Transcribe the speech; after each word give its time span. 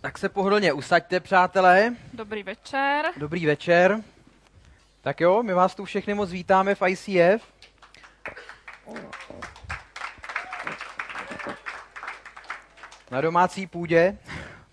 Tak 0.00 0.18
se 0.18 0.28
pohodlně 0.28 0.72
usaďte, 0.72 1.20
přátelé. 1.20 1.94
Dobrý 2.12 2.42
večer. 2.42 3.04
Dobrý 3.16 3.46
večer. 3.46 4.00
Tak 5.00 5.20
jo, 5.20 5.42
my 5.42 5.52
vás 5.52 5.74
tu 5.74 5.84
všechny 5.84 6.14
moc 6.14 6.30
vítáme 6.30 6.74
v 6.74 6.82
ICF. 6.88 7.52
Na 13.10 13.20
domácí 13.20 13.66
půdě. 13.66 14.18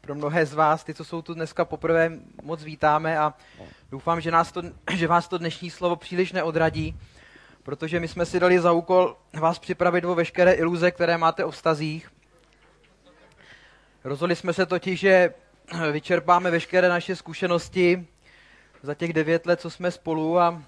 Pro 0.01 0.15
mnohé 0.15 0.45
z 0.45 0.53
vás, 0.53 0.83
ty, 0.83 0.93
co 0.93 1.05
jsou 1.05 1.21
tu 1.21 1.33
dneska 1.33 1.65
poprvé, 1.65 2.11
moc 2.43 2.63
vítáme 2.63 3.19
a 3.19 3.33
doufám, 3.91 4.21
že, 4.21 4.31
nás 4.31 4.51
to, 4.51 4.61
že 4.91 5.07
vás 5.07 5.27
to 5.27 5.37
dnešní 5.37 5.69
slovo 5.69 5.95
příliš 5.95 6.31
neodradí, 6.31 6.99
protože 7.63 7.99
my 7.99 8.07
jsme 8.07 8.25
si 8.25 8.39
dali 8.39 8.59
za 8.59 8.71
úkol 8.71 9.17
vás 9.33 9.59
připravit 9.59 10.05
o 10.05 10.15
veškeré 10.15 10.53
iluze, 10.53 10.91
které 10.91 11.17
máte 11.17 11.45
o 11.45 11.51
vztazích. 11.51 12.11
Rozhodli 14.03 14.35
jsme 14.35 14.53
se 14.53 14.65
totiž, 14.65 14.99
že 14.99 15.33
vyčerpáme 15.91 16.51
veškeré 16.51 16.89
naše 16.89 17.15
zkušenosti 17.15 18.07
za 18.83 18.93
těch 18.93 19.13
devět 19.13 19.45
let, 19.45 19.61
co 19.61 19.69
jsme 19.69 19.91
spolu 19.91 20.39
a 20.39 20.63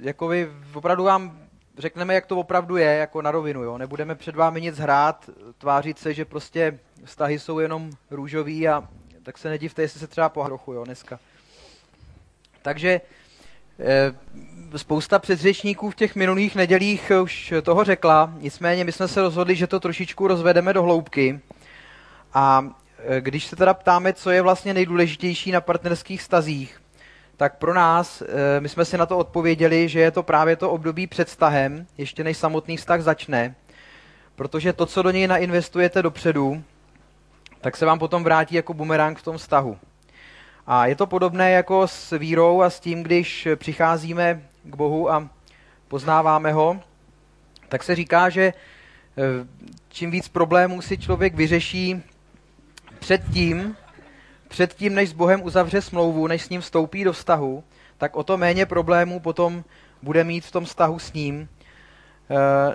jako 0.00 0.28
vy, 0.28 0.50
opravdu 0.74 1.04
vám 1.04 1.38
řekneme, 1.78 2.14
jak 2.14 2.26
to 2.26 2.38
opravdu 2.38 2.76
je, 2.76 2.96
jako 2.96 3.22
na 3.22 3.30
rovinu. 3.30 3.62
Jo? 3.62 3.78
Nebudeme 3.78 4.14
před 4.14 4.36
vámi 4.36 4.60
nic 4.60 4.78
hrát, 4.78 5.30
tvářit 5.58 5.98
se, 5.98 6.14
že 6.14 6.24
prostě 6.24 6.78
vztahy 7.04 7.38
jsou 7.38 7.58
jenom 7.58 7.90
růžový 8.10 8.68
a 8.68 8.88
tak 9.22 9.38
se 9.38 9.48
nedivte, 9.48 9.82
jestli 9.82 10.00
se 10.00 10.06
třeba 10.06 10.28
pohrochu 10.28 10.72
jo, 10.72 10.84
dneska. 10.84 11.18
Takže 12.62 13.00
spousta 14.76 15.18
předřečníků 15.18 15.90
v 15.90 15.94
těch 15.94 16.16
minulých 16.16 16.56
nedělích 16.56 17.12
už 17.22 17.54
toho 17.62 17.84
řekla, 17.84 18.32
nicméně 18.38 18.84
my 18.84 18.92
jsme 18.92 19.08
se 19.08 19.22
rozhodli, 19.22 19.56
že 19.56 19.66
to 19.66 19.80
trošičku 19.80 20.26
rozvedeme 20.26 20.72
do 20.72 20.82
hloubky. 20.82 21.40
A 22.34 22.70
e, 22.98 23.20
když 23.20 23.46
se 23.46 23.56
teda 23.56 23.74
ptáme, 23.74 24.12
co 24.12 24.30
je 24.30 24.42
vlastně 24.42 24.74
nejdůležitější 24.74 25.52
na 25.52 25.60
partnerských 25.60 26.22
stazích, 26.22 26.80
tak 27.36 27.58
pro 27.58 27.74
nás, 27.74 28.22
e, 28.22 28.60
my 28.60 28.68
jsme 28.68 28.84
si 28.84 28.98
na 28.98 29.06
to 29.06 29.18
odpověděli, 29.18 29.88
že 29.88 30.00
je 30.00 30.10
to 30.10 30.22
právě 30.22 30.56
to 30.56 30.70
období 30.70 31.06
před 31.06 31.28
vztahem, 31.28 31.86
ještě 31.98 32.24
než 32.24 32.36
samotný 32.36 32.76
vztah 32.76 33.00
začne, 33.00 33.54
protože 34.36 34.72
to, 34.72 34.86
co 34.86 35.02
do 35.02 35.10
něj 35.10 35.26
nainvestujete 35.26 36.02
dopředu, 36.02 36.62
tak 37.60 37.76
se 37.76 37.86
vám 37.86 37.98
potom 37.98 38.24
vrátí 38.24 38.54
jako 38.54 38.74
bumerang 38.74 39.18
v 39.18 39.22
tom 39.22 39.38
vztahu. 39.38 39.78
A 40.72 40.86
je 40.86 40.96
to 40.96 41.06
podobné 41.06 41.50
jako 41.50 41.88
s 41.88 42.18
vírou 42.18 42.62
a 42.62 42.70
s 42.70 42.80
tím, 42.80 43.02
když 43.02 43.48
přicházíme 43.56 44.42
k 44.64 44.76
Bohu 44.76 45.12
a 45.12 45.28
poznáváme 45.88 46.52
ho, 46.52 46.80
tak 47.68 47.82
se 47.82 47.94
říká, 47.94 48.28
že 48.28 48.52
čím 49.88 50.10
víc 50.10 50.28
problémů 50.28 50.82
si 50.82 50.98
člověk 50.98 51.34
vyřeší 51.34 52.02
předtím, 52.98 53.76
předtím, 54.48 54.94
než 54.94 55.10
s 55.10 55.12
Bohem 55.12 55.42
uzavře 55.42 55.82
smlouvu, 55.82 56.26
než 56.26 56.42
s 56.42 56.48
ním 56.48 56.60
vstoupí 56.60 57.04
do 57.04 57.12
vztahu, 57.12 57.64
tak 57.98 58.16
o 58.16 58.22
to 58.22 58.36
méně 58.36 58.66
problémů 58.66 59.20
potom 59.20 59.64
bude 60.02 60.24
mít 60.24 60.44
v 60.44 60.52
tom 60.52 60.64
vztahu 60.64 60.98
s 60.98 61.12
ním. 61.12 61.48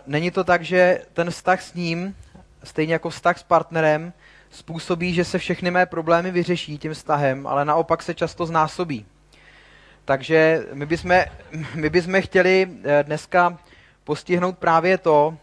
Není 0.07 0.31
to 0.31 0.43
tak, 0.43 0.61
že 0.61 1.01
ten 1.13 1.31
vztah 1.31 1.61
s 1.61 1.73
ním, 1.73 2.15
stejně 2.63 2.93
jako 2.93 3.09
vztah 3.09 3.39
s 3.39 3.43
partnerem, 3.43 4.13
způsobí, 4.55 5.13
že 5.13 5.23
se 5.23 5.37
všechny 5.37 5.71
mé 5.71 5.85
problémy 5.85 6.31
vyřeší 6.31 6.77
tím 6.77 6.93
vztahem, 6.93 7.47
ale 7.47 7.65
naopak 7.65 8.03
se 8.03 8.13
často 8.13 8.45
znásobí. 8.45 9.05
Takže 10.05 10.65
my 10.73 10.85
bychom, 10.85 11.21
my 11.75 11.89
bychom 11.89 12.21
chtěli 12.21 12.67
eh, 12.83 13.03
dneska 13.03 13.57
postihnout 14.03 14.57
právě 14.57 14.97
to, 14.97 15.37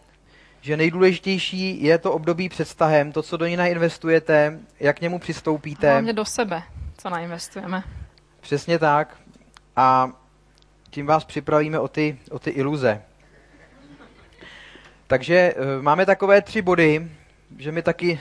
že 0.61 0.77
nejdůležitější 0.77 1.83
je 1.83 1.97
to 1.97 2.11
období 2.11 2.49
před 2.49 2.65
vztahem, 2.65 3.11
to, 3.11 3.23
co 3.23 3.37
do 3.37 3.45
něj 3.45 3.57
nainvestujete, 3.57 4.59
jak 4.79 4.97
k 4.97 5.01
němu 5.01 5.19
přistoupíte. 5.19 5.91
Hlavně 5.91 6.13
do 6.13 6.25
sebe, 6.25 6.63
co 6.97 7.09
nainvestujeme. 7.09 7.83
Přesně 8.39 8.79
tak. 8.79 9.17
A 9.75 10.11
tím 10.89 11.05
vás 11.05 11.25
připravíme 11.25 11.79
o 11.79 11.87
ty, 11.87 12.17
o 12.31 12.39
ty 12.39 12.49
iluze. 12.49 13.01
Takže 15.07 15.35
eh, 15.35 15.81
máme 15.81 16.05
takové 16.05 16.41
tři 16.41 16.61
body, 16.61 17.11
že 17.57 17.71
my 17.71 17.81
taky 17.81 18.19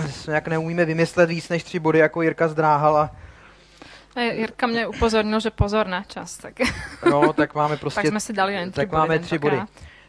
nějak 0.28 0.48
neumíme 0.48 0.84
vymyslet 0.84 1.28
víc 1.28 1.48
než 1.48 1.62
tři 1.64 1.78
body, 1.78 1.98
jako 1.98 2.22
Jirka 2.22 2.48
zdráhala. 2.48 3.10
Jirka 4.32 4.66
mě 4.66 4.86
upozornil, 4.86 5.40
že 5.40 5.50
pozor 5.50 5.86
na 5.86 6.02
čas. 6.02 6.36
Tak... 6.38 6.54
No, 7.10 7.32
tak 7.32 7.54
máme 7.54 7.76
prostě... 7.76 8.00
tak 8.02 8.06
jsme 8.10 8.20
si 8.20 8.32
dali 8.32 8.54
jen 8.54 8.70
tři 8.70 8.80
Tak 8.80 8.88
body 8.88 8.98
máme 9.00 9.18
tři 9.18 9.38
body. 9.38 9.60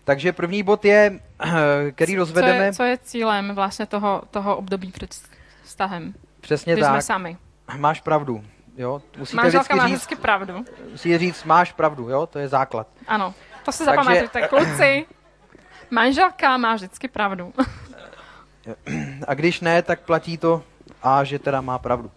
Takže 0.03 0.31
první 0.33 0.63
bod 0.63 0.85
je, 0.85 1.19
který 1.95 2.15
rozvedeme... 2.15 2.59
Co 2.59 2.63
je, 2.63 2.73
co 2.73 2.83
je 2.83 2.97
cílem 2.97 3.55
vlastně 3.55 3.85
toho, 3.85 4.21
toho 4.31 4.57
období 4.57 4.91
před 4.91 5.15
vztahem? 5.63 6.13
Přesně 6.41 6.73
Když 6.73 6.83
tak. 6.83 6.91
jsme 6.93 7.01
sami. 7.01 7.37
Máš 7.77 8.01
pravdu. 8.01 8.43
Jo? 8.77 9.01
Musíte 9.17 9.35
Manželka 9.37 9.61
vždycky 9.63 9.75
má 9.77 9.87
říct, 9.87 9.95
vždycky 9.95 10.15
pravdu. 10.15 10.65
musíte 10.91 11.17
říct, 11.17 11.43
máš 11.43 11.71
pravdu, 11.71 12.09
jo? 12.09 12.25
to 12.27 12.39
je 12.39 12.47
základ. 12.47 12.87
Ano, 13.07 13.33
to 13.65 13.71
si 13.71 13.85
Takže- 13.85 13.95
zapamatujte, 13.95 14.41
kluci. 14.47 15.05
Manželka 15.91 16.57
má 16.57 16.75
vždycky 16.75 17.07
pravdu. 17.07 17.53
A 19.27 19.33
když 19.33 19.61
ne, 19.61 19.81
tak 19.81 19.99
platí 19.99 20.37
to 20.37 20.63
a 21.03 21.23
že 21.23 21.39
teda 21.39 21.61
má 21.61 21.79
pravdu. 21.79 22.11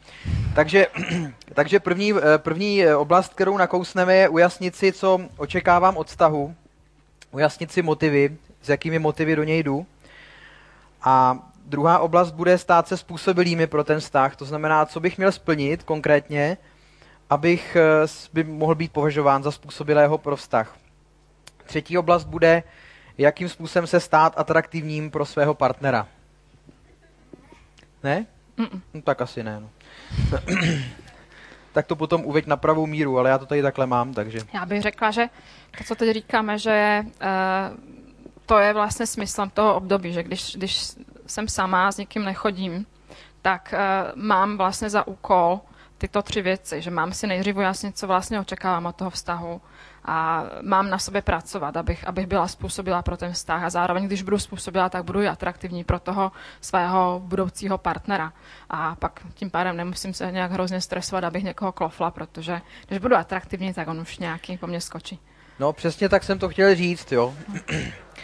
Takže, 0.55 0.87
takže 1.55 1.81
první, 1.81 2.13
eh, 2.13 2.39
první 2.39 2.85
eh, 2.85 2.97
oblast, 2.97 3.35
kterou 3.35 3.57
nakousneme, 3.57 4.15
je 4.17 4.29
ujasnit 4.29 4.77
si, 4.77 4.93
co 4.93 5.21
očekávám 5.37 5.97
od 5.97 6.07
vztahu, 6.07 6.55
ujasnit 7.31 7.73
si 7.73 7.83
motivy, 7.83 8.37
s 8.63 8.69
jakými 8.69 8.99
motivy 8.99 9.37
do 9.37 9.45
něj 9.45 9.63
jdu. 9.63 9.87
A 11.03 11.39
druhá 11.65 11.99
oblast 11.99 12.31
bude 12.31 12.59
stát 12.59 12.89
se 12.89 12.97
způsobilými 12.97 13.67
pro 13.67 13.85
ten 13.85 14.01
vztah, 14.01 14.37
to 14.37 14.45
znamená, 14.45 14.87
co 14.87 15.01
bych 15.01 15.19
měl 15.19 15.33
splnit 15.33 15.83
konkrétně, 15.83 16.57
abych 17.31 17.77
eh, 17.77 18.07
by 18.33 18.45
mohl 18.45 18.75
být 18.75 18.93
považován 18.93 19.43
za 19.43 19.51
způsobilého 19.51 20.19
pro 20.19 20.37
vztah. 20.37 20.77
Třetí 21.65 21.99
oblast 21.99 22.25
bude, 22.25 22.63
jakým 23.19 23.49
způsobem 23.49 23.87
se 23.87 24.01
stát 24.01 24.33
atraktivním 24.37 25.11
pro 25.11 25.25
svého 25.27 25.55
partnera. 25.55 26.09
Ne? 28.07 28.27
Mm-mm. 28.59 28.81
No, 28.95 29.03
tak 29.03 29.21
asi 29.21 29.43
ne. 29.43 29.61
No. 29.61 29.69
tak 31.73 31.87
to 31.87 31.97
potom 31.97 32.25
uveď 32.25 32.47
na 32.47 32.57
pravou 32.57 32.87
míru, 32.87 33.19
ale 33.19 33.31
já 33.31 33.39
to 33.39 33.47
tady 33.47 33.63
takhle 33.63 33.87
mám, 33.87 34.15
takže. 34.15 34.39
Já 34.55 34.67
bych 34.67 34.83
řekla, 34.83 35.11
že 35.11 35.29
to, 35.79 35.85
co 35.85 35.95
teď 35.95 36.15
říkáme, 36.15 36.59
že 36.59 37.05
uh, 37.05 37.77
to 38.47 38.59
je 38.59 38.73
vlastně 38.73 39.07
smyslem 39.07 39.51
toho 39.51 39.75
období, 39.75 40.13
že 40.13 40.23
když, 40.23 40.57
když 40.57 40.91
jsem 41.27 41.49
sama, 41.49 41.93
s 41.93 41.97
někým 41.97 42.25
nechodím, 42.25 42.87
tak 43.43 43.75
uh, 43.75 44.23
mám 44.23 44.57
vlastně 44.57 44.91
za 44.91 45.07
úkol 45.07 45.61
tyto 45.99 46.23
tři 46.23 46.43
věci, 46.43 46.83
že 46.83 46.91
mám 46.91 47.13
si 47.13 47.27
nejdřív 47.27 47.57
ujasnit, 47.57 47.99
co 47.99 48.07
vlastně 48.07 48.41
očekávám 48.41 48.87
od 48.87 48.97
toho 48.97 49.11
vztahu 49.11 49.61
a 50.07 50.45
mám 50.63 50.91
na 50.91 50.99
sobě 50.99 51.23
pracovat, 51.23 51.77
abych, 51.77 52.09
abych 52.09 52.27
byla 52.27 52.49
způsobila 52.49 53.03
pro 53.03 53.17
ten 53.17 53.33
vztah 53.33 53.63
a 53.63 53.71
zároveň, 53.71 54.07
když 54.07 54.23
budu 54.23 54.39
způsobila, 54.39 54.89
tak 54.89 55.05
budu 55.05 55.21
i 55.21 55.29
atraktivní 55.29 55.85
pro 55.85 55.99
toho 55.99 56.33
svého 56.61 57.21
budoucího 57.25 57.79
partnera. 57.79 58.33
A 58.71 58.95
pak 58.95 59.21
tím 59.35 59.51
pádem 59.51 59.77
nemusím 59.77 60.15
se 60.15 60.33
nějak 60.33 60.53
hrozně 60.53 60.81
stresovat, 60.81 61.25
abych 61.25 61.45
někoho 61.45 61.73
klofla, 61.73 62.11
protože 62.11 62.61
když 62.87 62.99
budu 62.99 63.17
atraktivní, 63.17 63.75
tak 63.75 63.89
on 63.89 64.01
už 64.01 64.19
nějaký 64.19 64.57
po 64.57 64.67
mně 64.67 64.81
skočí. 64.81 65.19
No 65.59 65.73
přesně 65.73 66.09
tak 66.09 66.25
jsem 66.25 66.39
to 66.39 66.49
chtěl 66.49 66.75
říct, 66.75 67.13
jo. 67.13 67.35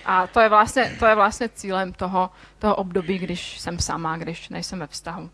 A 0.04 0.26
to 0.26 0.40
je 0.40 0.48
vlastně, 0.48 0.96
to 0.98 1.06
je 1.06 1.14
vlastně 1.14 1.48
cílem 1.48 1.92
toho, 1.92 2.30
toho 2.58 2.76
období, 2.76 3.18
když 3.18 3.60
jsem 3.60 3.78
sama, 3.78 4.16
když 4.16 4.48
nejsem 4.48 4.78
ve 4.78 4.86
vztahu. 4.86 5.30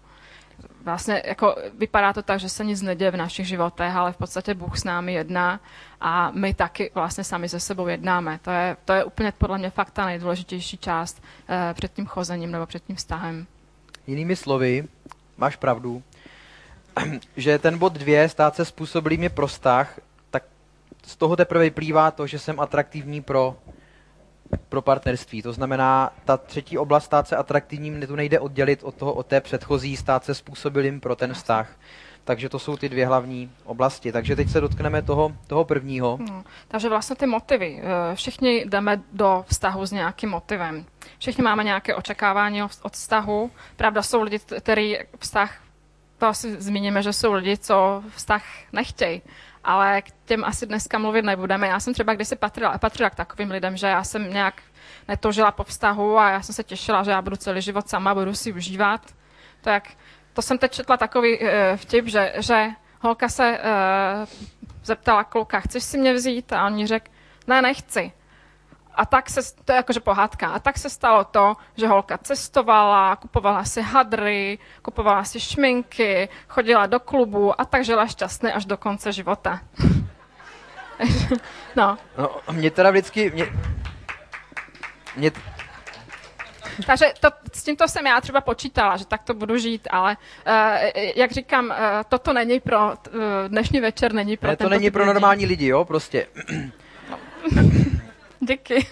Vlastně 0.84 1.22
jako 1.26 1.56
vypadá 1.78 2.12
to 2.12 2.22
tak, 2.22 2.40
že 2.40 2.48
se 2.48 2.64
nic 2.64 2.82
neděje 2.82 3.10
v 3.10 3.16
našich 3.16 3.48
životech, 3.48 3.96
ale 3.96 4.12
v 4.12 4.16
podstatě 4.16 4.54
Bůh 4.54 4.78
s 4.78 4.84
námi 4.84 5.12
jedná 5.12 5.60
a 6.00 6.30
my 6.30 6.54
taky 6.54 6.90
vlastně 6.94 7.24
sami 7.24 7.48
se 7.48 7.60
sebou 7.60 7.86
jednáme. 7.86 8.38
To 8.42 8.50
je, 8.50 8.76
to 8.84 8.92
je 8.92 9.04
úplně 9.04 9.32
podle 9.32 9.58
mě 9.58 9.70
fakt 9.70 9.90
ta 9.90 10.06
nejdůležitější 10.06 10.76
část 10.76 11.22
eh, 11.48 11.74
před 11.74 11.92
tím 11.92 12.06
chozením 12.06 12.50
nebo 12.50 12.66
před 12.66 12.84
tím 12.84 12.96
vztahem. 12.96 13.46
Jinými 14.06 14.36
slovy, 14.36 14.88
máš 15.36 15.56
pravdu, 15.56 16.02
že 17.36 17.58
ten 17.58 17.78
bod 17.78 17.92
dvě, 17.92 18.28
stát 18.28 18.56
se 18.56 18.64
způsobilými 18.64 19.28
pro 19.28 19.46
vztah, 19.46 20.00
tak 20.30 20.42
z 21.06 21.16
toho 21.16 21.36
teprve 21.36 21.64
vyplývá 21.64 22.10
to, 22.10 22.26
že 22.26 22.38
jsem 22.38 22.60
atraktivní 22.60 23.22
pro, 23.22 23.56
pro 24.68 24.82
partnerství. 24.82 25.42
To 25.42 25.52
znamená, 25.52 26.10
ta 26.24 26.36
třetí 26.36 26.78
oblast 26.78 27.04
stát 27.04 27.28
se 27.28 27.36
atraktivním, 27.36 28.06
tu 28.06 28.16
nejde 28.16 28.40
oddělit 28.40 28.82
od, 28.82 28.94
toho, 28.94 29.12
od 29.12 29.26
té 29.26 29.40
předchozí, 29.40 29.96
stát 29.96 30.24
se 30.24 30.34
způsobilým 30.34 31.00
pro 31.00 31.16
ten 31.16 31.34
vztah. 31.34 31.70
Takže 32.24 32.48
to 32.48 32.58
jsou 32.58 32.76
ty 32.76 32.88
dvě 32.88 33.06
hlavní 33.06 33.50
oblasti. 33.64 34.12
Takže 34.12 34.36
teď 34.36 34.48
se 34.50 34.60
dotkneme 34.60 35.02
toho, 35.02 35.32
toho 35.46 35.64
prvního. 35.64 36.18
No, 36.30 36.44
takže 36.68 36.88
vlastně 36.88 37.16
ty 37.16 37.26
motivy. 37.26 37.80
eh, 37.82 38.14
Všichni 38.16 38.64
jdeme 38.64 39.02
do 39.12 39.44
vztahu 39.48 39.86
s 39.86 39.92
nějakým 39.92 40.30
motivem. 40.30 40.84
Všichni 41.18 41.44
máme 41.44 41.64
nějaké 41.64 41.94
očekávání 41.94 42.62
od 42.62 42.92
vztahu. 42.92 43.50
Pravda 43.76 44.02
jsou 44.02 44.22
lidi, 44.22 44.38
kteří 44.38 44.98
vztah, 45.18 45.54
to 46.18 46.26
asi 46.26 46.60
zmíníme, 46.60 47.02
že 47.02 47.12
jsou 47.12 47.32
lidi, 47.32 47.56
co 47.58 48.02
vztah 48.16 48.42
nechtějí. 48.72 49.22
Ale 49.68 50.02
k 50.02 50.10
těm 50.24 50.44
asi 50.44 50.66
dneska 50.66 50.98
mluvit 50.98 51.24
nebudeme. 51.24 51.68
Já 51.68 51.80
jsem 51.80 51.94
třeba 51.94 52.14
kdysi 52.14 52.36
patrila, 52.36 52.78
patrila 52.78 53.10
k 53.10 53.14
takovým 53.14 53.50
lidem, 53.50 53.76
že 53.76 53.86
já 53.86 54.04
jsem 54.04 54.32
nějak 54.32 54.62
netoužila 55.08 55.52
po 55.52 55.64
vztahu 55.64 56.18
a 56.18 56.30
já 56.30 56.42
jsem 56.42 56.54
se 56.54 56.64
těšila, 56.64 57.02
že 57.02 57.10
já 57.10 57.22
budu 57.22 57.36
celý 57.36 57.62
život 57.62 57.88
sama, 57.88 58.14
budu 58.14 58.34
si 58.34 58.52
užívat. 58.52 59.00
To, 59.60 59.70
jak, 59.70 59.88
to 60.32 60.42
jsem 60.42 60.58
teď 60.58 60.72
četla 60.72 60.96
takový 60.96 61.38
uh, 61.38 61.48
vtip, 61.76 62.06
že, 62.06 62.32
že 62.38 62.68
holka 63.00 63.28
se 63.28 63.58
uh, 63.58 64.28
zeptala 64.84 65.24
kluka, 65.24 65.60
chceš 65.60 65.82
si 65.82 65.98
mě 65.98 66.12
vzít? 66.12 66.52
A 66.52 66.66
on 66.66 66.74
mi 66.74 66.86
řekl, 66.86 67.10
ne, 67.46 67.62
nechci. 67.62 68.12
A 68.98 69.06
tak 69.06 69.30
se, 69.30 69.40
to 69.64 69.72
je 69.72 69.76
jakože 69.76 70.00
pohádka, 70.00 70.48
a 70.48 70.58
tak 70.58 70.78
se 70.78 70.90
stalo 70.90 71.24
to, 71.24 71.54
že 71.76 71.86
holka 71.86 72.18
cestovala, 72.18 73.16
kupovala 73.16 73.64
si 73.64 73.82
hadry, 73.82 74.58
kupovala 74.82 75.24
si 75.24 75.40
šminky, 75.40 76.28
chodila 76.48 76.86
do 76.86 77.00
klubu 77.00 77.60
a 77.60 77.64
tak 77.64 77.84
žila 77.84 78.06
šťastně 78.06 78.52
až 78.52 78.64
do 78.64 78.76
konce 78.76 79.12
života. 79.12 79.60
no. 81.76 81.98
no. 82.18 82.30
Mě 82.52 82.70
teda 82.70 82.90
vždycky... 82.90 83.30
Mě, 83.30 83.46
mě, 85.16 85.30
takže 86.86 87.12
to, 87.20 87.28
s 87.52 87.62
tímto 87.62 87.88
jsem 87.88 88.06
já 88.06 88.20
třeba 88.20 88.40
počítala, 88.40 88.96
že 88.96 89.06
tak 89.06 89.22
to 89.22 89.34
budu 89.34 89.58
žít, 89.58 89.88
ale 89.90 90.16
uh, 90.46 91.02
jak 91.16 91.32
říkám, 91.32 91.66
uh, 91.66 91.74
toto 92.08 92.32
není 92.32 92.60
pro 92.60 92.88
uh, 92.88 92.94
dnešní 93.48 93.80
večer, 93.80 94.12
není 94.12 94.36
pro 94.36 94.50
ne, 94.50 94.56
to 94.56 94.68
není 94.68 94.90
pro 94.90 95.06
normální 95.06 95.46
lidi, 95.46 95.66
jo, 95.66 95.84
prostě. 95.84 96.26
Díky. 98.40 98.86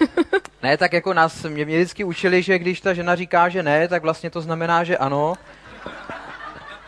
ne, 0.62 0.76
tak 0.76 0.92
jako 0.92 1.14
nás, 1.14 1.42
mě, 1.42 1.64
mě 1.64 1.76
vždycky 1.76 2.04
učili, 2.04 2.42
že 2.42 2.58
když 2.58 2.80
ta 2.80 2.94
žena 2.94 3.14
říká, 3.14 3.48
že 3.48 3.62
ne, 3.62 3.88
tak 3.88 4.02
vlastně 4.02 4.30
to 4.30 4.40
znamená, 4.40 4.84
že 4.84 4.98
ano. 4.98 5.34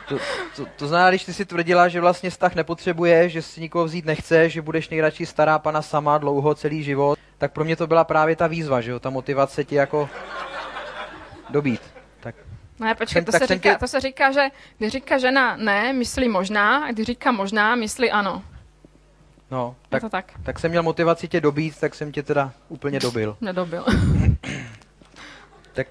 To, 0.08 0.18
to, 0.56 0.66
to 0.76 0.88
znamená, 0.88 1.10
když 1.10 1.24
ty 1.24 1.34
si 1.34 1.44
tvrdila, 1.44 1.88
že 1.88 2.00
vlastně 2.00 2.30
vztah 2.30 2.54
nepotřebuje, 2.54 3.28
že 3.28 3.42
si 3.42 3.60
nikoho 3.60 3.84
vzít 3.84 4.04
nechce, 4.04 4.48
že 4.48 4.62
budeš 4.62 4.88
nejradši 4.88 5.26
stará 5.26 5.58
pana 5.58 5.82
sama 5.82 6.18
dlouho 6.18 6.54
celý 6.54 6.82
život, 6.82 7.18
tak 7.38 7.52
pro 7.52 7.64
mě 7.64 7.76
to 7.76 7.86
byla 7.86 8.04
právě 8.04 8.36
ta 8.36 8.46
výzva, 8.46 8.80
že 8.80 8.90
jo, 8.90 9.00
ta 9.00 9.10
motivace 9.10 9.64
ti 9.64 9.74
jako 9.74 10.10
dobít. 11.50 11.80
Tak. 12.20 12.34
Ne, 12.78 12.94
počkej, 12.94 13.24
to, 13.24 13.32
se 13.32 13.46
říká, 13.46 13.72
tě... 13.72 13.78
to 13.78 13.88
se 13.88 14.00
říká, 14.00 14.32
že 14.32 14.48
když 14.78 14.92
říká 14.92 15.18
žena 15.18 15.56
ne, 15.56 15.92
myslí 15.92 16.28
možná, 16.28 16.84
a 16.84 16.92
když 16.92 17.06
říká 17.06 17.32
možná, 17.32 17.74
myslí 17.74 18.10
ano. 18.10 18.42
No, 19.50 19.76
tak, 19.88 20.02
to 20.02 20.08
tak. 20.08 20.32
tak 20.42 20.58
jsem 20.58 20.70
měl 20.70 20.82
motivaci 20.82 21.28
tě 21.28 21.40
dobít, 21.40 21.80
tak 21.80 21.94
jsem 21.94 22.12
tě 22.12 22.22
teda 22.22 22.52
úplně 22.68 23.00
dobil. 23.00 23.36
Nedobil. 23.40 23.84
tak 25.72 25.86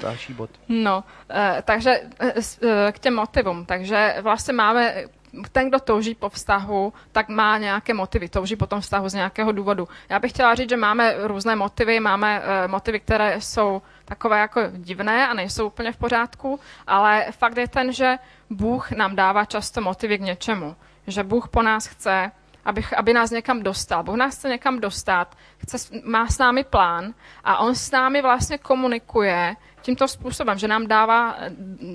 další 0.00 0.32
bod. 0.34 0.50
No, 0.68 1.04
e, 1.30 1.62
takže 1.62 2.00
e, 2.20 2.92
k 2.92 2.98
těm 2.98 3.14
motivům. 3.14 3.66
Takže 3.66 4.16
vlastně 4.22 4.54
máme 4.54 5.04
ten, 5.52 5.68
kdo 5.68 5.80
touží 5.80 6.14
po 6.14 6.28
vztahu, 6.28 6.92
tak 7.12 7.28
má 7.28 7.58
nějaké 7.58 7.94
motivy, 7.94 8.28
touží 8.28 8.56
po 8.56 8.66
tom 8.66 8.80
vztahu 8.80 9.08
z 9.08 9.14
nějakého 9.14 9.52
důvodu. 9.52 9.88
Já 10.08 10.18
bych 10.18 10.32
chtěla 10.32 10.54
říct, 10.54 10.70
že 10.70 10.76
máme 10.76 11.14
různé 11.18 11.56
motivy, 11.56 12.00
máme 12.00 12.40
uh, 12.40 12.70
motivy, 12.70 13.00
které 13.00 13.40
jsou 13.40 13.82
takové 14.04 14.40
jako 14.40 14.60
divné 14.72 15.28
a 15.28 15.34
nejsou 15.34 15.66
úplně 15.66 15.92
v 15.92 15.96
pořádku, 15.96 16.60
ale 16.86 17.26
fakt 17.30 17.56
je 17.56 17.68
ten, 17.68 17.92
že 17.92 18.16
Bůh 18.50 18.90
nám 18.90 19.16
dává 19.16 19.44
často 19.44 19.80
motivy 19.80 20.18
k 20.18 20.20
něčemu. 20.20 20.76
Že 21.06 21.22
Bůh 21.22 21.48
po 21.48 21.62
nás 21.62 21.86
chce, 21.86 22.30
aby, 22.64 22.84
aby 22.96 23.12
nás 23.12 23.30
někam 23.30 23.62
dostal. 23.62 24.02
Bůh 24.02 24.16
nás 24.16 24.36
chce 24.36 24.48
někam 24.48 24.80
dostat, 24.80 25.36
chce, 25.58 25.76
má 26.04 26.26
s 26.26 26.38
námi 26.38 26.64
plán 26.64 27.14
a 27.44 27.58
on 27.58 27.74
s 27.74 27.90
námi 27.90 28.22
vlastně 28.22 28.58
komunikuje 28.58 29.56
tímto 29.82 30.08
způsobem, 30.08 30.58
že 30.58 30.68
nám 30.68 30.86
dává 30.86 31.36
eh, 31.38 31.50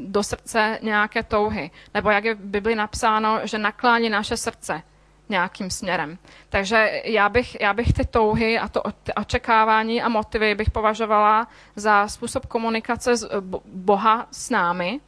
do 0.06 0.24
srdce 0.24 0.80
nějaké 0.82 1.24
touhy. 1.24 1.72
Nebo 1.94 2.10
jak 2.10 2.24
je 2.24 2.36
v 2.36 2.40
Bibli 2.40 2.76
napsáno, 2.76 3.40
že 3.44 3.58
naklání 3.58 4.10
naše 4.10 4.38
srdce 4.38 4.82
nějakým 5.30 5.70
směrem. 5.70 6.18
Takže 6.50 7.02
já 7.04 7.30
bych, 7.30 7.62
já 7.62 7.74
bych 7.74 7.94
ty 7.94 8.06
touhy 8.06 8.60
a 8.60 8.68
to 8.68 8.84
očekávání 9.16 10.02
a 10.02 10.10
motivy 10.10 10.56
bych 10.56 10.72
považovala 10.72 11.48
za 11.76 12.08
způsob 12.08 12.46
komunikace 12.46 13.16
z 13.16 13.30
Boha 13.66 14.28
s 14.32 14.50
námi. 14.50 15.00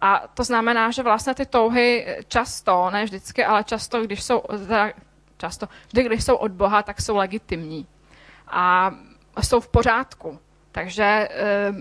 A 0.00 0.22
to 0.34 0.44
znamená, 0.44 0.90
že 0.90 1.02
vlastně 1.02 1.34
ty 1.34 1.46
touhy 1.46 2.06
často, 2.28 2.90
ne 2.90 3.04
vždycky, 3.04 3.44
ale 3.44 3.64
často, 3.64 4.02
když 4.02 4.22
jsou, 4.22 4.42
často, 5.36 5.68
vždy, 5.88 6.02
když 6.02 6.24
jsou 6.24 6.36
od 6.36 6.52
Boha, 6.52 6.82
tak 6.82 7.00
jsou 7.00 7.16
legitimní. 7.16 7.86
A 8.48 8.90
jsou 9.42 9.60
v 9.60 9.68
pořádku. 9.68 10.38
Takže 10.72 11.04
e, 11.04 11.28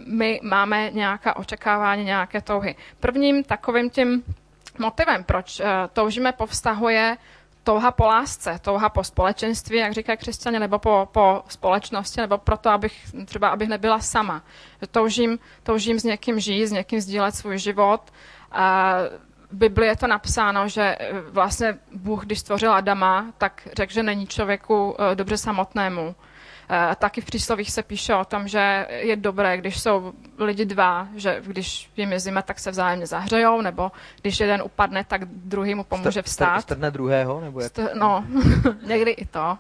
my 0.08 0.40
máme 0.44 0.92
nějaká 0.92 1.36
očekávání, 1.36 2.04
nějaké 2.04 2.42
touhy. 2.42 2.76
Prvním 3.00 3.44
takovým 3.44 3.90
tím 3.90 4.24
motivem, 4.80 5.24
proč 5.24 5.60
e, 5.60 5.66
toužíme 5.94 6.32
po 6.32 6.46
vztahu, 6.46 6.90
je 6.90 7.18
touha 7.66 7.92
po 7.92 8.06
lásce, 8.06 8.60
touha 8.62 8.90
po 8.90 9.04
společenství, 9.04 9.78
jak 9.78 9.94
říkají 9.94 10.18
křesťané, 10.18 10.60
nebo 10.60 10.80
po, 10.80 11.08
po 11.12 11.44
společnosti, 11.48 12.22
nebo 12.22 12.38
proto, 12.38 12.70
abych 12.70 12.94
třeba 13.26 13.50
abych 13.50 13.70
nebyla 13.70 14.00
sama. 14.00 14.44
Toužím, 14.92 15.40
toužím 15.64 16.00
s 16.00 16.04
někým 16.04 16.40
žít, 16.40 16.68
s 16.68 16.72
někým 16.72 17.02
sdílet 17.02 17.36
svůj 17.36 17.58
život. 17.58 18.02
A 18.52 18.94
v 19.52 19.58
Biblii 19.58 19.90
je 19.90 19.96
to 19.96 20.08
napsáno, 20.08 20.68
že 20.68 20.98
vlastně 21.30 21.78
Bůh, 21.92 22.26
když 22.26 22.40
stvořil 22.40 22.74
Adama, 22.74 23.26
tak 23.38 23.68
řekl, 23.78 23.94
že 23.94 24.04
není 24.04 24.28
člověku 24.28 24.96
e, 25.00 25.16
dobře 25.16 25.38
samotnému 25.38 26.16
taky 26.96 27.22
v 27.22 27.26
příslovích 27.26 27.72
se 27.72 27.84
píše 27.84 28.16
o 28.16 28.26
tom, 28.26 28.48
že 28.48 28.88
je 28.90 29.16
dobré, 29.16 29.58
když 29.58 29.80
jsou 29.80 30.14
lidi 30.38 30.66
dva, 30.66 31.08
že 31.16 31.42
když 31.46 31.92
jim 31.98 32.12
je 32.12 32.20
zima, 32.20 32.42
tak 32.42 32.60
se 32.60 32.72
vzájemně 32.72 33.08
zahřejou, 33.08 33.62
nebo 33.62 33.92
když 34.22 34.40
jeden 34.40 34.62
upadne, 34.62 35.04
tak 35.04 35.26
druhý 35.26 35.76
mu 35.76 35.84
pomůže 35.84 36.22
vstát. 36.22 36.62
Strne 36.62 36.92
druhého? 36.92 37.42
Nebo 37.42 37.60
jak? 37.60 37.72
St- 37.72 37.90
no, 37.94 38.26
někdy 38.88 39.12
i 39.12 39.26
to. 39.26 39.58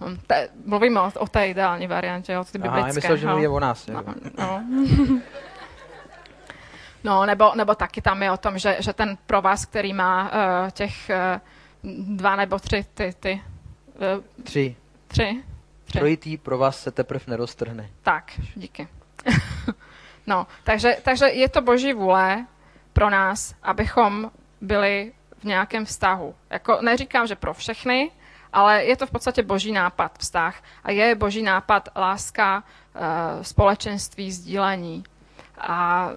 Hm, 0.00 0.18
te, 0.26 0.48
mluvíme 0.66 1.00
o, 1.00 1.12
o 1.18 1.26
té 1.26 1.48
ideální 1.48 1.86
variantě, 1.86 2.38
o 2.38 2.44
ty 2.44 2.58
biblické. 2.58 2.78
Aha, 2.78 2.88
já 2.88 2.94
myslel, 2.94 3.16
že 3.16 3.26
mluví 3.26 3.48
o 3.48 3.60
nás. 3.60 3.86
No, 3.86 4.04
no. 4.38 4.64
no, 7.04 7.26
nebo, 7.26 7.52
nebo 7.54 7.74
taky 7.74 8.02
tam 8.02 8.22
je 8.22 8.30
o 8.30 8.36
tom, 8.36 8.58
že, 8.58 8.76
že 8.80 8.92
ten 8.92 9.18
provaz, 9.26 9.66
který 9.66 9.92
má 9.92 10.22
uh, 10.24 10.70
těch 10.70 11.10
uh, 11.82 12.16
dva 12.16 12.36
nebo 12.36 12.58
tři, 12.58 12.84
ty, 12.94 13.12
ty 13.20 13.42
uh, 14.16 14.44
tři. 14.44 14.76
Tři? 15.08 15.42
Trojitý 15.98 16.36
pro 16.36 16.58
vás 16.58 16.82
se 16.82 16.90
teprve 16.90 17.24
neroztrhne. 17.26 17.90
Tak, 18.02 18.32
díky. 18.54 18.88
no, 20.26 20.46
takže, 20.64 20.96
takže 21.02 21.26
je 21.26 21.48
to 21.48 21.60
boží 21.60 21.92
vůle 21.92 22.46
pro 22.92 23.10
nás, 23.10 23.54
abychom 23.62 24.30
byli 24.60 25.12
v 25.38 25.44
nějakém 25.44 25.84
vztahu. 25.84 26.34
Jako 26.50 26.78
neříkám, 26.82 27.26
že 27.26 27.36
pro 27.36 27.54
všechny, 27.54 28.10
ale 28.52 28.84
je 28.84 28.96
to 28.96 29.06
v 29.06 29.10
podstatě 29.10 29.42
boží 29.42 29.72
nápad 29.72 30.18
vztah. 30.18 30.62
A 30.84 30.90
je 30.90 31.14
boží 31.14 31.42
nápad 31.42 31.88
láska, 31.96 32.64
eh, 32.94 33.44
společenství, 33.44 34.32
sdílení. 34.32 35.04
A, 35.58 36.08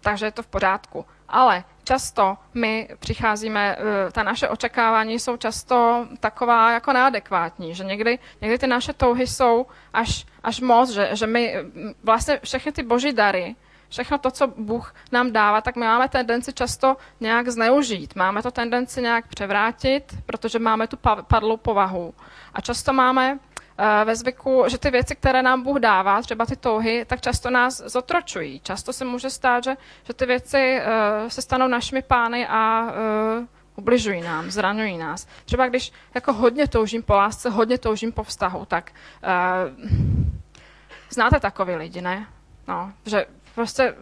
takže 0.00 0.26
je 0.26 0.32
to 0.32 0.42
v 0.42 0.46
pořádku. 0.46 1.06
Ale 1.28 1.64
často 1.90 2.38
my 2.54 2.88
přicházíme, 2.98 3.76
eh, 3.78 4.12
ta 4.12 4.22
naše 4.22 4.48
očekávání 4.48 5.18
jsou 5.18 5.36
často 5.36 6.06
taková 6.20 6.72
jako 6.72 6.92
neadekvátní, 6.92 7.74
že 7.74 7.84
někdy, 7.84 8.18
někdy 8.40 8.58
ty 8.58 8.66
naše 8.66 8.92
touhy 8.92 9.26
jsou 9.26 9.66
až, 9.92 10.26
až 10.42 10.60
moc, 10.60 10.90
že, 10.90 11.10
že 11.12 11.26
my 11.26 11.56
mm, 11.62 11.92
vlastně 12.04 12.40
všechny 12.44 12.72
ty 12.72 12.82
boží 12.82 13.12
dary, 13.12 13.56
všechno 13.88 14.18
to, 14.18 14.30
co 14.30 14.46
Bůh 14.46 14.94
nám 15.12 15.32
dává, 15.32 15.60
tak 15.60 15.76
my 15.76 15.86
máme 15.86 16.08
tendenci 16.08 16.52
často 16.52 16.96
nějak 17.20 17.48
zneužít. 17.48 18.14
Máme 18.14 18.42
to 18.42 18.50
tendenci 18.50 19.02
nějak 19.02 19.26
převrátit, 19.26 20.14
protože 20.26 20.58
máme 20.58 20.86
tu 20.86 20.96
padlou 21.26 21.56
povahu. 21.56 22.14
A 22.54 22.60
často 22.60 22.92
máme 22.92 23.38
ve 24.04 24.16
zvyku, 24.16 24.64
že 24.68 24.78
ty 24.78 24.90
věci, 24.90 25.16
které 25.16 25.42
nám 25.42 25.62
Bůh 25.62 25.78
dává, 25.78 26.22
třeba 26.22 26.46
ty 26.46 26.56
touhy, 26.56 27.04
tak 27.04 27.20
často 27.20 27.50
nás 27.50 27.82
zotročují. 27.86 28.60
Často 28.60 28.92
se 28.92 29.04
může 29.04 29.30
stát, 29.30 29.64
že, 29.64 29.76
že 30.04 30.14
ty 30.14 30.26
věci 30.26 30.80
uh, 30.80 31.28
se 31.28 31.42
stanou 31.42 31.68
našimi 31.68 32.02
pány 32.02 32.46
a 32.46 32.82
uh, 32.82 33.46
ubližují 33.76 34.20
nám, 34.20 34.50
zraňují 34.50 34.98
nás. 34.98 35.26
Třeba 35.44 35.68
když 35.68 35.92
jako 36.14 36.32
hodně 36.32 36.68
toužím 36.68 37.02
po 37.02 37.14
lásce, 37.14 37.50
hodně 37.50 37.78
toužím 37.78 38.12
po 38.12 38.22
vztahu, 38.22 38.64
tak 38.64 38.92
uh, 38.92 39.86
znáte 41.10 41.40
takový 41.40 41.74
lidi, 41.74 42.00
ne? 42.00 42.26
No, 42.68 42.92
že 43.06 43.26
prostě 43.54 43.94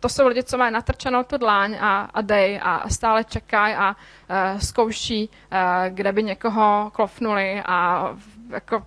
to 0.00 0.08
jsou 0.08 0.26
lidi, 0.26 0.42
co 0.42 0.58
mají 0.58 0.72
natrčenou 0.72 1.22
tu 1.22 1.36
dláň 1.36 1.78
a, 1.80 2.08
a 2.14 2.20
dej 2.20 2.60
a 2.62 2.88
stále 2.88 3.24
čekají 3.24 3.74
a 3.74 3.90
uh, 3.90 4.60
zkouší, 4.60 5.28
uh, 5.28 5.58
kde 5.88 6.12
by 6.12 6.22
někoho 6.22 6.90
klofnuli 6.94 7.62
a 7.66 8.08
jako... 8.52 8.86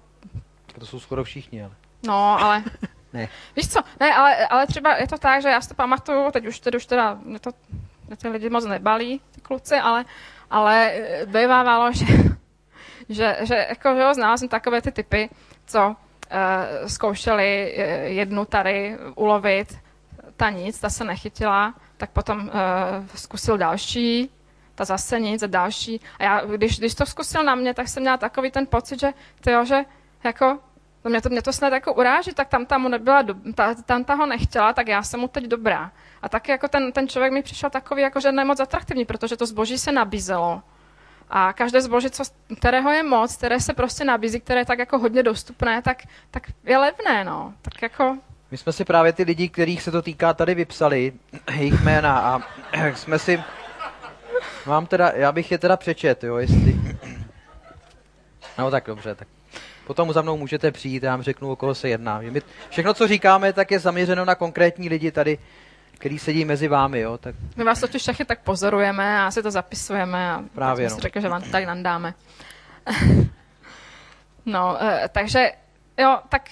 To 0.79 0.85
jsou 0.85 0.99
skoro 0.99 1.23
všichni, 1.23 1.63
ale... 1.63 1.73
No, 2.07 2.41
ale... 2.41 2.63
ne. 3.13 3.27
Víš 3.55 3.69
co, 3.69 3.79
ne, 3.99 4.15
ale, 4.15 4.47
ale 4.47 4.67
třeba 4.67 4.97
je 4.97 5.07
to 5.07 5.17
tak, 5.17 5.41
že 5.41 5.49
já 5.49 5.61
si 5.61 5.69
to 5.69 5.75
pamatuju, 5.75 6.31
teď 6.31 6.47
už, 6.47 6.59
teď 6.59 6.75
už 6.75 6.85
teda, 6.85 7.19
mě 7.23 7.39
to, 7.39 7.51
mě 8.07 8.17
ty 8.17 8.29
lidi 8.29 8.49
moc 8.49 8.65
nebalí, 8.65 9.21
ty 9.35 9.41
kluci, 9.41 9.75
ale, 9.75 10.05
ale 10.49 10.91
eh, 10.91 11.25
bývávalo, 11.25 11.91
že, 11.93 12.05
že, 13.09 13.37
že 13.41 13.65
jako, 13.69 13.95
že 13.95 14.01
jo, 14.01 14.13
znala 14.13 14.37
jsem 14.37 14.47
takové 14.47 14.81
ty 14.81 14.91
typy, 14.91 15.29
co 15.65 15.87
uh, 15.87 15.95
zkoušeli 16.87 17.75
jednu 18.03 18.45
tady 18.45 18.97
ulovit, 19.15 19.79
ta 20.37 20.49
nic, 20.49 20.79
ta 20.79 20.89
se 20.89 21.03
nechytila, 21.03 21.73
tak 21.97 22.09
potom 22.09 22.39
uh, 22.39 22.51
zkusil 23.15 23.57
další, 23.57 24.29
ta 24.75 24.85
zase 24.85 25.19
nic 25.19 25.43
a 25.43 25.47
další. 25.47 26.01
A 26.19 26.23
já, 26.23 26.45
když, 26.45 26.79
když 26.79 26.95
to 26.95 27.05
zkusil 27.05 27.43
na 27.43 27.55
mě, 27.55 27.73
tak 27.73 27.87
jsem 27.87 28.03
měla 28.03 28.17
takový 28.17 28.51
ten 28.51 28.67
pocit, 28.67 28.99
že, 28.99 29.13
tyjo, 29.41 29.65
že 29.65 29.85
jako 30.23 30.59
No 31.05 31.09
mě 31.09 31.21
to, 31.21 31.29
mě 31.29 31.41
to 31.41 31.53
snad 31.53 31.73
jako 31.73 31.93
uráží, 31.93 32.33
tak 32.33 32.47
tam 32.47 32.65
ta 32.65 32.77
mu 32.77 32.89
nebyla, 32.89 33.21
do, 33.21 33.35
ta, 33.55 33.75
tam 33.85 34.03
ta 34.03 34.13
ho 34.13 34.25
nechtěla, 34.25 34.73
tak 34.73 34.87
já 34.87 35.03
jsem 35.03 35.19
mu 35.19 35.27
teď 35.27 35.43
dobrá. 35.43 35.91
A 36.21 36.29
taky 36.29 36.51
jako 36.51 36.67
ten, 36.67 36.91
ten 36.91 37.07
člověk 37.07 37.33
mi 37.33 37.43
přišel 37.43 37.69
takový, 37.69 38.01
jako 38.01 38.19
že 38.19 38.31
nemoc 38.31 38.59
atraktivní, 38.59 39.05
protože 39.05 39.37
to 39.37 39.45
zboží 39.45 39.77
se 39.77 39.91
nabízelo. 39.91 40.61
A 41.29 41.53
každé 41.53 41.81
zboží, 41.81 42.09
co, 42.09 42.23
kterého 42.57 42.91
je 42.91 43.03
moc, 43.03 43.35
které 43.35 43.59
se 43.59 43.73
prostě 43.73 44.03
nabízí, 44.03 44.39
které 44.39 44.61
je 44.61 44.65
tak 44.65 44.79
jako 44.79 44.99
hodně 44.99 45.23
dostupné, 45.23 45.81
tak, 45.81 46.03
tak 46.31 46.43
je 46.63 46.77
levné, 46.77 47.23
no. 47.23 47.53
Tak 47.61 47.81
jako... 47.81 48.17
My 48.51 48.57
jsme 48.57 48.71
si 48.71 48.85
právě 48.85 49.13
ty 49.13 49.23
lidi, 49.23 49.49
kterých 49.49 49.81
se 49.81 49.91
to 49.91 50.01
týká, 50.01 50.33
tady 50.33 50.55
vypsali, 50.55 51.13
jejich 51.51 51.81
jména 51.83 52.19
a 52.19 52.39
jsme 52.95 53.19
si... 53.19 53.43
Mám 54.65 54.85
teda, 54.85 55.11
já 55.15 55.31
bych 55.31 55.51
je 55.51 55.57
teda 55.57 55.77
přečet, 55.77 56.23
jo, 56.23 56.37
jestli... 56.37 56.75
No 58.57 58.71
tak 58.71 58.83
dobře, 58.87 59.15
tak 59.15 59.27
potom 59.87 60.13
za 60.13 60.21
mnou 60.21 60.37
můžete 60.37 60.71
přijít, 60.71 61.03
já 61.03 61.11
vám 61.11 61.21
řeknu, 61.21 61.51
o 61.51 61.55
koho 61.55 61.75
se 61.75 61.89
jedná. 61.89 62.19
My, 62.19 62.41
všechno, 62.69 62.93
co 62.93 63.07
říkáme, 63.07 63.53
tak 63.53 63.71
je 63.71 63.79
zaměřeno 63.79 64.25
na 64.25 64.35
konkrétní 64.35 64.89
lidi 64.89 65.11
tady, 65.11 65.37
který 65.93 66.19
sedí 66.19 66.45
mezi 66.45 66.67
vámi, 66.67 66.99
jo. 66.99 67.17
Tak... 67.17 67.35
My 67.55 67.63
vás 67.63 67.79
totiž 67.79 68.01
všechny 68.01 68.25
tak 68.25 68.39
pozorujeme 68.39 69.21
a 69.21 69.31
si 69.31 69.43
to 69.43 69.51
zapisujeme 69.51 70.31
a 70.31 70.43
Právě, 70.55 70.89
no. 70.89 70.95
si 70.95 71.01
řekli, 71.01 71.21
že 71.21 71.29
vám 71.29 71.41
to 71.41 71.49
tak 71.49 71.65
nandáme. 71.65 72.13
no, 74.45 74.77
eh, 74.83 75.09
takže 75.11 75.51
jo, 75.97 76.19
tak 76.29 76.49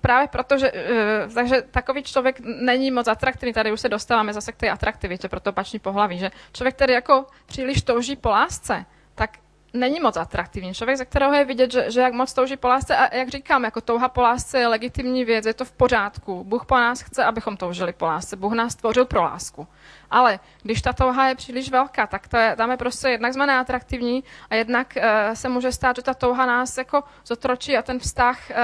právě 0.00 0.28
proto, 0.28 0.58
že 0.58 0.72
eh, 0.74 1.28
takže 1.34 1.62
takový 1.62 2.02
člověk 2.02 2.40
není 2.40 2.90
moc 2.90 3.08
atraktivní, 3.08 3.52
tady 3.52 3.72
už 3.72 3.80
se 3.80 3.88
dostáváme 3.88 4.32
zase 4.32 4.52
k 4.52 4.56
té 4.56 4.70
atraktivitě 4.70 5.28
pro 5.28 5.40
to 5.40 5.50
opačný 5.50 5.78
pohlaví, 5.78 6.18
že 6.18 6.30
člověk, 6.52 6.74
který 6.74 6.92
jako 6.92 7.26
příliš 7.46 7.82
touží 7.82 8.16
po 8.16 8.28
lásce, 8.28 8.84
tak 9.14 9.30
není 9.72 10.00
moc 10.00 10.16
atraktivní. 10.16 10.74
Člověk, 10.74 10.98
ze 10.98 11.04
kterého 11.04 11.32
je 11.32 11.44
vidět, 11.44 11.72
že, 11.72 11.90
že 11.90 12.00
jak 12.00 12.12
moc 12.12 12.32
touží 12.34 12.56
po 12.56 12.68
lásce 12.68 12.96
a 12.96 13.16
jak 13.16 13.28
říkám, 13.28 13.64
jako 13.64 13.80
touha 13.80 14.08
po 14.08 14.22
lásce 14.22 14.58
je 14.58 14.66
legitimní 14.66 15.24
věc, 15.24 15.46
je 15.46 15.54
to 15.54 15.64
v 15.64 15.72
pořádku. 15.72 16.44
Bůh 16.44 16.66
po 16.66 16.76
nás 16.76 17.00
chce, 17.00 17.24
abychom 17.24 17.56
toužili 17.56 17.92
po 17.92 18.06
lásce. 18.06 18.36
Bůh 18.36 18.52
nás 18.52 18.72
stvořil 18.72 19.04
pro 19.04 19.22
lásku. 19.22 19.68
Ale 20.10 20.40
když 20.62 20.82
ta 20.82 20.92
touha 20.92 21.28
je 21.28 21.34
příliš 21.34 21.70
velká, 21.70 22.06
tak 22.06 22.28
to 22.28 22.36
je, 22.36 22.56
tam 22.56 22.70
je 22.70 22.76
prostě 22.76 23.08
jednak 23.08 23.32
jsme 23.32 23.46
neatraktivní 23.46 24.24
a 24.50 24.54
jednak 24.54 24.94
uh, 24.96 25.34
se 25.34 25.48
může 25.48 25.72
stát, 25.72 25.96
že 25.96 26.02
ta 26.02 26.14
touha 26.14 26.46
nás 26.46 26.78
jako 26.78 27.04
zotročí 27.26 27.76
a 27.76 27.82
ten 27.82 27.98
vztah 27.98 28.38
uh, 28.50 28.56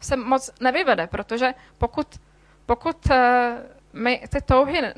se 0.00 0.16
moc 0.16 0.50
nevyvede, 0.60 1.06
protože 1.06 1.54
pokud, 1.78 2.06
pokud 2.66 2.96
uh, 3.10 3.16
my 3.92 4.22
ty 4.28 4.40
touhy 4.40 4.92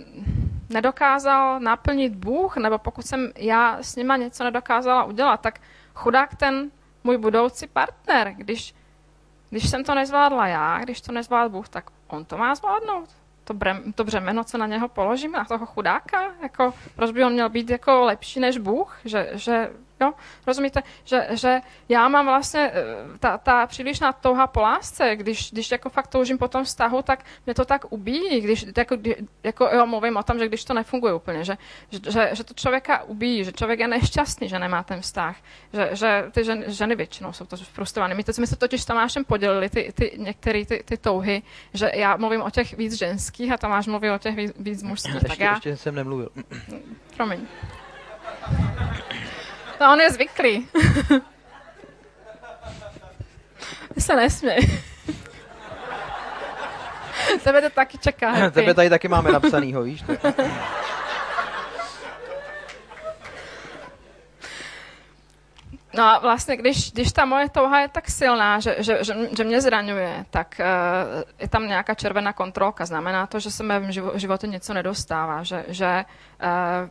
nedokázal 0.68 1.60
naplnit 1.60 2.14
Bůh, 2.14 2.56
nebo 2.56 2.78
pokud 2.78 3.06
jsem 3.06 3.32
já 3.36 3.78
s 3.80 3.96
nima 3.96 4.16
něco 4.16 4.44
nedokázala 4.44 5.04
udělat, 5.04 5.40
tak 5.40 5.60
chudák 5.94 6.34
ten 6.36 6.70
můj 7.04 7.18
budoucí 7.18 7.66
partner, 7.66 8.34
když, 8.36 8.74
když 9.50 9.70
jsem 9.70 9.84
to 9.84 9.94
nezvládla 9.94 10.46
já, 10.46 10.78
když 10.78 11.00
to 11.00 11.12
nezvládl 11.12 11.50
Bůh, 11.50 11.68
tak 11.68 11.90
on 12.08 12.24
to 12.24 12.38
má 12.38 12.54
zvládnout. 12.54 13.08
To, 13.44 13.54
brem, 13.54 13.92
to 13.92 14.04
břemeno, 14.04 14.44
co 14.44 14.58
na 14.58 14.66
něho 14.66 14.88
položíme, 14.88 15.38
na 15.38 15.44
toho 15.44 15.66
chudáka, 15.66 16.32
jako, 16.42 16.74
proč 16.96 17.10
by 17.10 17.24
on 17.24 17.32
měl 17.32 17.48
být 17.48 17.70
jako 17.70 18.04
lepší 18.04 18.40
než 18.40 18.58
Bůh, 18.58 18.98
že, 19.04 19.30
že 19.32 19.70
Jo? 20.00 20.12
Rozumíte, 20.46 20.82
že, 21.04 21.26
že 21.30 21.60
já 21.88 22.08
mám 22.08 22.26
vlastně 22.26 22.70
eh, 22.74 23.18
ta, 23.18 23.38
ta 23.38 23.66
přílišná 23.66 24.12
touha 24.12 24.46
po 24.46 24.60
lásce, 24.60 25.16
když, 25.16 25.52
když 25.52 25.70
jako 25.70 25.90
fakt 25.90 26.06
toužím 26.06 26.38
po 26.38 26.48
tom 26.48 26.64
vztahu, 26.64 27.02
tak 27.02 27.24
mě 27.46 27.54
to 27.54 27.64
tak 27.64 27.92
ubíjí, 27.92 28.40
když, 28.40 28.66
jako, 28.76 28.96
jako 29.42 29.68
jo, 29.72 29.86
mluvím 29.86 30.16
o 30.16 30.22
tom, 30.22 30.38
že 30.38 30.48
když 30.48 30.64
to 30.64 30.74
nefunguje 30.74 31.14
úplně, 31.14 31.44
že, 31.44 31.56
že, 32.08 32.30
že 32.32 32.44
to 32.44 32.54
člověka 32.54 33.02
ubíjí, 33.02 33.44
že 33.44 33.52
člověk 33.52 33.80
je 33.80 33.88
nešťastný, 33.88 34.48
že 34.48 34.58
nemá 34.58 34.82
ten 34.82 35.00
vztah, 35.00 35.36
že, 35.72 35.90
že 35.92 36.24
ty 36.30 36.44
ženy, 36.44 36.64
ženy 36.68 36.94
většinou 36.94 37.32
jsou 37.32 37.44
to 37.46 37.56
frustrované. 37.56 38.14
My, 38.14 38.24
to, 38.24 38.32
my 38.40 38.46
se 38.46 38.56
totiž 38.56 38.82
s 38.82 38.86
Tomášem 38.86 39.24
podělili 39.24 39.68
ty, 39.68 39.92
ty, 39.94 40.12
některé 40.16 40.64
ty, 40.64 40.82
ty 40.84 40.96
touhy, 40.96 41.42
že 41.74 41.90
já 41.94 42.16
mluvím 42.16 42.42
o 42.42 42.50
těch 42.50 42.76
víc 42.76 42.92
ženských 42.92 43.52
a 43.52 43.56
Tomáš 43.56 43.86
mluví 43.86 44.10
o 44.10 44.18
těch 44.18 44.36
víc, 44.36 44.52
víc 44.58 44.82
mužských. 44.82 45.14
Ještě, 45.14 45.28
tak 45.28 45.38
já... 45.40 45.52
ještě 45.52 45.76
jsem 45.76 45.94
nemluvil. 45.94 46.28
Promiň. 47.16 47.46
No, 49.80 49.92
on 49.92 50.00
je 50.00 50.10
zvyklý. 50.10 50.68
Ty 53.94 54.00
se 54.00 54.16
nesměj. 54.16 54.82
Tebe 57.44 57.62
to 57.62 57.70
taky 57.70 57.98
čeká. 57.98 58.30
Happy. 58.30 58.54
Tebe 58.60 58.74
tady 58.74 58.90
taky 58.90 59.08
máme 59.08 59.32
napsanýho, 59.32 59.82
víš? 59.82 60.02
To. 60.02 60.12
No 65.96 66.04
a 66.04 66.18
vlastně, 66.18 66.56
když, 66.56 66.92
když 66.92 67.12
ta 67.12 67.24
moje 67.24 67.48
touha 67.48 67.80
je 67.80 67.88
tak 67.88 68.10
silná, 68.10 68.60
že, 68.60 68.76
že, 68.78 69.04
že, 69.04 69.14
že 69.36 69.44
mě 69.44 69.60
zraňuje, 69.60 70.24
tak 70.30 70.60
uh, 70.60 71.22
je 71.38 71.48
tam 71.48 71.68
nějaká 71.68 71.94
červená 71.94 72.32
kontrolka. 72.32 72.86
Znamená 72.86 73.26
to, 73.26 73.40
že 73.40 73.50
se 73.50 73.62
mi 73.62 73.80
v 74.14 74.18
životě 74.18 74.46
něco 74.46 74.74
nedostává, 74.74 75.42
že, 75.42 75.64
že 75.68 76.04
uh, 76.42 76.88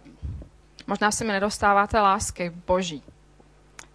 možná 0.87 1.11
se 1.11 1.23
mi 1.23 1.33
nedostává 1.33 1.87
té 1.87 1.99
lásky 1.99 2.49
boží. 2.67 3.03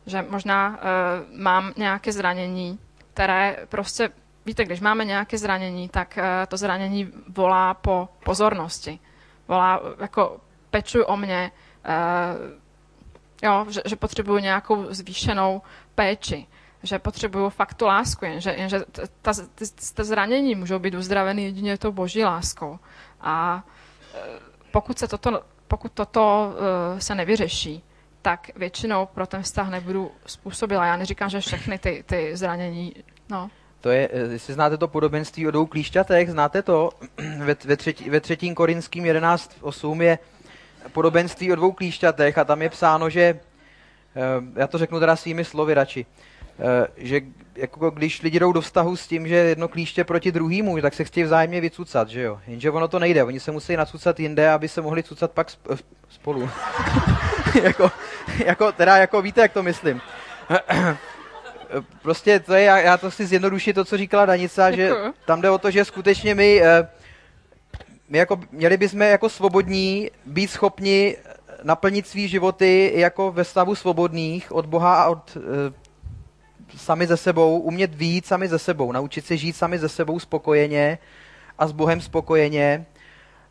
Že 0.06 0.22
možná 0.22 0.68
uh, 0.68 1.40
mám 1.40 1.72
nějaké 1.76 2.12
zranění, 2.12 2.78
které 3.14 3.56
prostě, 3.68 4.10
víte, 4.46 4.64
když 4.64 4.80
máme 4.80 5.04
nějaké 5.04 5.38
zranění, 5.38 5.88
tak 5.88 6.18
uh, 6.18 6.24
to 6.48 6.56
zranění 6.56 7.12
volá 7.28 7.74
po 7.74 8.08
pozornosti. 8.24 8.98
Volá, 9.48 9.80
jako 10.00 10.40
pečuj 10.70 11.04
o 11.06 11.16
mě, 11.16 11.50
uh, 11.88 12.58
jo, 13.42 13.66
že, 13.68 13.80
že 13.84 13.96
potřebuju 13.96 14.38
nějakou 14.38 14.86
zvýšenou 14.90 15.62
péči 15.94 16.46
že 16.82 16.98
potřebuju 16.98 17.48
fakt 17.48 17.74
tu 17.74 17.86
lásku, 17.86 18.24
jenže, 18.24 18.50
jenže 18.50 18.80
ta, 18.92 19.02
ta, 19.22 19.32
ta 19.94 20.04
zranění 20.04 20.54
můžou 20.54 20.78
být 20.78 20.94
uzdraveny 20.94 21.42
jedině 21.42 21.78
tou 21.78 21.92
boží 21.92 22.24
láskou. 22.24 22.78
A 23.20 23.64
pokud 24.72 24.98
se 24.98 25.08
toto 25.08 25.42
pokud 25.70 25.92
toto 25.92 26.52
uh, 26.92 26.98
se 26.98 27.14
nevyřeší, 27.14 27.82
tak 28.22 28.50
většinou 28.56 29.06
pro 29.06 29.26
ten 29.26 29.42
vztah 29.42 29.70
nebudu 29.70 30.10
způsobila. 30.26 30.86
Já 30.86 30.96
neříkám, 30.96 31.30
že 31.30 31.40
všechny 31.40 31.78
ty, 31.78 32.04
ty 32.06 32.36
zranění, 32.36 32.94
no. 33.28 33.50
To 33.80 33.90
je, 33.90 34.08
jestli 34.30 34.54
znáte 34.54 34.76
to 34.76 34.88
podobenství 34.88 35.48
o 35.48 35.50
dvou 35.50 35.66
klíšťatech, 35.66 36.30
znáte 36.30 36.62
to? 36.62 36.90
Ve, 37.38 37.56
ve, 37.64 37.76
třetí, 37.76 38.10
ve 38.10 38.20
třetím 38.20 38.54
korinským 38.54 39.04
11.8 39.04 40.02
je 40.02 40.18
podobenství 40.92 41.52
o 41.52 41.56
dvou 41.56 41.72
klíšťatech 41.72 42.38
a 42.38 42.44
tam 42.44 42.62
je 42.62 42.68
psáno, 42.68 43.10
že, 43.10 43.40
já 44.56 44.66
to 44.66 44.78
řeknu 44.78 45.00
teda 45.00 45.16
svými 45.16 45.44
slovy 45.44 45.74
radši, 45.74 46.06
že 46.96 47.20
jako 47.56 47.90
když 47.90 48.22
lidi 48.22 48.40
jdou 48.40 48.52
do 48.52 48.60
vztahu 48.60 48.96
s 48.96 49.06
tím, 49.06 49.28
že 49.28 49.34
jedno 49.34 49.68
klíště 49.68 50.04
proti 50.04 50.32
druhýmu, 50.32 50.80
tak 50.80 50.94
se 50.94 51.04
chtějí 51.04 51.24
vzájemně 51.24 51.60
vycucat, 51.60 52.08
že 52.08 52.22
jo? 52.22 52.40
Jenže 52.46 52.70
ono 52.70 52.88
to 52.88 52.98
nejde, 52.98 53.24
oni 53.24 53.40
se 53.40 53.52
musí 53.52 53.76
nacucat 53.76 54.20
jinde, 54.20 54.50
aby 54.50 54.68
se 54.68 54.80
mohli 54.80 55.02
cucat 55.02 55.30
pak 55.30 55.48
spolu. 56.08 56.50
jako, 57.62 57.90
jako, 58.44 58.72
teda 58.72 58.96
jako 58.96 59.22
víte, 59.22 59.40
jak 59.40 59.52
to 59.52 59.62
myslím. 59.62 60.00
prostě 62.02 62.40
to 62.40 62.54
je, 62.54 62.62
já, 62.62 62.78
já 62.78 62.96
to 62.96 63.10
si 63.10 63.26
zjednodušit 63.26 63.72
to, 63.72 63.84
co 63.84 63.96
říkala 63.96 64.26
Danica, 64.26 64.70
že 64.70 64.90
tam 65.26 65.40
jde 65.40 65.50
o 65.50 65.58
to, 65.58 65.70
že 65.70 65.84
skutečně 65.84 66.34
my, 66.34 66.62
my 68.08 68.18
jako, 68.18 68.40
měli 68.52 68.76
bychom 68.76 69.00
jako 69.00 69.28
svobodní 69.28 70.10
být 70.26 70.50
schopni 70.50 71.16
naplnit 71.62 72.06
svý 72.06 72.28
životy 72.28 72.92
jako 72.94 73.32
ve 73.32 73.44
stavu 73.44 73.74
svobodných 73.74 74.52
od 74.52 74.66
Boha 74.66 75.02
a 75.02 75.08
od 75.08 75.36
sami 76.76 77.06
ze 77.06 77.16
sebou, 77.16 77.60
umět 77.60 77.94
víc 77.94 78.26
sami 78.26 78.48
ze 78.48 78.58
sebou, 78.58 78.92
naučit 78.92 79.26
se 79.26 79.36
žít 79.36 79.56
sami 79.56 79.78
ze 79.78 79.88
sebou 79.88 80.20
spokojeně 80.20 80.98
a 81.58 81.66
s 81.66 81.72
Bohem 81.72 82.00
spokojeně, 82.00 82.86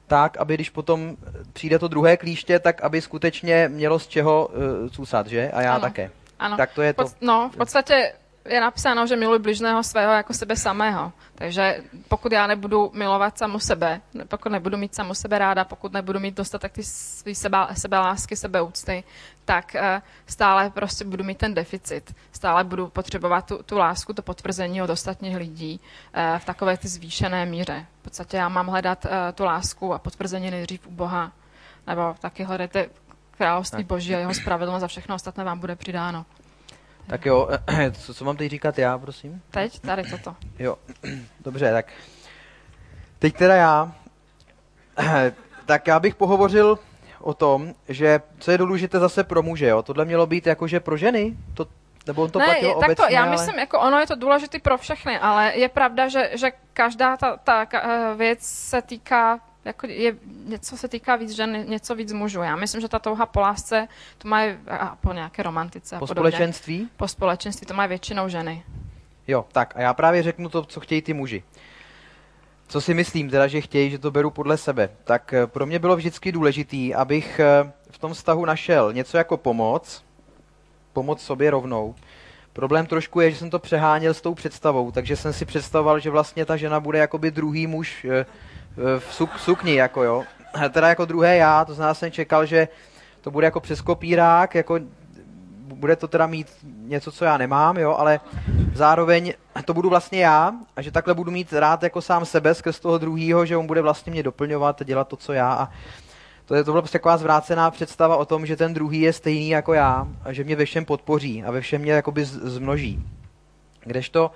tak, 0.07 0.38
aby 0.38 0.53
když 0.53 0.69
potom 0.69 1.17
přijde 1.53 1.79
to 1.79 1.88
druhé 1.88 2.17
klíště, 2.17 2.59
tak 2.59 2.81
aby 2.81 3.01
skutečně 3.01 3.69
mělo 3.69 3.99
z 3.99 4.07
čeho 4.07 4.47
uh, 4.47 4.89
cůsat, 4.89 5.27
že? 5.27 5.51
A 5.53 5.61
já 5.61 5.73
ano. 5.73 5.81
také. 5.81 6.11
Ano. 6.39 6.57
Tak 6.57 6.73
to 6.73 6.81
je 6.81 6.93
to. 6.93 7.05
No, 7.21 7.49
v 7.53 7.57
podstatě 7.57 8.13
je 8.46 8.62
napsáno, 8.62 9.08
že 9.08 9.15
miluji 9.15 9.39
bližného 9.39 9.84
svého 9.84 10.13
jako 10.13 10.34
sebe 10.34 10.55
samého. 10.55 11.12
Takže 11.36 11.84
pokud 12.08 12.31
já 12.31 12.48
nebudu 12.48 12.91
milovat 12.93 13.38
samu 13.38 13.60
sebe, 13.60 14.01
pokud 14.27 14.51
nebudu 14.51 14.77
mít 14.77 14.96
samu 14.96 15.13
sebe 15.13 15.38
ráda, 15.38 15.65
pokud 15.65 15.93
nebudu 15.93 16.19
mít 16.19 16.38
dostatek 16.38 16.72
ty 16.72 16.84
svý 16.84 17.36
sebe, 17.36 17.58
sebelásky, 17.74 18.36
sebeúcty, 18.36 19.03
tak 19.46 19.75
uh, 19.75 19.81
stále 20.25 20.69
prostě 20.69 21.05
budu 21.05 21.24
mít 21.24 21.38
ten 21.38 21.53
deficit. 21.53 22.15
Stále 22.31 22.63
budu 22.63 22.88
potřebovat 22.88 23.46
tu, 23.46 23.63
tu 23.63 23.77
lásku, 23.77 24.13
to 24.13 24.22
potvrzení 24.22 24.81
od 24.81 24.89
ostatních 24.89 25.38
lidí 25.38 25.79
uh, 25.79 26.39
v 26.39 26.46
takové 26.46 26.77
ty 26.77 26.88
zvýšené 26.88 27.46
míře. 27.46 27.86
V 28.00 28.03
podstatě 28.03 28.38
já 28.38 28.50
mám 28.50 28.67
hledat 28.67 29.05
uh, 29.05 29.12
tu 29.36 29.43
lásku 29.43 29.93
a 29.93 30.00
potvrzení 30.00 30.51
nejdřív 30.51 30.88
u 30.88 30.91
Boha. 30.91 31.31
Nebo 31.88 32.15
taky 32.19 32.43
hledejte 32.43 32.89
království 33.38 33.84
tak. 33.84 33.88
Boží 33.88 34.15
a 34.15 34.19
jeho 34.19 34.34
spravedlnost 34.34 34.84
a 34.84 34.88
všechno 34.88 35.15
ostatné 35.15 35.43
vám 35.43 35.60
bude 35.60 35.75
přidáno. 35.75 36.25
Tak 37.10 37.25
jo, 37.25 37.50
co, 37.92 38.13
co 38.13 38.25
mám 38.25 38.38
teď 38.38 38.51
říkat 38.51 38.78
já, 38.80 38.98
prosím? 38.98 39.42
Teď, 39.51 39.80
tady 39.80 40.04
toto. 40.04 40.36
Jo, 40.60 40.78
dobře, 41.39 41.72
tak 41.72 41.86
teď 43.20 43.36
teda 43.36 43.56
já, 43.56 43.92
tak 45.66 45.88
já 45.88 46.00
bych 46.00 46.16
pohovořil 46.16 46.80
o 47.22 47.34
tom, 47.34 47.74
že 47.88 48.22
co 48.39 48.51
je 48.51 48.58
důležité 48.58 49.00
zase 49.00 49.24
pro 49.24 49.42
muže, 49.44 49.68
jo? 49.68 49.84
Tohle 49.84 50.06
mělo 50.06 50.28
být 50.28 50.48
jakože 50.48 50.80
pro 50.80 50.98
ženy? 50.98 51.38
To, 51.54 51.68
Nebo 52.08 52.22
on 52.24 52.32
to 52.32 52.39
ne, 52.39 52.46
platilo 52.46 52.80
tak 52.80 52.89
obecně, 52.89 53.06
to, 53.06 53.13
já 53.13 53.22
ale... 53.22 53.32
myslím, 53.32 53.60
jako 53.60 53.80
ono 53.80 54.00
je 54.00 54.08
to 54.08 54.16
důležité 54.16 54.60
pro 54.60 54.78
všechny, 54.78 55.20
ale 55.20 55.54
je 55.56 55.70
pravda, 55.70 56.08
že, 56.08 56.30
že 56.34 56.51
každá 56.74 57.18
ta, 57.18 57.38
ta 57.38 57.66
ka- 57.66 58.16
věc 58.16 58.39
se 58.42 58.82
týká 58.82 59.39
jako 59.66 59.88
je, 59.88 60.16
něco 60.46 60.78
se 60.78 60.88
týká 60.88 61.16
víc 61.16 61.32
žen, 61.32 61.66
něco 61.70 61.96
víc 61.96 62.13
mužů. 62.13 62.42
Já 62.42 62.56
myslím, 62.56 62.82
že 62.82 62.88
ta 62.88 63.00
touha 63.00 63.25
po 63.25 63.39
lásce, 63.39 63.88
to 64.18 64.30
a 64.70 64.98
po 65.01 65.13
nějaké 65.13 65.44
romantice 65.44 65.96
a 65.96 66.00
Po 66.00 66.08
podobně. 66.08 66.32
společenství? 66.32 66.89
Po 66.98 67.08
společenství, 67.08 67.68
to 67.68 67.74
mají 67.74 67.89
většinou 67.89 68.30
ženy. 68.30 68.63
Jo, 69.28 69.46
tak 69.51 69.74
a 69.75 69.82
já 69.82 69.94
právě 69.94 70.24
řeknu 70.24 70.50
to, 70.50 70.63
co 70.66 70.80
chtějí 70.80 71.01
ty 71.01 71.13
muži. 71.13 71.44
Co 72.68 72.82
si 72.82 72.94
myslím 72.94 73.30
teda, 73.30 73.48
že 73.48 73.62
chtějí, 73.62 73.89
že 73.92 73.98
to 73.98 74.12
beru 74.12 74.32
podle 74.32 74.58
sebe. 74.58 74.89
Tak 75.04 75.34
eh, 75.34 75.48
pro 75.48 75.66
mě 75.66 75.80
bylo 75.80 75.96
vždycky 75.96 76.32
důležitý, 76.32 76.96
abych 76.96 77.39
eh, 77.39 77.72
v 77.92 77.98
tom 77.98 78.13
vztahu 78.13 78.46
našel 78.46 78.94
něco 78.94 79.18
jako 79.18 79.38
pomoc, 79.38 80.04
pomoc 80.94 81.22
sobě 81.22 81.51
rovnou. 81.51 81.96
Problém 82.54 82.86
trošku 82.86 83.20
je, 83.22 83.32
že 83.32 83.38
jsem 83.38 83.50
to 83.50 83.60
přeháněl 83.60 84.13
s 84.13 84.22
tou 84.22 84.34
představou, 84.34 84.92
takže 84.92 85.16
jsem 85.16 85.34
si 85.34 85.46
představoval, 85.46 86.00
že 86.00 86.10
vlastně 86.10 86.46
ta 86.46 86.58
žena 86.58 86.80
bude 86.80 87.00
jakoby 87.00 87.32
druhý 87.32 87.68
muž 87.68 88.06
eh, 88.06 88.25
v 89.00 89.19
suk- 89.21 89.38
sukni, 89.38 89.75
jako 89.75 90.03
jo. 90.03 90.24
A 90.53 90.69
teda 90.69 90.88
jako 90.89 91.05
druhé 91.05 91.38
já, 91.38 91.65
to 91.65 91.74
znamená, 91.74 91.93
jsem 91.93 92.12
čekal, 92.12 92.45
že 92.45 92.67
to 93.21 93.31
bude 93.31 93.45
jako 93.48 93.59
přes 93.59 93.81
kopírák, 93.81 94.55
jako 94.55 94.79
bude 95.74 95.95
to 95.95 96.07
teda 96.07 96.27
mít 96.27 96.48
něco, 96.63 97.12
co 97.12 97.25
já 97.25 97.38
nemám, 97.38 97.77
jo, 97.77 97.95
ale 97.98 98.19
zároveň 98.74 99.33
to 99.65 99.74
budu 99.74 99.89
vlastně 99.89 100.21
já 100.21 100.53
a 100.75 100.81
že 100.81 100.91
takhle 100.91 101.13
budu 101.13 101.31
mít 101.31 101.53
rád 101.53 101.83
jako 101.83 102.01
sám 102.01 102.25
sebe 102.25 102.53
skrz 102.53 102.79
toho 102.79 102.98
druhýho, 102.98 103.45
že 103.45 103.57
on 103.57 103.67
bude 103.67 103.81
vlastně 103.81 104.12
mě 104.12 104.24
doplňovat 104.24 104.81
a 104.81 104.83
dělat 104.83 105.07
to, 105.07 105.15
co 105.15 105.33
já 105.33 105.53
a 105.53 105.69
to, 106.45 106.55
je, 106.55 106.63
to 106.63 106.71
byla 106.71 106.81
prostě 106.81 106.98
taková 106.98 107.17
zvrácená 107.17 107.71
představa 107.71 108.17
o 108.17 108.25
tom, 108.25 108.45
že 108.45 108.55
ten 108.55 108.74
druhý 108.74 109.01
je 109.01 109.13
stejný 109.13 109.50
jako 109.50 109.74
já 109.74 110.07
a 110.24 110.33
že 110.33 110.43
mě 110.43 110.55
ve 110.55 110.65
všem 110.65 110.86
podpoří 110.86 111.43
a 111.43 111.51
ve 111.51 111.62
všem 111.62 111.81
mě 111.81 111.91
jakoby 111.91 112.25
z- 112.25 112.39
zmnoží. 112.43 113.03
Kdežto 113.83 114.31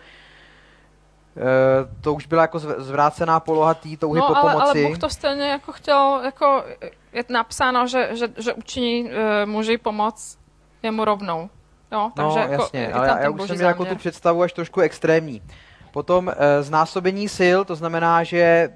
to 2.01 2.13
už 2.13 2.25
byla 2.27 2.41
jako 2.41 2.57
zv- 2.57 2.79
zvrácená 2.79 3.39
poloha 3.39 3.73
té 3.73 3.97
touhy 3.97 4.19
No, 4.19 4.27
po 4.27 4.35
ale, 4.35 4.53
pomoci. 4.53 4.79
ale 4.79 4.89
Bůh 4.89 4.97
to 4.97 5.09
stejně 5.09 5.49
jako 5.49 5.71
chtěl, 5.71 6.21
jako 6.23 6.63
je 7.13 7.23
napsáno, 7.29 7.87
že, 7.87 8.09
že, 8.11 8.27
že 8.37 8.53
učiní 8.53 9.03
uh, 9.03 9.09
muži 9.45 9.77
pomoc 9.77 10.37
jemu 10.83 11.05
rovnou. 11.05 11.49
Jo, 11.91 12.11
takže 12.15 12.39
no, 12.39 12.51
jako, 12.51 12.63
jasně, 12.63 12.93
ale 12.93 13.07
já, 13.07 13.19
já 13.19 13.29
už 13.29 13.41
jsem 13.41 13.55
měl 13.55 13.67
jako 13.67 13.85
tu 13.85 13.95
představu 13.95 14.41
až 14.41 14.53
trošku 14.53 14.81
extrémní. 14.81 15.41
Potom 15.91 16.29
e, 16.29 16.63
znásobení 16.63 17.29
sil, 17.37 17.57
to 17.65 17.75
znamená, 17.75 18.23
že 18.23 18.37
e, 18.37 18.69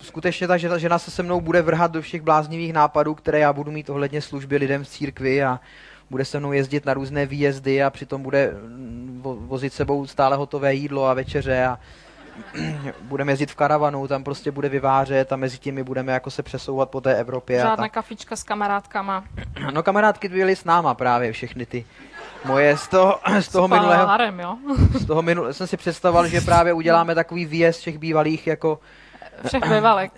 skutečně 0.00 0.48
ta 0.48 0.56
žena, 0.56 0.78
žena 0.78 0.98
se 0.98 1.10
se 1.10 1.22
mnou 1.22 1.40
bude 1.40 1.62
vrhat 1.62 1.90
do 1.90 2.02
všech 2.02 2.22
bláznivých 2.22 2.72
nápadů, 2.72 3.14
které 3.14 3.38
já 3.38 3.52
budu 3.52 3.70
mít 3.70 3.90
ohledně 3.90 4.22
služby 4.22 4.56
lidem 4.56 4.84
v 4.84 4.88
církvi 4.88 5.44
a 5.44 5.60
bude 6.10 6.24
se 6.24 6.38
mnou 6.38 6.52
jezdit 6.52 6.86
na 6.86 6.94
různé 6.94 7.26
výjezdy 7.26 7.82
a 7.82 7.90
přitom 7.90 8.22
bude 8.22 8.50
mm, 8.52 9.20
vo, 9.22 9.36
vozit 9.36 9.72
sebou 9.72 10.06
stále 10.06 10.36
hotové 10.36 10.74
jídlo 10.74 11.06
a 11.06 11.14
večeře 11.14 11.64
a 11.66 11.78
budeme 13.02 13.32
jezdit 13.32 13.50
v 13.50 13.54
karavanu, 13.54 14.08
tam 14.08 14.24
prostě 14.24 14.50
bude 14.50 14.68
vyvářet 14.68 15.32
a 15.32 15.36
mezi 15.36 15.58
těmi 15.58 15.82
budeme 15.82 16.12
jako 16.12 16.30
se 16.30 16.42
přesouvat 16.42 16.90
po 16.90 17.00
té 17.00 17.14
Evropě. 17.16 17.58
a 17.60 17.62
Žádná 17.66 17.84
tak. 17.84 17.92
kafička 17.92 18.36
s 18.36 18.42
kamarádkama. 18.42 19.24
No 19.72 19.82
kamarádky 19.82 20.28
byly 20.28 20.56
s 20.56 20.64
náma 20.64 20.94
právě 20.94 21.32
všechny 21.32 21.66
ty 21.66 21.84
moje 22.44 22.76
z 22.76 22.88
toho, 22.88 23.18
z 23.40 23.48
toho 23.48 23.68
minulého, 23.68 24.06
harem, 24.06 24.40
jo? 24.40 24.56
z 24.98 25.06
toho 25.06 25.22
minulého, 25.22 25.54
jsem 25.54 25.66
si 25.66 25.76
představoval, 25.76 26.26
že 26.26 26.40
právě 26.40 26.72
uděláme 26.72 27.14
takový 27.14 27.46
výjezd 27.46 27.80
všech 27.80 27.98
bývalých 27.98 28.46
jako 28.46 28.78
Všech 29.46 29.62
bývalek. 29.68 30.12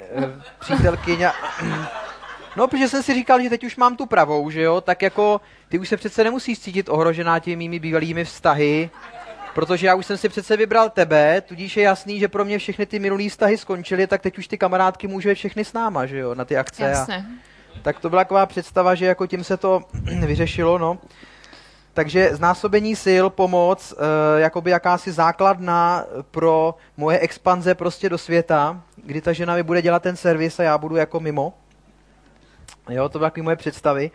přítelkyň 0.59 1.23
a, 1.25 1.33
No, 2.57 2.69
protože 2.69 2.89
jsem 2.89 3.03
si 3.03 3.15
říkal, 3.15 3.43
že 3.43 3.51
teď 3.51 3.65
už 3.65 3.77
mám 3.77 3.97
tu 3.97 4.07
pravou, 4.07 4.51
že 4.51 4.63
jo, 4.63 4.81
tak 4.81 5.03
jako 5.03 5.41
ty 5.69 5.79
už 5.79 5.89
se 5.89 5.97
přece 5.97 6.25
nemusíš 6.25 6.59
cítit 6.59 6.89
ohrožená 6.89 7.39
těmi 7.39 7.57
mými 7.57 7.79
bývalými 7.79 8.25
vztahy, 8.25 8.91
protože 9.55 9.87
já 9.87 9.95
už 9.95 10.07
jsem 10.07 10.17
si 10.17 10.29
přece 10.29 10.57
vybral 10.57 10.91
tebe, 10.91 11.41
tudíž 11.41 11.77
je 11.77 11.83
jasný, 11.83 12.19
že 12.19 12.29
pro 12.29 12.45
mě 12.45 12.59
všechny 12.59 12.87
ty 12.87 12.99
minulý 12.99 13.29
vztahy 13.29 13.59
skončily, 13.59 14.07
tak 14.07 14.23
teď 14.23 14.39
už 14.39 14.49
ty 14.49 14.59
kamarádky 14.59 15.07
můžu 15.07 15.29
jet 15.29 15.35
všechny 15.35 15.65
s 15.65 15.73
náma, 15.73 16.07
že 16.07 16.19
jo, 16.19 16.35
na 16.35 16.45
ty 16.45 16.57
akce. 16.57 16.93
A, 16.93 17.07
tak 17.83 18.01
to 18.01 18.11
byla 18.11 18.25
taková 18.25 18.47
představa, 18.47 18.95
že 18.95 19.07
jako 19.07 19.27
tím 19.27 19.45
se 19.45 19.57
to 19.57 19.83
vyřešilo, 20.27 20.79
no. 20.79 20.99
Takže 21.95 22.31
znásobení 22.33 22.97
sil, 23.05 23.25
pomoc, 23.31 23.95
e, 24.37 24.41
jakoby 24.41 24.71
jakási 24.71 25.13
základna 25.13 26.05
pro 26.31 26.75
moje 26.97 27.19
expanze 27.19 27.75
prostě 27.75 28.09
do 28.09 28.19
světa, 28.19 28.83
kdy 28.97 29.21
ta 29.21 29.33
žena 29.33 29.55
mi 29.55 29.63
bude 29.63 29.83
dělat 29.83 30.03
ten 30.03 30.17
servis 30.17 30.61
a 30.61 30.63
já 30.63 30.79
budu 30.79 30.97
jako 30.97 31.21
mimo. 31.21 31.55
Jo, 32.89 33.09
to 33.09 33.19
byly 33.19 33.31
takové 33.31 33.45
moje 33.45 33.57
představy. 33.57 34.11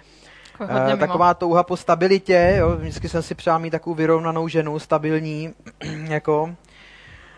Jako 0.59 0.73
hodně 0.73 0.81
E, 0.81 0.95
mimo. 0.95 1.07
taková 1.07 1.33
touha 1.33 1.63
po 1.63 1.77
stabilitě, 1.77 2.55
jo, 2.57 2.77
vždycky 2.77 3.09
jsem 3.09 3.21
si 3.23 3.35
přál 3.35 3.59
mít 3.59 3.69
takovou 3.71 3.95
vyrovnanou 3.95 4.47
ženu, 4.47 4.79
stabilní, 4.79 5.53
jako 6.07 6.55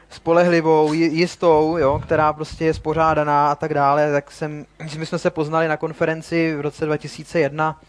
spolehlivou, 0.10 0.94
ji- 0.94 1.14
jistou, 1.20 1.78
jo, 1.78 2.00
která 2.04 2.34
prostě 2.34 2.66
je 2.66 2.74
spořádaná 2.74 3.52
a 3.52 3.56
tak 3.56 3.74
dále, 3.74 4.12
tak 4.12 4.32
jsem, 4.32 4.66
my 4.98 5.06
jsme 5.06 5.18
se 5.18 5.30
poznali 5.30 5.68
na 5.68 5.78
konferenci 5.78 6.56
v 6.56 6.62
roce 6.62 6.86
2001 6.86 7.82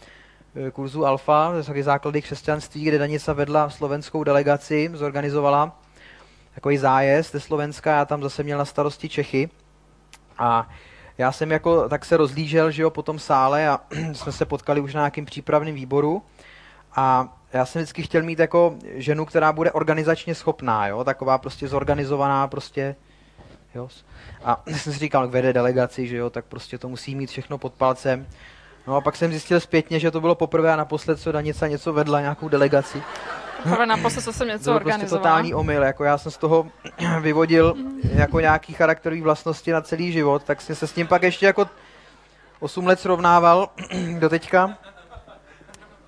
eh, 0.67 0.71
kurzu 0.71 1.05
Alfa, 1.05 1.51
taky 1.65 1.83
základy 1.83 2.21
křesťanství, 2.21 2.83
kde 2.83 2.97
Danica 2.97 3.33
vedla 3.33 3.69
slovenskou 3.69 4.23
delegaci, 4.23 4.91
zorganizovala 4.93 5.79
takový 6.55 6.77
zájezd 6.77 7.31
ze 7.31 7.39
Slovenska, 7.39 7.95
já 7.97 8.05
tam 8.05 8.23
zase 8.23 8.43
měl 8.43 8.57
na 8.57 8.65
starosti 8.65 9.09
Čechy 9.09 9.49
a 10.37 10.69
já 11.19 11.31
jsem 11.31 11.51
jako 11.51 11.89
tak 11.89 12.05
se 12.05 12.17
rozlížel, 12.17 12.71
že 12.71 12.81
jo, 12.81 12.89
po 12.89 13.03
tom 13.03 13.19
sále 13.19 13.69
a 13.69 13.79
jsme 14.13 14.31
se 14.31 14.45
potkali 14.45 14.81
už 14.81 14.93
na 14.93 15.01
nějakým 15.01 15.25
přípravném 15.25 15.75
výboru 15.75 16.21
a 16.95 17.37
já 17.53 17.65
jsem 17.65 17.81
vždycky 17.81 18.03
chtěl 18.03 18.23
mít 18.23 18.39
jako 18.39 18.75
ženu, 18.85 19.25
která 19.25 19.51
bude 19.51 19.71
organizačně 19.71 20.35
schopná, 20.35 20.87
jo, 20.87 21.03
taková 21.03 21.37
prostě 21.37 21.67
zorganizovaná, 21.67 22.47
prostě, 22.47 22.95
jo. 23.75 23.89
A 24.43 24.63
jsem 24.67 24.93
si 24.93 24.99
říkal, 24.99 25.27
vede 25.27 25.53
delegaci, 25.53 26.07
že 26.07 26.17
jo, 26.17 26.29
tak 26.29 26.45
prostě 26.45 26.77
to 26.77 26.89
musí 26.89 27.15
mít 27.15 27.29
všechno 27.29 27.57
pod 27.57 27.73
palcem. 27.73 28.27
No 28.87 28.95
a 28.95 29.01
pak 29.01 29.15
jsem 29.15 29.31
zjistil 29.31 29.59
zpětně, 29.59 29.99
že 29.99 30.11
to 30.11 30.21
bylo 30.21 30.35
poprvé 30.35 30.73
a 30.73 30.75
naposled, 30.75 31.19
co 31.19 31.31
Danica 31.31 31.67
něco 31.67 31.93
vedla, 31.93 32.21
nějakou 32.21 32.49
delegaci. 32.49 33.03
Prvé 33.63 33.85
naposled, 33.85 34.21
jsem 34.21 34.47
něco 34.47 34.63
To 34.63 34.71
byl 34.71 34.79
prostě 34.79 35.05
totální 35.05 35.53
omyl, 35.53 35.83
jako 35.83 36.03
já 36.03 36.17
jsem 36.17 36.31
z 36.31 36.37
toho 36.37 36.67
vyvodil 37.21 37.75
jako 38.13 38.39
nějaký 38.39 38.73
charakterový 38.73 39.21
vlastnosti 39.21 39.71
na 39.71 39.81
celý 39.81 40.11
život, 40.11 40.43
tak 40.43 40.61
jsem 40.61 40.75
se 40.75 40.87
s 40.87 40.93
tím 40.93 41.07
pak 41.07 41.23
ještě 41.23 41.45
jako 41.45 41.69
8 42.59 42.87
let 42.87 42.99
srovnával 42.99 43.69
do 44.19 44.29
teďka. 44.29 44.77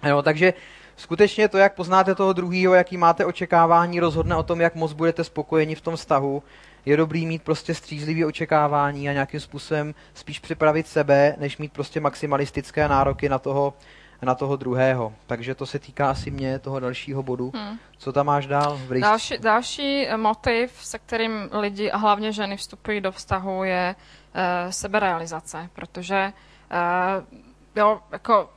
Jo, 0.08 0.22
takže 0.22 0.54
skutečně 0.96 1.48
to, 1.48 1.58
jak 1.58 1.76
poznáte 1.76 2.16
toho 2.16 2.34
druhého, 2.34 2.74
jaký 2.74 2.98
máte 2.98 3.26
očekávání, 3.26 4.00
rozhodne 4.00 4.36
o 4.36 4.44
tom, 4.44 4.62
jak 4.62 4.76
moc 4.76 4.94
budete 4.94 5.24
spokojeni 5.24 5.76
v 5.76 5.82
tom 5.82 5.96
vztahu. 5.96 6.44
Je 6.86 6.98
dobrý 6.98 7.26
mít 7.26 7.44
prostě 7.44 7.76
střízlivý 7.76 8.26
očekávání 8.26 9.10
a 9.10 9.14
nějakým 9.14 9.40
způsobem 9.40 9.96
spíš 10.14 10.40
připravit 10.40 10.88
sebe, 10.88 11.36
než 11.38 11.58
mít 11.58 11.74
prostě 11.74 12.00
maximalistické 12.00 12.88
nároky 12.88 13.30
na 13.30 13.40
toho, 13.40 13.74
na 14.22 14.36
toho 14.36 14.56
druhého. 14.56 15.14
Takže 15.28 15.56
to 15.56 15.66
se 15.66 15.80
týká 15.80 16.10
asi 16.10 16.32
mě, 16.32 16.60
toho 16.60 16.80
dalšího 16.80 17.24
bodu. 17.24 17.52
Hmm. 17.56 17.78
Co 17.98 18.14
tam 18.14 18.26
máš 18.26 18.48
dál 18.48 18.78
v 18.78 18.92
rejstříku? 18.92 19.02
Další, 19.02 19.38
další 19.38 20.08
eh, 20.08 20.18
motiv, 20.18 20.72
se 20.82 21.00
kterým 21.00 21.50
lidi 21.52 21.92
a 21.92 21.98
hlavně 21.98 22.32
ženy 22.32 22.58
vstupují 22.58 23.02
do 23.02 23.12
vztahu, 23.12 23.64
je 23.64 23.96
uh, 23.96 24.72
seberealizace, 24.72 25.70
protože 25.74 26.34
uh, 26.72 27.40
jo, 27.76 28.00
jako 28.12 28.50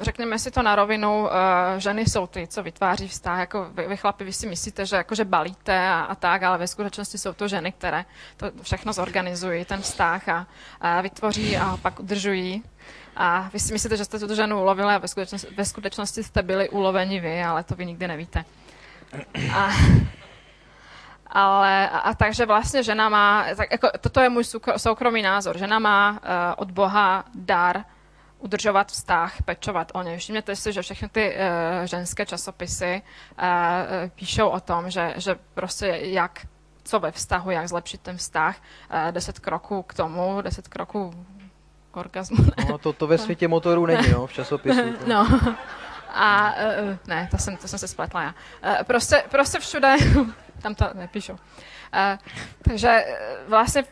řekněme 0.00 0.38
si 0.38 0.50
to 0.50 0.62
na 0.62 0.76
rovinu, 0.76 1.22
uh, 1.22 1.28
ženy 1.78 2.02
jsou 2.02 2.26
ty, 2.26 2.46
co 2.46 2.62
vytváří 2.62 3.08
vztah, 3.08 3.38
jako 3.38 3.66
vy, 3.74 3.88
vy 3.88 3.96
chlapi, 3.96 4.24
vy 4.24 4.32
si 4.32 4.46
myslíte, 4.46 4.86
že 4.86 4.96
jakože 4.96 5.24
balíte 5.24 5.88
a, 5.88 6.00
a 6.00 6.14
tak, 6.14 6.42
ale 6.42 6.58
ve 6.58 6.66
skutečnosti 6.66 7.18
jsou 7.18 7.32
to 7.32 7.48
ženy, 7.48 7.72
které 7.72 8.04
to 8.36 8.50
všechno 8.62 8.92
zorganizují, 8.92 9.64
ten 9.64 9.80
vztah 9.80 10.28
a, 10.28 10.46
a 10.80 11.00
vytvoří 11.00 11.56
a 11.56 11.76
pak 11.82 12.00
udržují. 12.00 12.62
A 13.22 13.50
vy 13.52 13.60
si 13.60 13.72
myslíte, 13.72 13.96
že 13.96 14.04
jste 14.04 14.18
tu 14.18 14.34
ženu 14.34 14.60
ulovili 14.60 14.94
a 14.94 14.98
ve 14.98 15.08
skutečnosti, 15.08 15.54
ve 15.56 15.64
skutečnosti 15.64 16.22
jste 16.22 16.42
byli 16.42 16.68
uloveni 16.68 17.20
vy, 17.20 17.42
ale 17.42 17.64
to 17.64 17.74
vy 17.74 17.86
nikdy 17.86 18.08
nevíte. 18.08 18.44
A, 19.54 19.70
ale 21.26 21.88
a, 21.88 21.98
a 21.98 22.14
takže 22.14 22.46
vlastně 22.46 22.82
žena 22.82 23.08
má, 23.08 23.46
tak 23.56 23.72
jako, 23.72 23.88
toto 24.00 24.20
je 24.20 24.28
můj 24.28 24.44
soukro, 24.44 24.78
soukromý 24.78 25.22
názor, 25.22 25.58
žena 25.58 25.78
má 25.78 26.10
uh, 26.10 26.18
od 26.56 26.70
Boha 26.70 27.24
dar 27.34 27.84
udržovat 28.38 28.92
vztah, 28.92 29.42
pečovat 29.42 29.92
o 29.94 30.02
něj. 30.02 30.18
Všimněte 30.18 30.56
si, 30.56 30.72
že 30.72 30.82
všechny 30.82 31.08
ty 31.08 31.36
uh, 31.36 31.84
ženské 31.84 32.26
časopisy 32.26 33.02
uh, 33.02 33.44
píšou 34.14 34.48
o 34.48 34.60
tom, 34.60 34.90
že, 34.90 35.14
že 35.16 35.36
prostě 35.54 35.86
jak 36.02 36.46
co 36.84 37.00
ve 37.00 37.12
vztahu, 37.12 37.50
jak 37.50 37.68
zlepšit 37.68 38.00
ten 38.00 38.16
vztah, 38.16 38.56
deset 39.10 39.38
kroků 39.38 39.82
k 39.82 39.94
tomu, 39.94 40.42
deset 40.42 40.68
kroků 40.68 41.26
k 41.92 41.96
orgasmu. 41.96 42.36
No, 42.68 42.78
to, 42.78 42.92
to 42.92 43.06
ve 43.06 43.18
světě 43.18 43.48
motorů 43.48 43.86
není, 43.86 44.10
no, 44.10 44.26
v 44.26 44.32
časopisu. 44.32 44.92
To. 44.92 45.08
No. 45.08 45.40
A 46.14 46.54
uh, 46.54 46.96
ne, 47.06 47.28
to 47.30 47.38
jsem, 47.38 47.56
to 47.56 47.68
jsem 47.68 47.78
se 47.78 47.88
spletla 47.88 48.22
já. 48.22 48.34
Uh, 48.64 48.82
prostě, 48.82 49.24
prostě 49.30 49.58
všude, 49.58 49.96
tam 50.62 50.74
to 50.74 50.84
nepíšu. 50.94 51.32
Uh, 51.32 51.38
takže 52.62 53.04
vlastně 53.48 53.84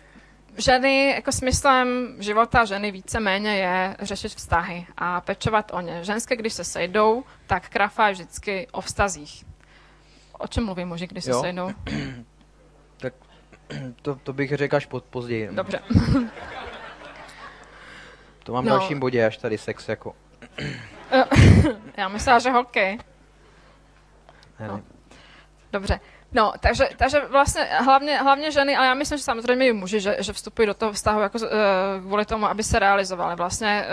ženy, 0.59 1.11
jako 1.11 1.33
smyslem 1.33 2.17
života 2.19 2.65
ženy 2.65 2.91
víceméně 2.91 3.57
je 3.57 3.97
řešit 4.01 4.35
vztahy 4.35 4.87
a 4.97 5.21
pečovat 5.21 5.71
o 5.75 5.81
ně. 5.81 6.05
Ženské, 6.05 6.37
když 6.37 6.53
se 6.53 6.65
sejdou, 6.65 7.25
tak 7.47 7.69
krafa 7.69 8.07
je 8.07 8.13
vždycky 8.13 8.67
o 8.73 8.81
vztazích. 8.81 9.45
O 10.39 10.47
čem 10.47 10.65
mluví 10.65 10.85
muži, 10.85 11.07
když 11.07 11.25
se 11.25 11.31
jo. 11.31 11.41
sejdou? 11.41 11.71
tak 12.97 13.15
to, 14.03 14.15
to 14.15 14.33
bych 14.33 14.57
řekl 14.57 14.77
až 14.77 14.87
pod, 14.87 15.05
později. 15.05 15.49
Dobře. 15.53 15.81
to 18.45 18.53
mám 18.53 18.65
no. 18.65 18.71
dalším 18.71 19.01
bodě, 19.01 19.27
až 19.27 19.37
tady 19.37 19.59
sex 19.59 19.89
jako. 19.89 20.15
Já 21.97 22.09
myslím, 22.09 22.41
že 22.41 22.51
hokej. 22.51 22.99
No. 24.61 24.81
Dobře. 25.73 26.01
No, 26.33 26.53
takže, 26.61 26.89
takže 26.97 27.21
vlastně 27.27 27.63
hlavně, 27.65 28.19
hlavně 28.19 28.51
ženy, 28.51 28.77
ale 28.77 28.87
já 28.87 28.95
myslím, 28.95 29.19
že 29.19 29.25
samozřejmě 29.25 29.69
i 29.69 29.73
muži, 29.73 30.01
že, 30.01 30.17
že 30.21 30.33
vstupují 30.33 30.67
do 30.67 30.75
toho 30.75 30.93
vztahu 30.93 31.21
jako, 31.21 31.39
uh, 31.39 31.49
kvůli 32.07 32.25
tomu, 32.25 32.47
aby 32.47 32.63
se 32.63 32.79
realizovali. 32.79 33.37
Vlastně 33.37 33.85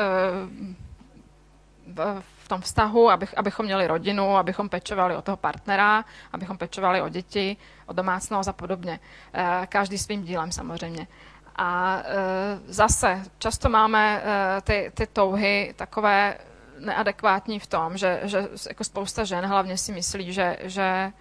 uh, 1.95 2.21
v 2.37 2.47
tom 2.47 2.61
vztahu, 2.61 3.09
abych, 3.09 3.37
abychom 3.37 3.65
měli 3.65 3.87
rodinu, 3.87 4.37
abychom 4.37 4.69
pečovali 4.69 5.15
o 5.15 5.21
toho 5.21 5.37
partnera, 5.37 6.05
abychom 6.33 6.57
pečovali 6.57 7.01
o 7.01 7.09
děti, 7.09 7.57
o 7.85 7.93
domácnost 7.93 8.49
a 8.49 8.53
podobně. 8.53 8.99
Uh, 9.35 9.65
každý 9.65 9.97
svým 9.97 10.23
dílem 10.23 10.51
samozřejmě. 10.51 11.07
A 11.57 11.97
uh, 11.97 12.13
zase 12.67 13.23
často 13.37 13.69
máme 13.69 14.21
uh, 14.21 14.61
ty, 14.61 14.91
ty 14.93 15.07
touhy 15.07 15.73
takové 15.75 16.37
neadekvátní 16.79 17.59
v 17.59 17.67
tom, 17.67 17.97
že, 17.97 18.19
že 18.23 18.47
jako 18.69 18.83
spousta 18.83 19.23
žen 19.23 19.45
hlavně 19.45 19.77
si 19.77 19.91
myslí, 19.91 20.33
že, 20.33 20.57
že 20.61 21.11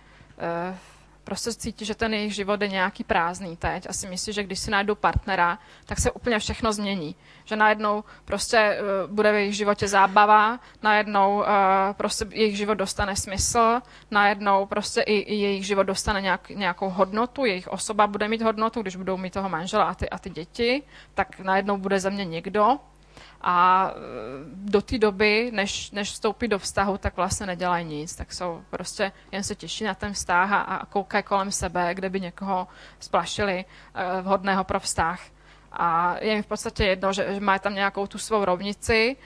uh, 0.70 0.76
prostě 1.26 1.54
cítí, 1.54 1.84
že 1.84 1.94
ten 1.94 2.14
jejich 2.14 2.34
život 2.34 2.62
je 2.62 2.68
nějaký 2.68 3.04
prázdný 3.04 3.56
teď 3.56 3.86
a 3.88 3.92
si 3.92 4.08
myslí, 4.08 4.32
že 4.32 4.42
když 4.42 4.58
si 4.58 4.70
najdou 4.70 4.94
partnera, 4.94 5.58
tak 5.86 5.98
se 5.98 6.10
úplně 6.10 6.38
všechno 6.38 6.72
změní. 6.72 7.16
Že 7.44 7.56
najednou 7.56 8.04
prostě 8.24 8.78
uh, 8.78 9.10
bude 9.10 9.32
v 9.32 9.34
jejich 9.34 9.56
životě 9.56 9.88
zábava, 9.88 10.60
najednou 10.82 11.38
uh, 11.38 11.44
prostě 11.92 12.26
jejich 12.30 12.56
život 12.56 12.74
dostane 12.74 13.16
smysl, 13.16 13.80
najednou 14.10 14.66
prostě 14.66 15.00
i, 15.00 15.18
i 15.18 15.34
jejich 15.34 15.66
život 15.66 15.82
dostane 15.82 16.22
nějak, 16.22 16.48
nějakou 16.48 16.88
hodnotu, 16.90 17.44
jejich 17.44 17.68
osoba 17.68 18.06
bude 18.06 18.28
mít 18.28 18.42
hodnotu, 18.42 18.82
když 18.82 18.96
budou 18.96 19.16
mít 19.16 19.32
toho 19.32 19.48
manžela 19.48 19.84
a 19.84 19.94
ty, 19.94 20.10
a 20.10 20.18
ty 20.18 20.30
děti, 20.30 20.82
tak 21.14 21.40
najednou 21.40 21.76
bude 21.76 22.00
ze 22.00 22.10
mě 22.10 22.24
někdo, 22.24 22.78
a 23.40 23.90
e, 23.90 23.98
do 24.54 24.82
té 24.82 24.98
doby, 24.98 25.50
než, 25.54 25.90
než 25.90 26.12
vstoupí 26.12 26.48
do 26.48 26.58
vztahu, 26.58 26.98
tak 26.98 27.16
vlastně 27.16 27.46
nedělají 27.46 27.84
nic, 27.84 28.16
tak 28.16 28.32
jsou 28.32 28.62
prostě, 28.70 29.12
jen 29.32 29.42
se 29.42 29.54
těší 29.54 29.84
na 29.84 29.94
ten 29.94 30.12
vztah 30.12 30.52
a, 30.52 30.60
a 30.60 30.86
koukají 30.86 31.24
kolem 31.24 31.52
sebe, 31.52 31.94
kde 31.94 32.10
by 32.10 32.20
někoho 32.20 32.68
splašili 33.00 33.64
uh, 33.64 34.20
vhodného 34.22 34.64
pro 34.64 34.80
vztah. 34.80 35.20
A 35.72 36.16
je 36.20 36.36
mi 36.36 36.42
v 36.42 36.46
podstatě 36.46 36.84
jedno, 36.84 37.12
že, 37.12 37.34
že 37.34 37.40
mají 37.40 37.60
tam 37.60 37.74
nějakou 37.74 38.06
tu 38.06 38.18
svou 38.18 38.44
rovnici 38.44 39.16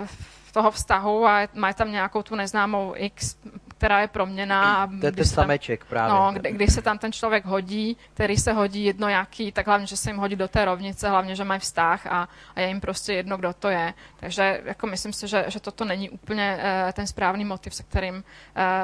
uh, 0.00 0.08
toho 0.52 0.70
vztahu 0.70 1.26
a 1.26 1.48
mají 1.54 1.74
tam 1.74 1.92
nějakou 1.92 2.22
tu 2.22 2.34
neznámou 2.34 2.92
X 2.96 3.36
která 3.78 4.00
je 4.00 4.08
proměná. 4.08 4.86
To 5.00 5.06
je 5.06 5.12
ten 5.12 5.24
sameček 5.24 5.84
právě. 5.84 6.14
No, 6.14 6.32
kdy, 6.32 6.52
když 6.52 6.72
se 6.72 6.82
tam 6.82 6.98
ten 6.98 7.12
člověk 7.12 7.44
hodí, 7.44 7.96
který 8.14 8.36
se 8.36 8.52
hodí 8.52 8.84
jedno 8.84 9.08
jaký, 9.08 9.52
tak 9.52 9.66
hlavně, 9.66 9.86
že 9.86 9.96
se 9.96 10.10
jim 10.10 10.16
hodí 10.16 10.36
do 10.36 10.48
té 10.48 10.64
rovnice, 10.64 11.08
hlavně, 11.08 11.36
že 11.36 11.44
mají 11.44 11.60
vztah 11.60 12.06
a, 12.06 12.28
a 12.56 12.60
je 12.60 12.68
jim 12.68 12.80
prostě 12.80 13.12
jedno, 13.12 13.36
kdo 13.36 13.52
to 13.52 13.68
je. 13.68 13.94
Takže 14.20 14.60
jako 14.64 14.86
myslím 14.86 15.12
si, 15.12 15.28
že, 15.28 15.44
že 15.48 15.60
toto 15.60 15.84
není 15.84 16.10
úplně 16.10 16.58
uh, 16.58 16.92
ten 16.92 17.06
správný 17.06 17.44
motiv, 17.44 17.74
se 17.74 17.82
kterým 17.82 18.14
uh, 18.14 18.22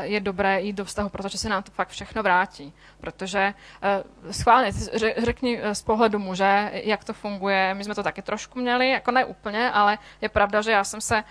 je 0.03 0.21
dobré 0.21 0.61
jít 0.61 0.73
do 0.73 0.85
vztahu, 0.85 1.09
protože 1.09 1.39
se 1.39 1.49
nám 1.49 1.63
to 1.63 1.73
fakt 1.73 1.89
všechno 1.89 2.23
vrátí. 2.23 2.73
Protože 3.01 3.55
uh, 4.25 4.31
schválně, 4.31 4.73
řekni 5.19 5.61
z 5.73 5.83
pohledu 5.83 6.19
muže, 6.19 6.71
jak 6.73 7.05
to 7.05 7.13
funguje. 7.13 7.75
My 7.75 7.85
jsme 7.85 7.95
to 7.95 8.03
taky 8.03 8.23
trošku 8.23 8.59
měli, 8.61 8.91
jako 8.91 9.11
ne 9.11 9.25
úplně, 9.25 9.71
ale 9.71 9.99
je 10.21 10.29
pravda, 10.29 10.63
že 10.63 10.71
já 10.71 10.85
jsem 10.85 11.01
se 11.01 11.17
uh, 11.17 11.23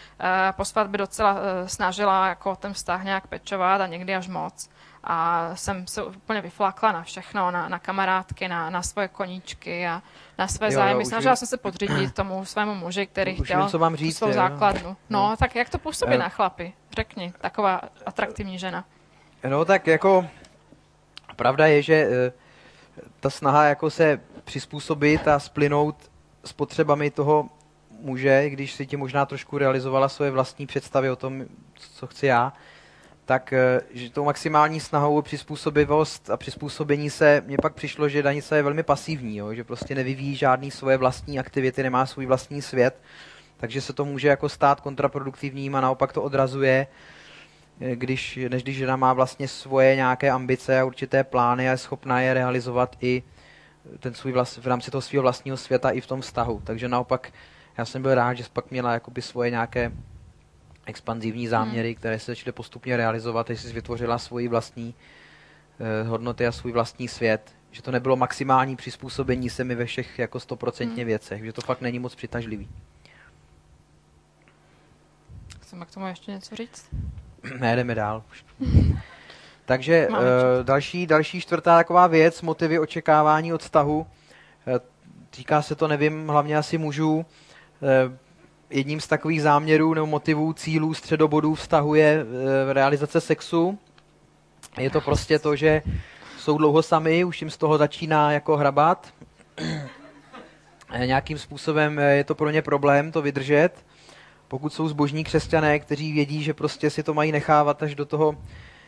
po 0.52 0.66
svatbě 0.66 0.98
docela 0.98 1.34
uh, 1.34 1.40
snažila 1.66 2.28
jako 2.28 2.56
ten 2.56 2.74
vztah 2.74 3.04
nějak 3.04 3.28
pečovat 3.28 3.53
pokračovat 3.54 3.82
a 3.82 3.88
někdy 3.88 4.16
až 4.16 4.28
moc. 4.28 4.70
A 5.04 5.50
jsem 5.56 5.88
se 5.88 6.04
úplně 6.04 6.42
vyflakla 6.42 6.92
na 6.92 7.04
všechno, 7.04 7.52
na, 7.52 7.70
na 7.70 7.80
kamarádky, 7.80 8.48
na, 8.48 8.70
na 8.70 8.82
svoje 8.82 9.08
koníčky 9.08 9.88
a 9.88 10.02
na 10.38 10.48
své 10.48 10.68
jo, 10.68 10.72
zájmy. 10.72 11.06
Snažila 11.06 11.36
jsem 11.36 11.48
se 11.48 11.58
podřídit 11.58 12.14
tomu 12.16 12.46
svému 12.46 12.76
muži, 12.76 13.06
který 13.06 13.40
už 13.40 13.48
chtěl 13.48 13.62
vím, 13.62 13.70
co 13.70 13.80
mám 13.80 13.96
říct, 13.96 14.18
svou 14.18 14.28
je, 14.28 14.34
základnu. 14.34 14.90
No, 15.10 15.30
no, 15.30 15.38
tak 15.38 15.56
jak 15.56 15.70
to 15.70 15.78
působí 15.78 16.18
na 16.18 16.30
chlapy? 16.30 16.74
Řekni, 16.92 17.34
taková 17.42 17.82
atraktivní 18.06 18.60
žena. 18.60 18.86
No 19.48 19.66
tak 19.66 19.88
jako 19.88 20.26
pravda 21.36 21.68
je, 21.68 21.82
že 21.82 22.08
uh, 22.08 22.14
ta 23.20 23.30
snaha 23.30 23.66
jako 23.66 23.90
se 23.90 24.20
přizpůsobit 24.44 25.28
a 25.28 25.40
splynout 25.40 25.96
s 26.46 26.54
potřebami 26.54 27.12
toho 27.12 27.50
muže, 28.00 28.50
když 28.50 28.74
si 28.74 28.86
ti 28.86 28.98
možná 28.98 29.26
trošku 29.26 29.58
realizovala 29.58 30.10
svoje 30.10 30.32
vlastní 30.32 30.68
představy 30.68 31.10
o 31.10 31.16
tom, 31.16 31.46
co 31.76 32.08
chci 32.08 32.26
já, 32.26 32.54
tak 33.26 33.54
eh, 33.54 33.82
že 33.92 34.10
tou 34.10 34.26
maximální 34.26 34.80
snahou 34.80 35.22
přizpůsobivost 35.22 36.30
a 36.30 36.38
přizpůsobení 36.38 37.10
se 37.10 37.44
mně 37.46 37.58
pak 37.62 37.74
přišlo, 37.74 38.10
že 38.10 38.24
Danica 38.24 38.56
je 38.56 38.64
velmi 38.64 38.84
pasivní, 38.84 39.38
jo, 39.38 39.54
že 39.54 39.64
prostě 39.64 39.96
nevyvíjí 39.96 40.36
žádný 40.36 40.72
svoje 40.72 40.98
vlastní 40.98 41.40
aktivity, 41.40 41.84
nemá 41.84 42.06
svůj 42.06 42.26
vlastní 42.26 42.62
svět, 42.62 43.02
takže 43.58 43.82
se 43.82 43.94
to 43.94 44.06
může 44.06 44.28
jako 44.28 44.50
stát 44.50 44.82
kontraproduktivním 44.82 45.76
a 45.76 45.82
naopak 45.82 46.14
to 46.14 46.22
odrazuje, 46.22 46.88
eh, 47.82 47.96
když, 47.96 48.40
než 48.50 48.64
když 48.64 48.78
žena 48.78 48.96
má 48.96 49.14
vlastně 49.14 49.48
svoje 49.48 49.96
nějaké 49.96 50.30
ambice 50.30 50.80
a 50.80 50.86
určité 50.86 51.24
plány 51.24 51.68
a 51.68 51.72
je 51.72 51.78
schopná 51.78 52.22
je 52.22 52.34
realizovat 52.34 52.96
i 53.02 53.24
ten 54.00 54.14
svůj 54.14 54.32
vlast, 54.32 54.58
v 54.58 54.68
rámci 54.68 54.92
toho 54.92 55.02
svého 55.02 55.22
vlastního 55.22 55.58
světa 55.58 55.90
i 55.90 56.02
v 56.02 56.08
tom 56.08 56.22
vztahu. 56.22 56.62
Takže 56.64 56.88
naopak 56.88 57.34
já 57.78 57.86
jsem 57.86 58.02
byl 58.02 58.16
rád, 58.16 58.34
že 58.34 58.44
pak 58.54 58.72
měla 58.72 58.94
jakoby 58.94 59.22
svoje 59.22 59.50
nějaké 59.50 59.92
expanzivní 60.86 61.48
záměry, 61.48 61.90
hmm. 61.90 61.96
které 61.96 62.20
se 62.20 62.32
začaly 62.32 62.52
postupně 62.52 62.98
realizovat, 62.98 63.50
že 63.50 63.58
si 63.58 63.74
vytvořila 63.74 64.18
svoji 64.18 64.48
vlastní 64.48 64.96
eh, 65.80 66.04
hodnoty 66.04 66.48
a 66.48 66.52
svůj 66.52 66.72
vlastní 66.72 67.08
svět. 67.08 67.52
Že 67.72 67.82
to 67.82 67.92
nebylo 67.92 68.16
maximální 68.16 68.76
přizpůsobení 68.76 69.50
se 69.50 69.64
mi 69.64 69.76
ve 69.76 69.86
všech 69.86 70.20
jako 70.20 70.40
stoprocentně 70.40 71.04
hmm. 71.04 71.08
věcech, 71.08 71.44
že 71.46 71.54
to 71.54 71.62
fakt 71.62 71.82
není 71.82 72.00
moc 72.00 72.16
přitažlivý. 72.16 72.70
Chceme 75.62 75.86
k 75.86 75.92
tomu 75.92 76.08
ještě 76.08 76.32
něco 76.32 76.56
říct? 76.56 76.90
ne, 77.60 77.76
jdeme 77.76 77.96
dál. 77.96 78.24
Takže 79.66 80.08
uh, 80.08 80.18
další, 80.64 81.08
další 81.08 81.42
čtvrtá 81.42 81.78
taková 81.78 82.08
věc, 82.08 82.42
motivy 82.42 82.80
očekávání 82.80 83.54
od 83.54 83.62
vztahu. 83.62 84.00
Uh, 84.00 84.08
týká 85.30 85.62
se 85.62 85.76
to, 85.76 85.88
nevím, 85.88 86.28
hlavně 86.28 86.58
asi 86.58 86.78
mužů. 86.78 87.26
Jedním 88.74 89.00
z 89.00 89.08
takových 89.08 89.42
záměrů 89.42 89.94
nebo 89.94 90.08
motivů, 90.08 90.54
cílů, 90.54 90.94
středobodů 90.94 91.56
vztahu 91.56 91.96
je 91.96 92.26
e, 92.70 92.74
realizace 92.74 93.22
sexu. 93.22 93.80
Je 94.78 94.90
to 94.90 95.02
prostě 95.02 95.40
to, 95.40 95.56
že 95.56 95.82
jsou 96.38 96.58
dlouho 96.58 96.84
sami, 96.84 97.24
už 97.24 97.42
jim 97.42 97.50
z 97.50 97.58
toho 97.58 97.78
začíná 97.78 98.32
jako 98.32 98.58
hrabat. 98.58 99.14
E, 100.94 101.08
nějakým 101.08 101.38
způsobem 101.38 102.00
e, 102.00 102.16
je 102.16 102.24
to 102.24 102.36
pro 102.36 102.50
ně 102.50 102.62
problém 102.62 103.12
to 103.12 103.22
vydržet. 103.22 103.86
Pokud 104.48 104.74
jsou 104.74 104.88
zbožní 104.88 105.24
křesťané, 105.24 105.80
kteří 105.80 106.14
vědí, 106.14 106.44
že 106.44 106.54
prostě 106.54 106.90
si 106.90 107.04
to 107.04 107.14
mají 107.14 107.32
nechávat 107.32 107.84
až 107.84 107.96
do 107.96 108.06
toho 108.06 108.38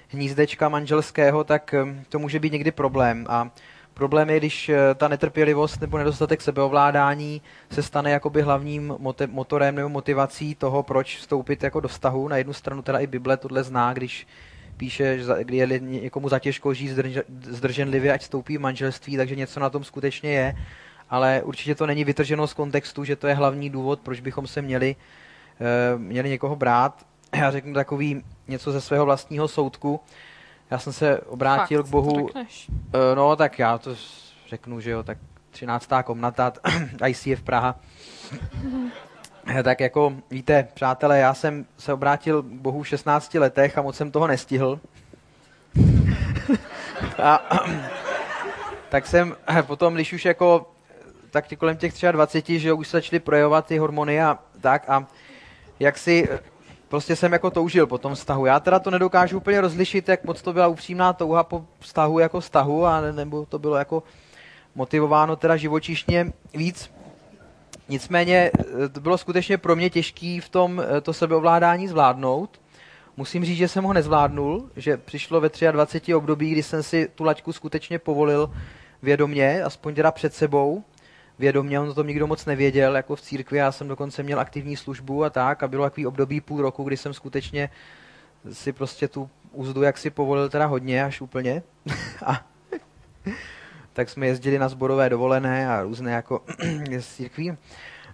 hnízdečka 0.07 0.69
manželského, 0.69 1.43
tak 1.43 1.75
to 2.09 2.19
může 2.19 2.39
být 2.39 2.53
někdy 2.53 2.71
problém. 2.71 3.25
A 3.29 3.49
Problém 3.95 4.29
je, 4.29 4.37
když 4.37 4.69
eh, 4.69 4.95
ta 4.95 5.07
netrpělivost 5.07 5.81
nebo 5.81 5.97
nedostatek 5.97 6.41
sebeovládání 6.41 7.41
se 7.71 7.83
stane 7.83 8.11
jakoby 8.11 8.41
hlavním 8.41 8.95
motorem 9.27 9.75
nebo 9.75 9.89
motivací 9.89 10.55
toho, 10.55 10.83
proč 10.83 11.17
vstoupit 11.17 11.63
jako 11.63 11.79
do 11.79 11.87
vztahu. 11.87 12.27
Na 12.27 12.37
jednu 12.37 12.53
stranu 12.53 12.81
teda 12.81 12.99
i 12.99 13.07
Bible 13.07 13.37
tohle 13.37 13.63
zná, 13.63 13.93
když 13.93 14.27
píše, 14.77 15.17
že 15.17 15.25
kdy 15.41 15.57
je 15.57 15.79
někomu 15.79 16.29
zatěžko 16.29 16.73
žít 16.73 16.99
zdrženlivě, 17.49 18.13
ať 18.13 18.21
vstoupí 18.21 18.57
v 18.57 18.61
manželství, 18.61 19.17
takže 19.17 19.35
něco 19.35 19.59
na 19.59 19.69
tom 19.69 19.83
skutečně 19.83 20.31
je. 20.31 20.55
Ale 21.09 21.41
určitě 21.43 21.75
to 21.75 21.85
není 21.85 22.03
vytrženo 22.03 22.47
z 22.47 22.53
kontextu, 22.53 23.03
že 23.03 23.15
to 23.15 23.27
je 23.27 23.33
hlavní 23.33 23.69
důvod, 23.69 23.99
proč 23.99 24.19
bychom 24.19 24.47
se 24.47 24.61
měli, 24.61 24.95
eh, 25.61 25.97
měli 25.97 26.29
někoho 26.29 26.55
brát. 26.55 27.05
Já 27.35 27.51
řeknu 27.51 27.73
takový 27.73 28.23
něco 28.47 28.71
ze 28.71 28.81
svého 28.81 29.05
vlastního 29.05 29.47
soudku. 29.47 29.99
Já 30.71 30.79
jsem 30.79 30.93
se 30.93 31.19
obrátil 31.19 31.83
Fakt, 31.83 31.87
k 31.87 31.91
Bohu. 31.91 32.13
Uh, 32.13 32.31
no, 33.15 33.35
tak 33.35 33.59
já 33.59 33.77
to 33.77 33.95
řeknu, 34.47 34.79
že 34.79 34.91
jo, 34.91 35.03
tak 35.03 35.17
13. 35.51 35.89
komnata, 36.03 36.53
ICF 37.07 37.43
Praha. 37.43 37.79
tak 39.63 39.79
jako, 39.79 40.13
víte, 40.31 40.67
přátelé, 40.73 41.19
já 41.19 41.33
jsem 41.33 41.65
se 41.77 41.93
obrátil 41.93 42.43
k 42.43 42.45
Bohu 42.45 42.83
v 42.83 42.87
16 42.87 43.33
letech 43.33 43.77
a 43.77 43.81
moc 43.81 43.95
jsem 43.95 44.11
toho 44.11 44.27
nestihl. 44.27 44.79
a, 47.23 47.59
tak 48.89 49.07
jsem 49.07 49.35
potom, 49.61 49.93
když 49.93 50.13
už 50.13 50.25
jako, 50.25 50.71
tak 51.31 51.45
kolem 51.57 51.77
těch 51.77 51.93
23, 52.11 52.59
že 52.59 52.69
jo, 52.69 52.75
už 52.75 52.87
se 52.87 52.97
začaly 52.97 53.19
projevovat 53.19 53.65
ty 53.65 53.77
hormony 53.77 54.21
a 54.21 54.39
tak 54.61 54.89
a 54.89 55.07
jak 55.79 55.97
si 55.97 56.29
prostě 56.95 57.15
jsem 57.15 57.33
jako 57.33 57.51
toužil 57.51 57.87
po 57.87 57.97
tom 57.97 58.15
vztahu. 58.15 58.45
Já 58.45 58.59
teda 58.59 58.79
to 58.79 58.91
nedokážu 58.91 59.37
úplně 59.37 59.61
rozlišit, 59.61 60.09
jak 60.09 60.23
moc 60.23 60.41
to 60.41 60.53
byla 60.53 60.67
upřímná 60.67 61.13
touha 61.13 61.43
po 61.43 61.65
vztahu 61.79 62.19
jako 62.19 62.39
vztahu, 62.39 62.85
a 62.85 63.01
nebo 63.01 63.45
to 63.45 63.59
bylo 63.59 63.75
jako 63.75 64.03
motivováno 64.75 65.35
teda 65.35 65.57
živočišně 65.57 66.33
víc. 66.53 66.91
Nicméně 67.89 68.51
eh, 68.59 68.89
to 68.89 68.99
bylo 68.99 69.17
skutečně 69.17 69.57
pro 69.57 69.75
mě 69.75 69.89
těžké 69.89 70.39
v 70.41 70.49
tom 70.49 70.81
eh, 70.81 71.01
to 71.01 71.13
sebeovládání 71.13 71.87
zvládnout. 71.87 72.61
Musím 73.17 73.45
říct, 73.45 73.57
že 73.57 73.67
jsem 73.67 73.83
ho 73.83 73.93
nezvládnul, 73.93 74.69
že 74.75 74.97
přišlo 74.97 75.41
ve 75.41 75.49
23 75.71 76.15
období, 76.15 76.51
kdy 76.51 76.63
jsem 76.63 76.83
si 76.83 77.09
tu 77.15 77.23
laťku 77.23 77.53
skutečně 77.53 77.99
povolil 77.99 78.51
vědomě, 79.01 79.63
aspoň 79.63 79.95
teda 79.95 80.11
před 80.11 80.33
sebou, 80.33 80.83
vědomě, 81.39 81.79
on 81.79 81.93
to 81.93 82.03
nikdo 82.03 82.27
moc 82.27 82.45
nevěděl, 82.45 82.95
jako 82.95 83.15
v 83.15 83.21
církvi, 83.21 83.57
já 83.57 83.71
jsem 83.71 83.87
dokonce 83.87 84.23
měl 84.23 84.39
aktivní 84.39 84.75
službu 84.75 85.23
a 85.23 85.29
tak 85.29 85.63
a 85.63 85.67
bylo 85.67 85.83
takový 85.83 86.07
období 86.07 86.41
půl 86.41 86.61
roku, 86.61 86.83
kdy 86.83 86.97
jsem 86.97 87.13
skutečně 87.13 87.69
si 88.51 88.73
prostě 88.73 89.07
tu 89.07 89.29
úzdu 89.51 89.81
jak 89.83 89.97
si 89.97 90.09
povolil 90.09 90.49
teda 90.49 90.65
hodně, 90.65 91.03
až 91.03 91.21
úplně. 91.21 91.63
a 92.25 92.45
tak 93.93 94.09
jsme 94.09 94.27
jezdili 94.27 94.59
na 94.59 94.69
zborové 94.69 95.09
dovolené 95.09 95.69
a 95.69 95.81
různé 95.81 96.11
jako 96.11 96.41
z 96.99 97.15
církví. 97.15 97.57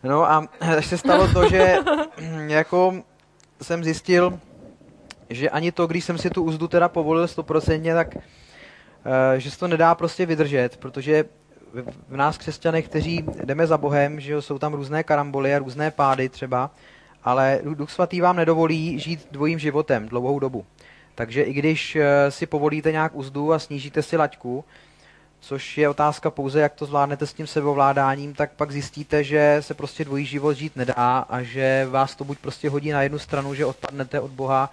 No 0.04 0.32
a 0.32 0.48
až 0.78 0.86
se 0.86 0.98
stalo 0.98 1.28
to, 1.28 1.50
že 1.50 1.76
jako 2.48 3.04
jsem 3.62 3.84
zjistil, 3.84 4.40
že 5.30 5.50
ani 5.50 5.72
to, 5.72 5.88
když 5.88 6.06
jsem 6.06 6.18
si 6.18 6.30
tu 6.30 6.44
úzdu 6.44 6.68
teda 6.68 6.90
povolil 6.90 7.28
stoprocentně, 7.28 7.94
tak 7.94 8.16
eh, 8.16 9.40
že 9.40 9.52
se 9.52 9.60
to 9.60 9.68
nedá 9.68 9.96
prostě 9.96 10.26
vydržet, 10.26 10.78
protože 10.78 11.26
v 12.10 12.16
nás 12.16 12.38
křesťanech, 12.38 12.88
kteří 12.88 13.26
jdeme 13.44 13.68
za 13.68 13.78
Bohem, 13.78 14.20
že 14.20 14.42
jsou 14.42 14.60
tam 14.60 14.74
různé 14.74 15.04
karamboly 15.04 15.56
a 15.56 15.60
různé 15.60 15.92
pády 15.92 16.30
třeba, 16.30 16.72
ale 17.24 17.60
Duch 17.64 17.92
Svatý 17.92 18.22
vám 18.22 18.36
nedovolí 18.36 19.00
žít 19.00 19.28
dvojím 19.32 19.60
životem 19.60 20.08
dlouhou 20.08 20.40
dobu. 20.40 20.66
Takže 21.16 21.44
i 21.44 21.54
když 21.54 21.96
eh, 21.96 22.32
si 22.32 22.46
povolíte 22.46 22.92
nějak 22.92 23.16
úzdu 23.16 23.54
a 23.54 23.60
snížíte 23.60 24.04
si 24.04 24.18
laťku, 24.18 24.64
což 25.40 25.78
je 25.78 25.90
otázka 25.90 26.30
pouze, 26.30 26.62
jak 26.62 26.74
to 26.74 26.86
zvládnete 26.86 27.28
s 27.28 27.34
tím 27.34 27.48
sebovládáním, 27.48 28.34
tak 28.34 28.52
pak 28.52 28.72
zjistíte, 28.72 29.24
že 29.24 29.58
se 29.60 29.74
prostě 29.74 30.06
dvojí 30.06 30.26
život 30.26 30.54
žít 30.54 30.76
nedá 30.76 31.26
a 31.30 31.42
že 31.42 31.88
vás 31.90 32.16
to 32.16 32.24
buď 32.24 32.38
prostě 32.40 32.70
hodí 32.70 32.92
na 32.92 33.02
jednu 33.02 33.20
stranu, 33.20 33.54
že 33.54 33.66
odpadnete 33.66 34.20
od 34.20 34.32
Boha, 34.32 34.70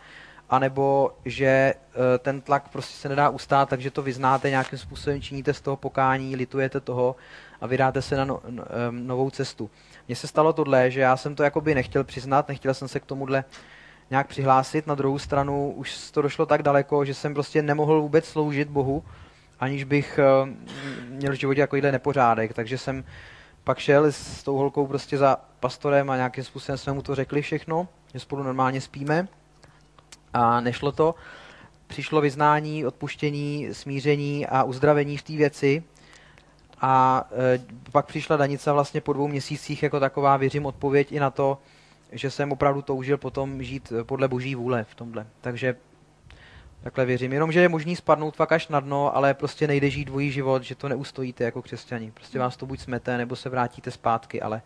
anebo 0.51 1.13
že 1.25 1.47
eh, 1.47 1.75
ten 2.19 2.41
tlak 2.41 2.69
prostě 2.69 2.97
se 2.97 3.09
nedá 3.09 3.29
ustát, 3.29 3.69
takže 3.69 3.91
to 3.91 4.03
vyznáte 4.03 4.51
nějakým 4.51 4.79
způsobem, 4.79 5.23
činíte 5.23 5.55
z 5.55 5.61
toho 5.61 5.77
pokání, 5.77 6.37
litujete 6.37 6.81
toho 6.81 7.17
a 7.61 7.67
vydáte 7.67 8.03
se 8.03 8.17
na 8.17 8.25
no, 8.25 8.41
no, 8.49 8.65
novou 8.91 9.31
cestu. 9.31 9.71
Mně 10.09 10.17
se 10.17 10.27
stalo 10.27 10.53
tohle, 10.53 10.91
že 10.91 11.01
já 11.01 11.17
jsem 11.17 11.35
to 11.35 11.43
jakoby 11.43 11.75
nechtěl 11.75 12.05
přiznat, 12.05 12.49
nechtěl 12.49 12.75
jsem 12.75 12.89
se 12.89 13.01
k 13.01 13.05
tomuhle 13.05 13.45
nějak 14.11 14.27
přihlásit. 14.27 14.87
Na 14.87 14.95
druhou 14.95 15.19
stranu 15.19 15.73
už 15.77 16.11
to 16.11 16.23
došlo 16.23 16.47
tak 16.47 16.63
daleko, 16.63 17.05
že 17.05 17.15
jsem 17.15 17.35
prostě 17.35 17.63
nemohl 17.63 18.01
vůbec 18.01 18.25
sloužit 18.25 18.69
Bohu, 18.69 19.05
aniž 19.61 19.85
bych 19.85 20.21
uh, 20.43 20.49
měl 21.09 21.33
v 21.33 21.37
životě 21.37 21.61
takovýhle 21.61 21.93
nepořádek. 21.93 22.53
Takže 22.53 22.79
jsem 22.79 23.05
pak 23.65 23.79
šel 23.79 24.05
s 24.13 24.43
tou 24.43 24.57
holkou 24.57 24.87
prostě 24.87 25.19
za 25.19 25.37
pastorem 25.61 26.11
a 26.11 26.17
nějakým 26.17 26.45
způsobem 26.45 26.79
jsme 26.79 26.93
mu 26.93 27.03
to 27.03 27.15
řekli 27.15 27.43
všechno, 27.43 27.89
že 28.15 28.21
spolu 28.21 28.43
normálně 28.43 28.81
spíme 28.81 29.29
a 30.33 30.61
nešlo 30.61 30.93
to. 30.93 31.15
Přišlo 31.87 32.21
vyznání, 32.21 32.87
odpuštění, 32.87 33.69
smíření 33.73 34.47
a 34.47 34.63
uzdravení 34.63 35.17
v 35.17 35.23
té 35.23 35.33
věci. 35.33 35.83
A 36.81 37.25
e, 37.55 37.61
pak 37.93 38.07
přišla 38.07 38.37
Danica 38.37 38.73
vlastně 38.73 39.01
po 39.01 39.13
dvou 39.13 39.29
měsících 39.29 39.83
jako 39.83 40.01
taková, 40.01 40.37
věřím, 40.37 40.67
odpověď 40.67 41.13
i 41.13 41.21
na 41.21 41.31
to, 41.31 41.59
že 42.13 42.31
jsem 42.31 42.53
opravdu 42.53 42.83
toužil 42.83 43.19
potom 43.19 43.63
žít 43.63 43.93
podle 44.03 44.29
boží 44.29 44.55
vůle 44.55 44.85
v 44.85 44.95
tomhle. 44.95 45.27
Takže 45.41 45.77
takhle 46.83 47.05
věřím. 47.05 47.33
Jenom, 47.33 47.53
že 47.53 47.61
je 47.61 47.69
možný 47.69 47.97
spadnout 47.97 48.37
fakt 48.37 48.53
až 48.53 48.69
na 48.69 48.81
dno, 48.81 49.17
ale 49.17 49.35
prostě 49.35 49.67
nejde 49.67 49.91
žít 49.91 50.05
dvojí 50.05 50.31
život, 50.31 50.63
že 50.63 50.75
to 50.75 50.89
neustojíte 50.89 51.45
jako 51.45 51.63
křesťani. 51.63 52.11
Prostě 52.11 52.39
vás 52.39 52.57
to 52.57 52.67
buď 52.67 52.81
smete, 52.81 53.19
nebo 53.19 53.37
se 53.37 53.49
vrátíte 53.49 53.91
zpátky, 53.91 54.43
ale 54.43 54.63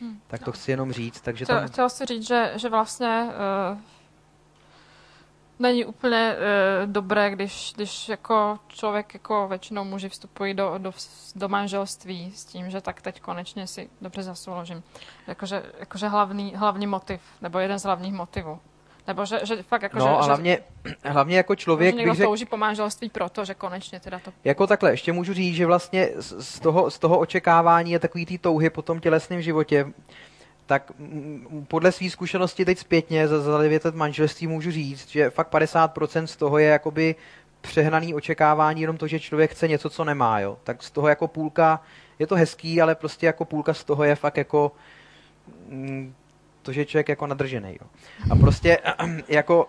hmm. 0.00 0.20
tak 0.26 0.44
to 0.44 0.52
chci 0.52 0.70
jenom 0.70 0.92
říct. 0.92 1.20
Takže 1.20 1.46
tam... 1.46 1.68
Chtěl 1.68 1.88
jsi 1.88 2.06
říct, 2.06 2.26
že, 2.26 2.52
že 2.56 2.68
vlastně 2.68 3.26
uh 3.72 3.78
není 5.58 5.84
úplně 5.84 6.36
uh, 6.36 6.92
dobré, 6.92 7.30
když, 7.30 7.72
když 7.76 8.08
jako 8.08 8.58
člověk, 8.68 9.14
jako 9.14 9.48
většinou 9.48 9.84
muži 9.84 10.08
vstupují 10.08 10.54
do, 10.54 10.74
do, 10.78 10.92
do 11.34 11.48
manželství 11.48 12.32
s 12.34 12.44
tím, 12.44 12.70
že 12.70 12.80
tak 12.80 13.02
teď 13.02 13.20
konečně 13.20 13.66
si 13.66 13.90
dobře 14.00 14.22
zasouložím. 14.22 14.82
Jakože, 15.26 15.62
jakože 15.78 16.08
hlavní, 16.08 16.54
hlavní 16.56 16.86
motiv, 16.86 17.20
nebo 17.42 17.58
jeden 17.58 17.78
z 17.78 17.82
hlavních 17.82 18.12
motivů. 18.12 18.58
Nebo 19.06 19.26
že, 19.26 19.40
že 19.42 19.62
fakt 19.62 19.82
jako, 19.82 19.98
no, 19.98 20.04
že, 20.04 20.10
a 20.10 20.22
hlavně, 20.22 20.58
že, 20.84 20.94
hlavně 21.04 21.36
jako 21.36 21.56
člověk... 21.56 21.94
Že 21.94 21.98
někdo 21.98 22.14
řek... 22.14 22.26
touží 22.26 22.44
po 22.44 22.56
manželství 22.56 23.08
proto, 23.08 23.44
že 23.44 23.54
konečně 23.54 24.00
teda 24.00 24.18
to... 24.18 24.32
Jako 24.44 24.66
takhle, 24.66 24.90
ještě 24.90 25.12
můžu 25.12 25.34
říct, 25.34 25.56
že 25.56 25.66
vlastně 25.66 26.08
z 26.18 26.60
toho, 26.60 26.90
z 26.90 26.98
toho 26.98 27.18
očekávání 27.18 27.96
a 27.96 27.98
takový 27.98 28.26
té 28.26 28.38
touhy 28.38 28.70
po 28.70 28.82
tom 28.82 29.00
tělesném 29.00 29.42
životě 29.42 29.86
tak 30.66 30.92
podle 31.68 31.92
své 31.92 32.10
zkušenosti 32.10 32.64
teď 32.64 32.78
zpětně 32.78 33.28
za, 33.28 33.40
za 33.40 33.62
9 33.62 33.84
let 33.84 33.94
manželství 33.94 34.46
můžu 34.46 34.70
říct, 34.70 35.08
že 35.08 35.30
fakt 35.30 35.52
50% 35.52 36.24
z 36.24 36.36
toho 36.36 36.58
je 36.58 36.68
jakoby 36.68 37.14
přehnaný 37.60 38.14
očekávání, 38.14 38.80
jenom 38.80 38.96
to, 38.96 39.06
že 39.06 39.20
člověk 39.20 39.50
chce 39.50 39.68
něco, 39.68 39.90
co 39.90 40.04
nemá. 40.04 40.40
Jo. 40.40 40.58
Tak 40.64 40.82
z 40.82 40.90
toho 40.90 41.08
jako 41.08 41.28
půlka, 41.28 41.80
je 42.18 42.26
to 42.26 42.34
hezký, 42.34 42.80
ale 42.80 42.94
prostě 42.94 43.26
jako 43.26 43.44
půlka 43.44 43.74
z 43.74 43.84
toho 43.84 44.04
je 44.04 44.14
fakt 44.14 44.36
jako 44.36 44.72
mm, 45.68 46.14
to, 46.62 46.72
že 46.72 46.84
člověk 46.84 47.08
jako 47.08 47.26
nadržený. 47.26 47.76
Jo. 47.80 47.86
A 48.30 48.36
prostě 48.36 48.78
jako 49.28 49.66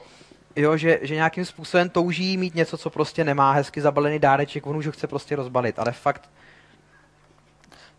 jo, 0.56 0.78
že, 0.78 1.00
že 1.02 1.16
nějakým 1.16 1.46
způsobem 1.46 1.90
touží 1.90 2.38
mít 2.38 2.56
něco, 2.56 2.78
co 2.78 2.90
prostě 2.90 3.24
nemá, 3.24 3.52
hezky 3.52 3.82
zabalený 3.82 4.20
dáreček, 4.20 4.68
on 4.68 4.78
už 4.78 4.86
ho 4.86 4.92
chce 4.92 5.08
prostě 5.08 5.36
rozbalit, 5.36 5.80
ale 5.80 5.92
fakt 5.92 6.30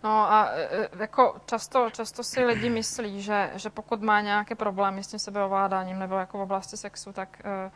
No 0.07 0.33
a 0.33 0.51
e, 0.55 0.63
e, 0.63 0.89
jako 1.01 1.35
často, 1.47 1.91
často 1.91 2.23
si 2.23 2.45
lidi 2.45 2.71
myslí, 2.71 3.23
že, 3.23 3.51
že 3.55 3.71
pokud 3.71 4.03
má 4.03 4.21
nějaké 4.21 4.55
problémy 4.55 5.03
s 5.03 5.07
tím 5.07 5.19
sebeovládáním 5.19 5.99
nebo 5.99 6.15
jako 6.15 6.39
v 6.39 6.41
oblasti 6.41 6.77
sexu, 6.77 7.13
tak 7.13 7.43
uh, 7.45 7.73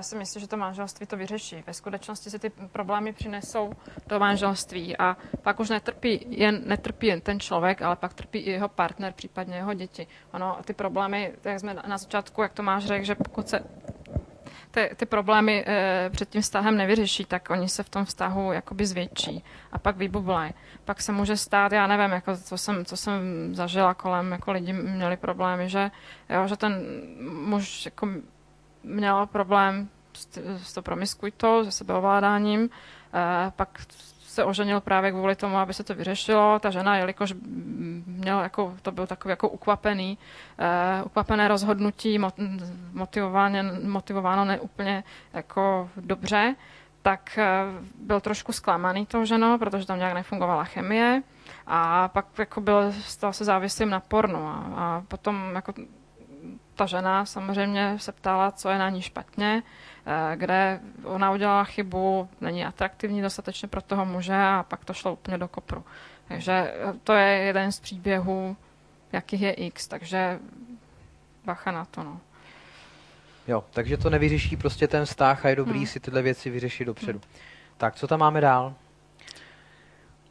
si 0.00 0.16
myslí, 0.16 0.40
že 0.40 0.48
to 0.48 0.56
manželství 0.56 1.06
to 1.06 1.16
vyřeší. 1.16 1.62
Ve 1.66 1.74
skutečnosti 1.74 2.30
si 2.30 2.38
ty 2.38 2.50
problémy 2.50 3.12
přinesou 3.12 3.72
do 4.06 4.18
manželství 4.18 4.98
a 4.98 5.16
pak 5.42 5.60
už 5.60 5.70
netrpí 5.70 6.26
jen, 6.28 6.62
netrpí 6.66 7.06
jen 7.06 7.20
ten 7.20 7.40
člověk, 7.40 7.82
ale 7.82 7.96
pak 7.96 8.14
trpí 8.14 8.38
i 8.38 8.50
jeho 8.50 8.68
partner, 8.68 9.12
případně 9.12 9.56
jeho 9.56 9.74
děti. 9.74 10.06
Ono, 10.32 10.58
ty 10.64 10.72
problémy, 10.72 11.32
jak 11.44 11.60
jsme 11.60 11.74
na 11.74 11.98
začátku, 11.98 12.42
jak 12.42 12.52
to 12.52 12.62
máš 12.62 12.84
řekl, 12.84 13.04
že 13.04 13.14
pokud 13.14 13.48
se 13.48 13.60
ty, 14.72 14.90
ty 14.96 15.06
problémy 15.06 15.64
e, 15.66 16.10
před 16.10 16.28
tím 16.28 16.42
vztahem 16.42 16.76
nevyřeší, 16.76 17.24
tak 17.24 17.50
oni 17.50 17.68
se 17.68 17.82
v 17.82 17.88
tom 17.88 18.04
vztahu 18.04 18.52
jakoby 18.52 18.86
zvětší 18.86 19.44
a 19.72 19.78
pak 19.78 19.96
vybublají. 19.96 20.52
Pak 20.84 21.02
se 21.02 21.12
může 21.12 21.36
stát, 21.36 21.72
já 21.72 21.86
nevím, 21.86 22.10
jako 22.10 22.36
co 22.36 22.58
jsem, 22.58 22.84
co 22.84 22.96
jsem 22.96 23.22
zažila 23.54 23.94
kolem, 23.94 24.32
jako 24.32 24.52
lidi 24.52 24.72
měli 24.72 25.16
problémy, 25.16 25.68
že, 25.68 25.90
jo, 26.30 26.48
že 26.48 26.56
ten 26.56 26.82
muž 27.46 27.84
jako 27.84 28.08
měl 28.82 29.26
problém 29.26 29.88
s, 30.12 30.28
s 30.62 30.72
to 30.72 30.82
promiskuitou, 30.82 31.64
se 31.64 31.72
sebeovládáním, 31.72 32.64
e, 32.64 33.50
pak 33.50 33.78
se 34.32 34.44
oženil 34.44 34.80
právě 34.80 35.12
kvůli 35.12 35.36
tomu, 35.36 35.56
aby 35.56 35.74
se 35.74 35.84
to 35.84 35.94
vyřešilo. 35.94 36.58
Ta 36.58 36.70
žena, 36.70 36.96
jelikož 36.96 37.34
měl 38.06 38.40
jako, 38.40 38.74
to 38.82 38.92
byl 38.92 39.06
takový 39.06 39.30
jako 39.30 39.48
ukvapený, 39.48 40.18
uh, 40.58 41.06
ukvapené 41.06 41.48
rozhodnutí, 41.48 42.18
motivováno, 42.92 43.58
motivováno 43.82 44.44
neúplně 44.44 45.04
jako 45.32 45.90
dobře, 45.96 46.54
tak 47.02 47.38
uh, 47.38 47.84
byl 48.06 48.20
trošku 48.20 48.52
zklamaný 48.52 49.06
tou 49.06 49.24
ženou, 49.24 49.58
protože 49.58 49.86
tam 49.86 49.98
nějak 49.98 50.14
nefungovala 50.14 50.64
chemie 50.64 51.22
a 51.66 52.08
pak 52.08 52.26
jako 52.38 52.60
byl, 52.60 52.92
stal 52.92 53.32
se 53.32 53.44
závislým 53.44 53.90
na 53.90 54.00
pornu 54.00 54.46
a, 54.46 54.54
a 54.76 55.02
potom 55.08 55.54
jako 55.54 55.72
ta 56.74 56.86
žena 56.86 57.24
samozřejmě 57.24 57.98
se 57.98 58.12
ptala, 58.12 58.50
co 58.50 58.68
je 58.68 58.78
na 58.78 58.90
ní 58.90 59.02
špatně, 59.02 59.62
eh, 59.62 59.91
kde 60.34 60.80
ona 61.04 61.30
udělala 61.30 61.64
chybu, 61.64 62.28
není 62.40 62.64
atraktivní 62.64 63.22
dostatečně 63.22 63.68
pro 63.68 63.82
toho 63.82 64.04
muže 64.04 64.34
a 64.34 64.64
pak 64.68 64.84
to 64.84 64.94
šlo 64.94 65.12
úplně 65.12 65.38
do 65.38 65.48
kopru. 65.48 65.84
Takže 66.28 66.52
eh, 66.52 66.94
to 67.04 67.12
je 67.12 67.28
jeden 67.28 67.72
z 67.72 67.80
příběhů, 67.80 68.56
jakých 69.12 69.40
je 69.40 69.52
X, 69.52 69.88
takže 69.88 70.38
bacha 71.44 71.72
na 71.72 71.84
to, 71.84 72.02
no. 72.02 72.20
Jo, 73.48 73.64
takže 73.70 73.96
to 73.96 74.10
nevyřeší 74.10 74.56
prostě 74.56 74.88
ten 74.88 75.04
vztah 75.04 75.44
a 75.44 75.48
je 75.48 75.56
dobrý 75.56 75.78
hmm. 75.78 75.86
si 75.86 76.00
tyhle 76.00 76.22
věci 76.22 76.50
vyřešit 76.50 76.84
dopředu. 76.84 77.18
Hmm. 77.18 77.42
Tak, 77.76 77.94
co 77.94 78.06
tam 78.06 78.20
máme 78.20 78.40
dál? 78.40 78.74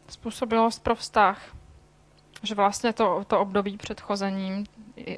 Způsobilost 0.09 0.83
pro 0.83 0.95
vztah. 0.95 1.55
Že 2.43 2.55
vlastně 2.55 2.93
to, 2.93 3.23
to 3.27 3.39
období 3.39 3.77
před 3.77 4.01
chozením 4.01 4.65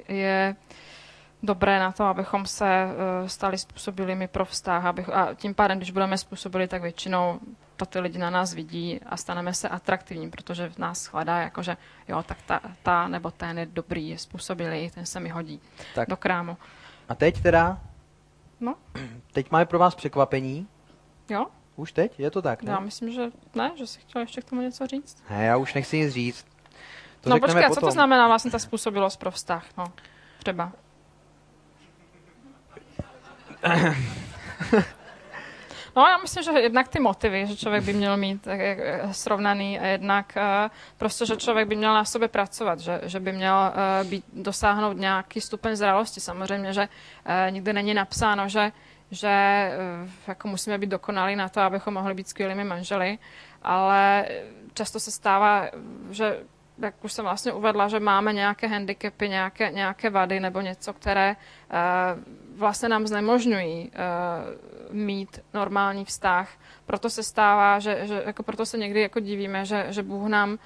je 0.08 0.56
dobré 1.44 1.80
na 1.80 1.92
to, 1.92 2.04
abychom 2.04 2.46
se 2.46 2.86
uh, 2.86 3.28
stali 3.28 3.58
způsobilými 3.58 4.28
pro 4.28 4.46
vztah. 4.46 4.86
Abych, 4.86 5.10
a 5.10 5.34
tím 5.34 5.54
pádem, 5.54 5.78
když 5.78 5.92
budeme 5.92 6.18
způsobili, 6.18 6.68
tak 6.68 6.82
většinou 6.82 7.40
to 7.76 7.86
ty 7.86 8.00
lidi 8.00 8.18
na 8.18 8.30
nás 8.30 8.54
vidí 8.54 9.00
a 9.06 9.18
staneme 9.18 9.54
se 9.54 9.70
atraktivní, 9.70 10.30
protože 10.30 10.70
v 10.70 10.78
nás 10.78 11.06
hledá, 11.06 11.40
jakože 11.40 11.78
jo, 12.08 12.24
tak 12.24 12.38
ta, 12.42 12.62
ta 12.84 13.08
nebo 13.08 13.32
ten 13.32 13.60
je 13.60 13.66
dobrý, 13.66 14.10
je 14.10 14.18
způsobilý, 14.18 14.90
ten 14.90 15.06
se 15.06 15.20
mi 15.20 15.30
hodí 15.30 15.62
tak. 15.96 16.10
do 16.10 16.18
krámu. 16.18 16.58
A 17.10 17.16
teď 17.16 17.42
teda? 17.42 17.80
No? 18.60 18.76
Teď 19.34 19.52
máme 19.52 19.66
pro 19.66 19.80
vás 19.80 19.96
překvapení. 19.96 20.68
Jo? 21.30 21.46
Už 21.76 21.92
teď? 21.92 22.20
Je 22.20 22.32
to 22.32 22.42
tak, 22.42 22.64
ne? 22.64 22.72
Já 22.72 22.80
myslím, 22.80 23.12
že 23.12 23.32
ne, 23.56 23.72
že 23.76 23.88
jsi 23.88 24.00
chtěl 24.00 24.22
ještě 24.22 24.42
k 24.42 24.44
tomu 24.44 24.62
něco 24.62 24.88
říct. 24.88 25.24
Ne, 25.30 25.46
já 25.46 25.58
už 25.58 25.74
nechci 25.74 25.98
nic 25.98 26.14
říct. 26.14 26.46
To 27.22 27.30
no 27.30 27.40
počkej, 27.40 27.66
a 27.66 27.68
potom. 27.68 27.82
co 27.82 27.86
to 27.88 27.92
znamená 27.92 28.28
vlastně 28.28 28.52
ta 28.52 28.60
způsobilost 28.60 29.20
pro 29.20 29.32
vztah? 29.32 29.66
No, 29.78 29.86
třeba. 30.40 30.72
No 35.96 36.08
já 36.08 36.18
myslím, 36.18 36.44
že 36.44 36.52
jednak 36.52 36.88
ty 36.88 37.00
motivy, 37.00 37.48
že 37.48 37.58
člověk 37.58 37.84
by 37.84 37.94
měl 37.94 38.18
mít 38.18 38.48
eh, 38.48 38.58
eh, 38.60 39.14
srovnaný 39.14 39.80
a 39.80 39.86
jednak 39.86 40.38
eh, 40.38 40.70
prostě, 40.98 41.26
že 41.26 41.38
člověk 41.38 41.68
by 41.68 41.76
měl 41.76 41.94
na 41.94 42.06
sobě 42.06 42.28
pracovat, 42.28 42.80
že, 42.80 43.02
že 43.04 43.20
by 43.20 43.32
měl 43.32 43.74
být, 44.04 44.26
dosáhnout 44.34 44.98
nějaký 44.98 45.42
stupeň 45.42 45.76
zralosti. 45.76 46.20
Samozřejmě, 46.20 46.74
že 46.74 46.88
nikdy 47.50 47.74
není 47.74 47.94
napsáno, 47.94 48.50
že 48.50 48.72
že 49.12 49.72
jako 50.28 50.48
musíme 50.48 50.78
být 50.78 50.90
dokonalí 50.90 51.36
na 51.36 51.50
to, 51.50 51.62
abychom 51.62 51.94
mohli 51.94 52.14
být 52.14 52.28
skvělými 52.28 52.64
manželi, 52.64 53.18
ale 53.62 54.26
často 54.74 55.00
se 55.00 55.12
stává, 55.12 55.70
že 56.10 56.40
jak 56.78 57.04
už 57.04 57.14
jsem 57.14 57.26
vlastně 57.26 57.54
uvedla, 57.54 57.88
že 57.88 58.00
máme 58.00 58.34
nějaké 58.34 58.68
handicapy, 58.68 59.30
nějaké, 59.30 59.72
nějaké 59.72 60.10
vady 60.10 60.40
nebo 60.40 60.62
něco, 60.62 60.94
které 60.94 61.36
vlastně 62.58 62.90
nám 62.90 63.08
znemožňují 63.08 63.92
uh, 63.92 64.96
mít 64.96 65.40
normální 65.54 66.06
vztah. 66.06 66.50
Proto 66.86 67.10
se 67.10 67.24
stává, 67.24 67.80
že, 67.80 68.08
že 68.08 68.24
jako 68.26 68.44
proto 68.44 68.66
se 68.66 68.78
někdy 68.78 69.02
jako 69.02 69.20
divíme, 69.20 69.66
že, 69.66 69.86
že 69.90 70.04
Bůh 70.04 70.28
nám 70.28 70.50
uh, 70.52 70.58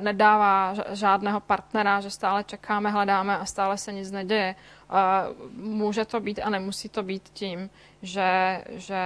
nedává 0.00 0.74
žádného 0.92 1.40
partnera, 1.40 2.00
že 2.00 2.10
stále 2.10 2.44
čekáme, 2.44 2.90
hledáme 2.90 3.38
a 3.38 3.44
stále 3.44 3.78
se 3.78 3.92
nic 3.92 4.10
neděje. 4.10 4.54
Uh, 4.90 5.52
může 5.52 6.04
to 6.04 6.20
být 6.20 6.40
a 6.40 6.50
nemusí 6.50 6.88
to 6.88 7.02
být 7.02 7.28
tím, 7.32 7.70
že, 8.02 8.64
že 8.70 9.02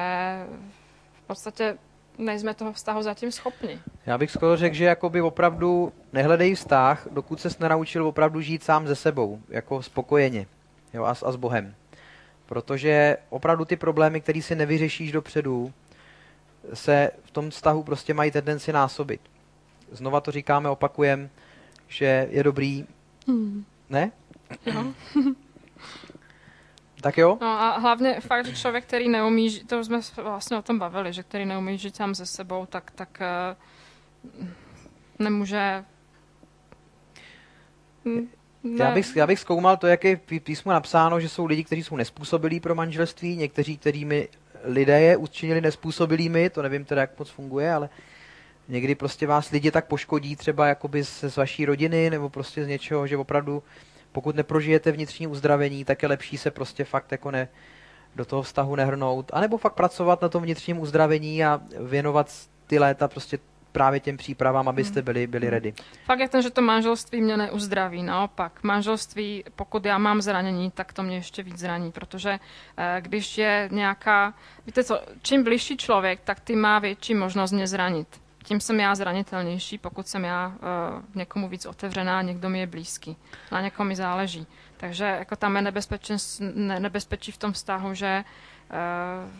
v 1.12 1.26
podstatě 1.26 1.78
nejsme 2.18 2.54
toho 2.54 2.72
vztahu 2.72 3.02
zatím 3.02 3.32
schopni. 3.32 3.80
Já 4.06 4.18
bych 4.18 4.30
skoro 4.30 4.56
řekl, 4.56 4.76
že 4.76 4.84
jakoby 4.84 5.22
opravdu 5.22 5.92
nehledej 6.12 6.54
vztah, 6.54 7.06
dokud 7.10 7.40
ses 7.40 7.58
nenaučil 7.58 8.06
opravdu 8.06 8.40
žít 8.40 8.64
sám 8.64 8.86
ze 8.86 8.94
sebou, 8.94 9.40
jako 9.48 9.82
spokojeně 9.82 10.46
jo, 10.94 11.04
a, 11.04 11.10
a 11.10 11.32
s 11.32 11.36
Bohem. 11.36 11.74
Protože 12.46 13.16
opravdu 13.28 13.64
ty 13.64 13.76
problémy, 13.76 14.20
které 14.20 14.42
si 14.42 14.54
nevyřešíš 14.54 15.12
dopředu, 15.12 15.72
se 16.74 17.10
v 17.24 17.30
tom 17.30 17.50
vztahu 17.50 17.82
prostě 17.82 18.14
mají 18.14 18.30
tendenci 18.30 18.72
násobit. 18.72 19.20
Znova 19.92 20.20
to 20.20 20.30
říkáme, 20.30 20.68
opakujem, 20.68 21.30
že 21.88 22.28
je 22.30 22.42
dobrý, 22.42 22.86
Hmm. 23.28 23.64
ne? 23.90 24.12
Jo. 24.66 24.84
Tak 27.00 27.18
jo? 27.18 27.38
No 27.40 27.46
a 27.46 27.78
hlavně 27.78 28.20
fakt, 28.20 28.46
že 28.46 28.56
člověk, 28.56 28.84
který 28.84 29.08
neumí, 29.08 29.50
žít, 29.50 29.68
to 29.68 29.84
jsme 29.84 30.00
vlastně 30.22 30.56
o 30.56 30.62
tom 30.62 30.78
bavili, 30.78 31.12
že 31.12 31.22
který 31.22 31.44
neumí 31.44 31.78
žít 31.78 31.96
sám 31.96 32.14
se 32.14 32.26
sebou, 32.26 32.66
tak, 32.66 32.90
tak 32.90 33.22
uh, 34.32 34.46
nemůže... 35.18 35.84
Ne, 38.64 38.84
Já 38.84 38.90
bych, 38.90 39.16
já 39.16 39.26
bych 39.26 39.40
zkoumal 39.40 39.76
to, 39.76 39.86
jak 39.86 40.04
je 40.04 40.16
v 40.16 40.20
pí- 40.20 40.40
písmu 40.40 40.72
napsáno, 40.72 41.20
že 41.20 41.28
jsou 41.28 41.46
lidi, 41.46 41.64
kteří 41.64 41.82
jsou 41.82 41.96
nespůsobilí 41.96 42.60
pro 42.60 42.74
manželství, 42.74 43.36
někteří, 43.36 43.78
kterými 43.78 44.28
lidé 44.64 45.00
je 45.00 45.16
učinili 45.16 45.60
nespůsobilými, 45.60 46.50
to 46.50 46.62
nevím 46.62 46.84
teda, 46.84 47.00
jak 47.00 47.18
moc 47.18 47.30
funguje, 47.30 47.72
ale 47.72 47.88
někdy 48.68 48.94
prostě 48.94 49.26
vás 49.26 49.50
lidi 49.50 49.70
tak 49.70 49.86
poškodí 49.86 50.36
třeba 50.36 50.66
jakoby 50.66 51.04
z, 51.04 51.24
z 51.24 51.36
vaší 51.36 51.66
rodiny 51.66 52.10
nebo 52.10 52.28
prostě 52.28 52.64
z 52.64 52.68
něčeho, 52.68 53.06
že 53.06 53.16
opravdu 53.16 53.62
pokud 54.12 54.36
neprožijete 54.36 54.92
vnitřní 54.92 55.26
uzdravení, 55.26 55.84
tak 55.84 56.02
je 56.02 56.08
lepší 56.08 56.38
se 56.38 56.50
prostě 56.50 56.84
fakt 56.84 57.12
jako 57.12 57.30
ne, 57.30 57.48
do 58.16 58.24
toho 58.24 58.42
vztahu 58.42 58.76
nehrnout, 58.76 59.30
anebo 59.34 59.58
fakt 59.58 59.74
pracovat 59.74 60.22
na 60.22 60.28
tom 60.28 60.42
vnitřním 60.42 60.80
uzdravení 60.80 61.44
a 61.44 61.60
věnovat 61.80 62.32
ty 62.66 62.78
léta 62.78 63.08
prostě 63.08 63.38
právě 63.76 64.00
těm 64.00 64.16
přípravám, 64.16 64.68
abyste 64.68 65.02
byli, 65.02 65.26
byli 65.26 65.50
ready. 65.50 65.74
Fakt 66.04 66.18
je 66.18 66.28
ten, 66.28 66.42
že 66.42 66.50
to 66.50 66.62
manželství 66.62 67.20
mě 67.20 67.36
neuzdraví. 67.36 68.02
Naopak, 68.02 68.62
manželství, 68.62 69.44
pokud 69.56 69.84
já 69.84 69.98
mám 69.98 70.22
zranění, 70.22 70.70
tak 70.70 70.92
to 70.92 71.02
mě 71.02 71.16
ještě 71.16 71.42
víc 71.42 71.58
zraní, 71.58 71.92
protože 71.92 72.38
eh, 72.76 73.00
když 73.00 73.38
je 73.38 73.68
nějaká... 73.72 74.34
Víte 74.66 74.84
co, 74.84 75.00
čím 75.22 75.44
blížší 75.44 75.76
člověk, 75.76 76.20
tak 76.24 76.40
tím 76.40 76.60
má 76.60 76.78
větší 76.78 77.14
možnost 77.14 77.52
mě 77.52 77.66
zranit. 77.66 78.08
Tím 78.44 78.60
jsem 78.60 78.80
já 78.80 78.94
zranitelnější, 78.94 79.78
pokud 79.78 80.08
jsem 80.08 80.24
já 80.24 80.46
uh, 80.46 80.54
někomu 81.14 81.48
víc 81.48 81.66
otevřená, 81.66 82.22
někdo 82.22 82.48
mi 82.48 82.58
je 82.58 82.66
blízký. 82.66 83.16
Na 83.52 83.60
někom 83.60 83.88
mi 83.88 83.96
záleží. 83.96 84.46
Takže 84.76 85.04
jako 85.04 85.36
tam 85.36 85.56
je 85.56 85.62
nebezpečí, 85.62 86.12
ne, 86.54 86.80
nebezpečí 86.80 87.32
v 87.32 87.36
tom 87.36 87.52
vztahu, 87.52 87.94
že 87.94 88.24
uh, 88.70 89.30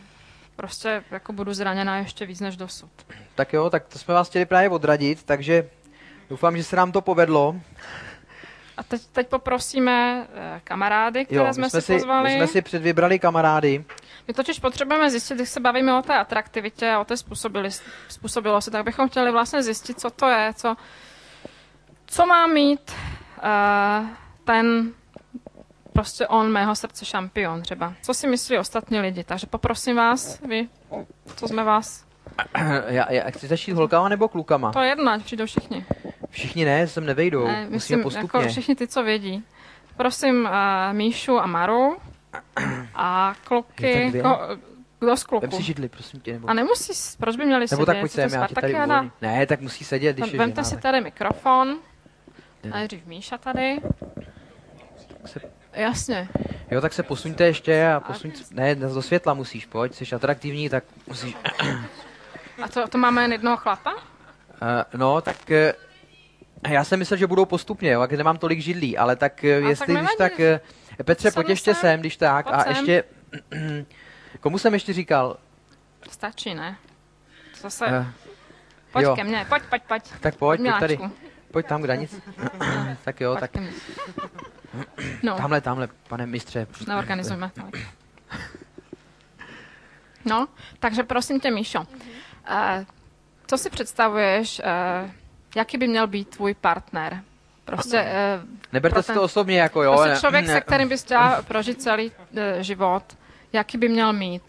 prostě 0.57 1.05
jako 1.11 1.33
budu 1.33 1.55
zraněná 1.55 1.97
ještě 1.97 2.27
víc 2.27 2.41
než 2.41 2.57
dosud. 2.57 2.91
Tak 3.35 3.53
jo, 3.53 3.71
tak 3.71 3.87
to 3.89 3.99
jsme 3.99 4.15
vás 4.15 4.29
chtěli 4.29 4.47
právě 4.47 4.69
odradit, 4.69 5.23
takže 5.23 5.69
doufám, 6.31 6.57
že 6.57 6.65
se 6.65 6.77
nám 6.77 6.93
to 6.93 7.01
povedlo. 7.01 7.57
A 8.77 8.83
teď, 8.83 9.03
teď 9.13 9.29
poprosíme 9.29 10.27
eh, 10.35 10.61
kamarády, 10.65 11.25
které 11.25 11.47
Jo, 11.47 11.55
jsme, 11.55 11.71
jsme, 11.71 11.81
si 11.81 11.93
pozvali. 11.93 12.31
my 12.31 12.37
jsme 12.37 12.47
si 12.47 12.63
předvybrali 12.63 13.19
kamarády. 13.19 13.85
My 14.29 14.35
totiž 14.35 14.59
potřebujeme 14.59 15.11
zjistit, 15.11 15.35
když 15.35 15.49
se 15.49 15.61
bavíme 15.61 15.99
o 15.99 16.03
té 16.03 16.15
atraktivitě 16.19 16.91
a 16.91 17.01
o 17.01 17.05
té 17.05 17.17
způsobilosti, 18.09 18.71
tak 18.71 18.85
bychom 18.85 19.09
chtěli 19.09 19.33
vlastně 19.33 19.63
zjistit, 19.63 20.01
co 20.01 20.11
to 20.11 20.29
je, 20.29 20.53
co, 20.57 20.77
co 22.07 22.27
má 22.27 22.47
mít 22.47 22.93
uh, 23.43 24.07
ten 24.45 24.93
prostě 25.97 26.27
on 26.27 26.53
mého 26.53 26.75
srdce 26.75 27.05
šampion 27.05 27.63
třeba. 27.63 27.93
Co 28.03 28.15
si 28.15 28.27
myslí 28.27 28.59
ostatní 28.59 29.01
lidi. 29.01 29.25
Takže 29.25 29.47
poprosím 29.47 29.97
vás, 29.97 30.41
vy, 30.41 30.69
co 31.37 31.49
jsme 31.49 31.65
vás. 31.65 32.05
Já, 32.89 33.13
já 33.13 33.31
chci 33.31 33.47
začít 33.47 33.73
holkama 33.73 34.09
nebo 34.09 34.29
klukama? 34.29 34.73
To 34.73 34.81
je 34.81 34.89
jedno, 34.89 35.13
ať 35.13 35.23
přijdou 35.23 35.47
všichni. 35.47 35.85
Všichni 36.31 36.65
ne, 36.65 36.89
sem 36.89 37.07
nevejdou. 37.07 37.47
Ne, 37.47 37.53
Musíme 37.61 37.71
myslím, 37.77 38.03
postupně. 38.03 38.39
jako 38.39 38.49
všichni 38.49 38.75
ty, 38.75 38.87
co 38.89 39.03
vědí. 39.03 39.45
Prosím 39.97 40.45
uh, 40.45 40.51
Míšu 40.93 41.39
a 41.39 41.47
Maru 41.47 41.97
a 42.95 43.35
kluky. 43.45 44.13
tak? 44.13 44.23
Ko, 44.23 44.57
kdo 45.01 45.17
z 45.17 45.21
Vem 45.23 45.29
kluků? 45.41 45.57
si 45.57 45.63
židli, 45.63 45.89
prosím 45.89 46.21
tě. 46.21 46.33
Nebo, 46.33 46.51
A 46.51 46.55
nemusí, 46.55 46.93
proč 47.19 47.37
by 47.37 47.45
měli 47.45 47.61
nebo 47.61 47.69
sedět? 47.69 47.87
tak 47.87 48.01
pojď 48.01 48.13
sem, 48.13 48.31
já 48.31 48.49
tady 48.49 48.75
uvolním. 48.75 49.13
Ne, 49.23 49.47
tak 49.47 49.61
musí 49.61 49.85
sedět, 49.85 50.17
když 50.17 50.33
je 50.33 50.39
Vemte 50.39 50.65
si 50.65 50.77
tady 50.77 51.01
mikrofon. 51.01 51.77
Nejdřív 52.65 53.07
Míša 53.07 53.39
tady. 53.39 53.79
se- 55.25 55.41
Jasně. 55.77 56.29
Jo, 56.71 56.81
tak 56.81 56.93
se 56.93 57.03
posuňte 57.03 57.45
ještě 57.45 57.89
a 57.89 58.01
posuň... 58.01 58.33
Ne, 58.51 58.75
do 58.75 59.03
světla 59.03 59.35
musíš, 59.35 59.67
pojď, 59.67 59.95
jsi 59.95 60.15
atraktivní, 60.15 60.69
tak 60.69 60.85
musíš... 61.07 61.37
A 62.63 62.69
to, 62.69 62.89
to 62.89 62.99
máme 62.99 63.23
jen 63.23 63.33
jednoho 63.33 63.57
chlapa? 63.57 63.95
Uh, 63.95 63.99
no, 64.95 65.21
tak 65.21 65.37
uh, 65.51 66.73
já 66.73 66.85
jsem 66.85 66.99
myslel, 66.99 67.17
že 67.17 67.27
budou 67.27 67.45
postupně, 67.45 67.91
jo, 67.91 68.01
jak 68.01 68.13
nemám 68.13 68.39
tolik 68.39 68.61
židlí, 68.61 68.99
ale 68.99 69.17
tak 69.17 69.41
uh, 69.43 69.49
jestli 69.49 69.87
tak 69.87 69.97
když 69.97 69.97
nevadí. 69.97 70.17
tak... 70.19 70.33
Uh, 70.39 71.05
Petře, 71.05 71.31
pojď 71.31 71.49
ještě 71.49 71.75
sem. 71.75 71.81
sem, 71.81 72.01
když 72.01 72.17
tak. 72.17 72.47
A 72.51 72.63
sem. 72.63 72.73
ještě... 72.73 73.05
Komu 74.41 74.59
jsem 74.59 74.75
ještě 74.75 74.93
říkal? 74.93 75.37
Stačí, 76.11 76.55
ne? 76.55 76.77
Zase, 77.61 77.87
Uh, 77.87 78.07
pojď 78.93 79.05
jo. 79.05 79.17
ke 79.17 79.25
mně, 79.25 79.47
pojď, 79.49 79.63
pojď, 79.71 79.83
pojď. 79.83 80.03
tak 80.21 80.35
pojď, 80.37 80.61
pojď 80.61 80.81
tady. 80.81 80.99
Pojď 81.51 81.67
tam 81.67 81.83
k 81.83 81.87
danici. 81.87 82.23
tak 83.05 83.21
jo, 83.21 83.37
pojď 83.41 83.41
tak. 83.41 83.63
No, 85.23 85.37
tamhle, 85.37 85.61
tamhle, 85.61 85.89
pane 86.09 86.27
mistře. 86.27 86.67
už 86.81 86.87
neorganizujeme. 86.87 87.51
No. 87.57 87.71
no, 90.25 90.49
takže 90.79 91.03
prosím 91.03 91.41
tě, 91.41 91.51
Míšo, 91.51 91.81
uh, 91.81 91.87
co 93.47 93.59
si 93.59 93.71
představuješ, 93.71 94.59
uh, 95.05 95.11
jaký 95.57 95.79
by 95.79 95.89
měl 95.89 96.07
být 96.07 96.29
tvůj 96.29 96.55
partner? 96.55 97.23
Prostě 97.65 98.01
uh, 98.03 98.49
Neberte 98.73 98.95
pro 98.95 99.03
si 99.03 99.13
to 99.13 99.23
osobně 99.23 99.61
jako, 99.61 99.83
jo. 99.83 99.93
Prostě 99.93 100.09
ne- 100.15 100.21
člověk, 100.21 100.47
se 100.47 100.55
ne- 100.55 100.61
kterým 100.61 100.89
bys 100.89 101.03
chtěla 101.03 101.43
prožít 101.49 101.83
celý 101.83 102.07
uh, 102.11 102.41
život, 102.61 103.03
jaký 103.53 103.79
by 103.79 103.89
měl 103.89 104.13
mít? 104.13 104.43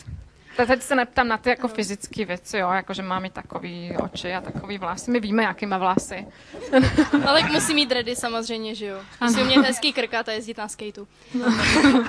Te- 0.58 0.66
Teď 0.66 0.82
se 0.82 0.96
neptám 0.96 1.28
na 1.28 1.38
ty 1.38 1.50
jako 1.50 1.68
fyzické 1.68 2.26
věci, 2.26 2.58
jo, 2.58 2.70
jako 2.72 2.94
že 2.94 3.02
má 3.02 3.20
mít 3.20 3.34
takový 3.34 3.96
oči 4.04 4.34
a 4.34 4.42
takový 4.42 4.78
vlasy. 4.78 5.12
My 5.12 5.20
víme, 5.20 5.44
jaký 5.44 5.66
má 5.66 5.78
vlasy. 5.78 6.28
Ale 7.28 7.44
musí 7.44 7.74
mít 7.74 7.90
dready 7.90 8.16
samozřejmě, 8.16 8.76
že 8.76 8.86
jo. 8.86 9.00
Musí 9.22 9.44
mít 9.44 9.58
hezký 9.58 9.94
krkat 9.94 10.30
a 10.30 10.32
jezdit 10.32 10.58
na 10.58 10.68
skateu. 10.68 11.08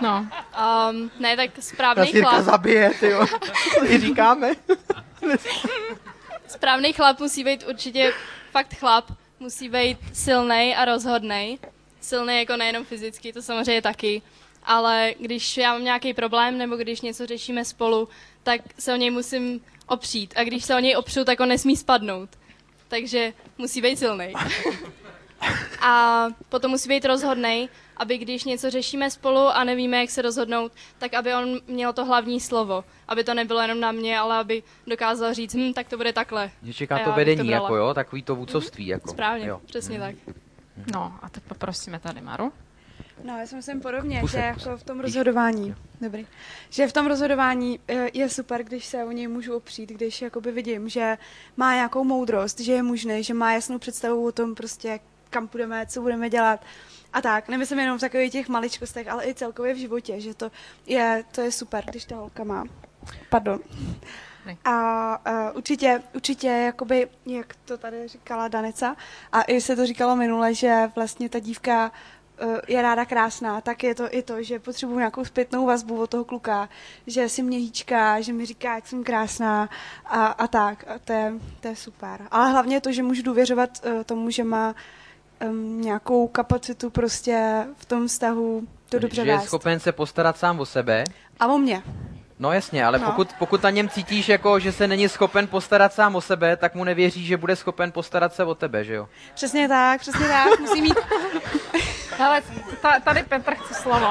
No, 0.00 0.26
Um, 0.90 1.10
ne, 1.20 1.36
tak 1.36 1.50
Ta 1.52 1.62
správný 1.62 2.06
Sirka 2.10 2.30
chlap, 2.30 2.44
zabije, 2.44 2.90
ty 3.00 3.06
jo. 3.10 3.26
To 3.78 3.84
i 3.84 3.98
říkáme. 3.98 4.54
správný 6.48 6.92
chlap 6.92 7.20
musí 7.20 7.44
být 7.44 7.64
určitě 7.68 8.12
fakt 8.50 8.74
chlap. 8.78 9.04
Musí 9.40 9.68
být 9.68 9.98
silný 10.12 10.76
a 10.76 10.84
rozhodný. 10.84 11.58
Silný 12.00 12.38
jako 12.38 12.56
nejenom 12.56 12.84
fyzicky, 12.84 13.32
to 13.32 13.42
samozřejmě 13.42 13.82
taky. 13.82 14.22
Ale 14.64 15.14
když 15.20 15.56
já 15.56 15.72
mám 15.72 15.84
nějaký 15.84 16.14
problém 16.14 16.58
nebo 16.58 16.76
když 16.76 17.00
něco 17.00 17.26
řešíme 17.26 17.64
spolu, 17.64 18.08
tak 18.42 18.60
se 18.78 18.92
o 18.92 18.96
něj 18.96 19.10
musím 19.10 19.60
opřít. 19.86 20.34
A 20.36 20.44
když 20.44 20.64
se 20.64 20.76
o 20.76 20.78
něj 20.78 20.96
opřu, 20.96 21.24
tak 21.24 21.40
on 21.40 21.48
nesmí 21.48 21.76
spadnout. 21.76 22.30
Takže 22.88 23.32
musí 23.58 23.82
být 23.82 23.98
silný. 23.98 24.32
A 25.80 26.26
potom 26.48 26.70
musí 26.70 26.88
být 26.88 27.04
rozhodnej, 27.04 27.68
aby 27.96 28.18
když 28.18 28.44
něco 28.44 28.70
řešíme 28.70 29.10
spolu 29.10 29.38
a 29.48 29.64
nevíme, 29.64 29.96
jak 29.98 30.10
se 30.10 30.22
rozhodnout, 30.22 30.72
tak 30.98 31.14
aby 31.14 31.34
on 31.34 31.60
měl 31.66 31.92
to 31.92 32.04
hlavní 32.04 32.40
slovo. 32.40 32.84
Aby 33.08 33.24
to 33.24 33.34
nebylo 33.34 33.60
jenom 33.60 33.80
na 33.80 33.92
mě, 33.92 34.18
ale 34.18 34.36
aby 34.38 34.62
dokázal 34.86 35.34
říct, 35.34 35.54
hm, 35.54 35.72
tak 35.72 35.88
to 35.88 35.96
bude 35.96 36.12
takhle. 36.12 36.50
Že 36.62 36.74
čeká 36.74 36.98
to 36.98 37.12
vedení, 37.12 37.48
to 37.48 37.54
jako 37.54 37.76
jo, 37.76 37.94
takový 37.94 38.22
to 38.22 38.34
vůcovství. 38.34 38.86
Jako. 38.86 39.10
Správně, 39.10 39.46
Jo. 39.46 39.60
přesně 39.66 39.98
tak. 39.98 40.14
No 40.92 41.12
a 41.22 41.28
teď 41.28 41.42
poprosíme 41.42 41.98
tady 41.98 42.20
Maru. 42.20 42.52
No, 43.22 43.38
já 43.38 43.46
si 43.46 43.54
myslím 43.54 43.80
podobně, 43.80 44.20
Pusek, 44.20 44.40
že 44.40 44.52
pusek. 44.54 44.66
jako 44.66 44.78
v 44.78 44.82
tom 44.82 45.00
rozhodování, 45.00 45.74
dobrý, 46.00 46.26
že 46.70 46.86
v 46.86 46.92
tom 46.92 47.06
rozhodování 47.06 47.80
eh, 47.88 48.08
je 48.14 48.28
super, 48.28 48.64
když 48.64 48.84
se 48.84 49.04
o 49.04 49.10
něj 49.10 49.28
můžu 49.28 49.56
opřít, 49.56 49.90
když 49.90 50.22
jakoby 50.22 50.52
vidím, 50.52 50.88
že 50.88 51.18
má 51.56 51.74
nějakou 51.74 52.04
moudrost, 52.04 52.60
že 52.60 52.72
je 52.72 52.82
mužný, 52.82 53.24
že 53.24 53.34
má 53.34 53.52
jasnou 53.52 53.78
představu 53.78 54.26
o 54.26 54.32
tom 54.32 54.54
prostě, 54.54 55.00
kam 55.30 55.48
půjdeme, 55.48 55.86
co 55.86 56.00
budeme 56.00 56.30
dělat 56.30 56.64
a 57.12 57.20
tak. 57.20 57.48
Nemyslím 57.48 57.78
jenom 57.78 57.98
v 57.98 58.00
takových 58.00 58.32
těch 58.32 58.48
maličkostech, 58.48 59.08
ale 59.08 59.26
i 59.26 59.34
celkově 59.34 59.74
v 59.74 59.78
životě, 59.78 60.20
že 60.20 60.34
to 60.34 60.50
je, 60.86 61.24
to 61.32 61.40
je 61.40 61.52
super, 61.52 61.84
když 61.84 62.04
ta 62.04 62.16
holka 62.16 62.44
má. 62.44 62.64
Pardon. 63.30 63.60
Ne. 64.46 64.56
A 64.64 65.50
uh, 65.50 65.56
určitě, 65.56 66.02
určitě, 66.14 66.48
jakoby, 66.48 67.08
jak 67.26 67.54
to 67.64 67.78
tady 67.78 68.08
říkala 68.08 68.48
Danica, 68.48 68.96
a 69.32 69.42
i 69.42 69.60
se 69.60 69.76
to 69.76 69.86
říkalo 69.86 70.16
minule, 70.16 70.54
že 70.54 70.90
vlastně 70.96 71.28
ta 71.28 71.38
dívka 71.38 71.84
uh, 71.86 71.92
je 72.68 72.82
ráda 72.82 73.04
krásná, 73.04 73.60
tak 73.60 73.82
je 73.84 73.94
to 73.94 74.14
i 74.14 74.22
to, 74.22 74.42
že 74.42 74.58
potřebuji 74.58 74.98
nějakou 74.98 75.24
zpětnou 75.24 75.66
vazbu 75.66 76.00
od 76.02 76.10
toho 76.10 76.24
kluka, 76.24 76.68
že 77.06 77.28
si 77.28 77.42
mě 77.42 77.58
hýčká, 77.58 78.20
že 78.20 78.32
mi 78.32 78.46
říká, 78.46 78.74
jak 78.74 78.86
jsem 78.86 79.04
krásná 79.04 79.68
a, 80.06 80.26
a 80.26 80.46
tak. 80.46 80.84
A 80.88 80.98
to 81.04 81.12
je, 81.12 81.32
to 81.60 81.68
je 81.68 81.76
super. 81.76 82.20
Ale 82.30 82.50
hlavně 82.50 82.80
to, 82.80 82.92
že 82.92 83.02
můžu 83.02 83.22
důvěřovat 83.22 83.70
uh, 83.86 84.02
tomu, 84.02 84.30
že 84.30 84.44
má 84.44 84.74
um, 85.48 85.80
nějakou 85.80 86.26
kapacitu 86.28 86.90
prostě 86.90 87.66
v 87.76 87.84
tom 87.84 88.08
vztahu 88.08 88.62
to 88.88 88.98
dobře 88.98 89.24
že 89.24 89.30
je 89.30 89.36
vést. 89.36 89.44
schopen 89.44 89.80
se 89.80 89.92
postarat 89.92 90.38
sám 90.38 90.60
o 90.60 90.66
sebe. 90.66 91.04
A 91.40 91.46
o 91.46 91.58
mě. 91.58 91.82
No 92.38 92.52
jasně, 92.52 92.84
ale 92.86 92.98
No. 92.98 93.06
pokud, 93.06 93.28
pokud 93.38 93.62
na 93.62 93.70
něm 93.70 93.88
cítíš, 93.88 94.28
jako, 94.28 94.58
že 94.58 94.72
se 94.72 94.88
není 94.88 95.08
schopen 95.08 95.46
postarat 95.46 95.92
sám 95.92 96.16
o 96.16 96.20
sebe, 96.20 96.56
tak 96.56 96.74
mu 96.74 96.84
nevěříš, 96.84 97.26
že 97.26 97.36
bude 97.36 97.56
schopen 97.56 97.92
postarat 97.92 98.34
se 98.34 98.44
o 98.44 98.54
tebe, 98.54 98.84
že 98.84 98.94
jo? 98.94 99.08
Přesně 99.34 99.68
tak, 99.68 100.00
přesně 100.00 100.28
tak. 100.28 100.60
Musí 100.60 100.82
mít... 100.82 100.94
Ale 102.18 102.42
ta, 102.82 103.00
tady 103.00 103.22
Petr 103.22 103.54
chce 103.54 103.74
slovo. 103.74 104.06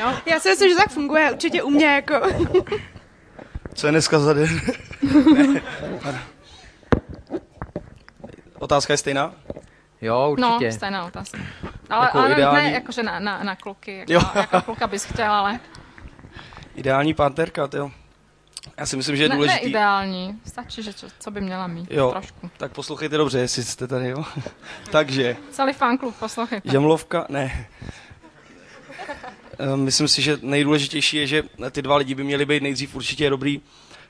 Jo? 0.00 0.12
Já 0.26 0.40
si 0.40 0.48
myslím, 0.48 0.70
že 0.70 0.76
tak 0.76 0.88
funguje. 0.90 1.32
Určitě 1.32 1.62
u 1.62 1.70
mě 1.70 1.86
jako... 1.86 2.20
Co 3.74 3.86
je 3.86 3.90
dneska 3.90 4.18
za 4.18 4.32
den? 4.32 4.60
Otázka 8.58 8.92
je 8.92 8.96
stejná? 8.96 9.32
Jo, 10.00 10.28
určitě. 10.30 10.66
No, 10.66 10.72
stejná 10.72 11.04
otázka. 11.04 11.38
Ale, 11.90 12.04
Jako 12.06 12.18
ale 12.18 12.32
ideální- 12.32 12.56
ne 12.68 12.72
jakože 12.72 13.02
na, 13.02 13.18
na, 13.20 13.42
na 13.42 13.56
kluky, 13.56 13.98
jako, 13.98 14.12
Jo. 14.12 14.20
jako 14.34 14.60
kluka 14.62 14.86
bys 14.86 15.04
chtěl, 15.04 15.32
ale 15.32 15.60
Ideální 16.74 17.14
partnerka, 17.14 17.68
jo. 17.76 17.90
Já 18.76 18.86
si 18.86 18.96
myslím, 18.96 19.16
že 19.16 19.22
je 19.22 19.28
ne, 19.28 19.36
ne 19.38 19.58
ideální. 19.58 20.40
Stačí, 20.46 20.82
že 20.82 20.92
čo, 20.92 21.06
co 21.18 21.30
by 21.30 21.40
měla 21.40 21.66
mít. 21.66 21.90
Jo. 21.90 22.10
Trošku. 22.10 22.50
Tak 22.56 22.72
poslouchejte 22.72 23.16
dobře, 23.16 23.38
jestli 23.38 23.64
jste 23.64 23.86
tady, 23.86 24.08
jo. 24.08 24.24
Takže, 24.90 25.36
Celý 25.50 25.72
fanklub, 25.72 26.16
poslouchejte. 26.16 26.70
žemlovka, 26.70 27.26
ne. 27.28 27.68
Eh, 29.58 29.76
Myslím 29.76 30.08
si, 30.08 30.22
že 30.22 30.38
nejdůležitější 30.42 31.16
je, 31.16 31.26
že 31.26 31.42
ty 31.70 31.82
dva 31.82 31.96
lidi 31.96 32.14
by 32.14 32.24
měli 32.24 32.46
být 32.46 32.62
nejdřív 32.62 32.94
určitě 32.94 33.30
dobrý 33.30 33.60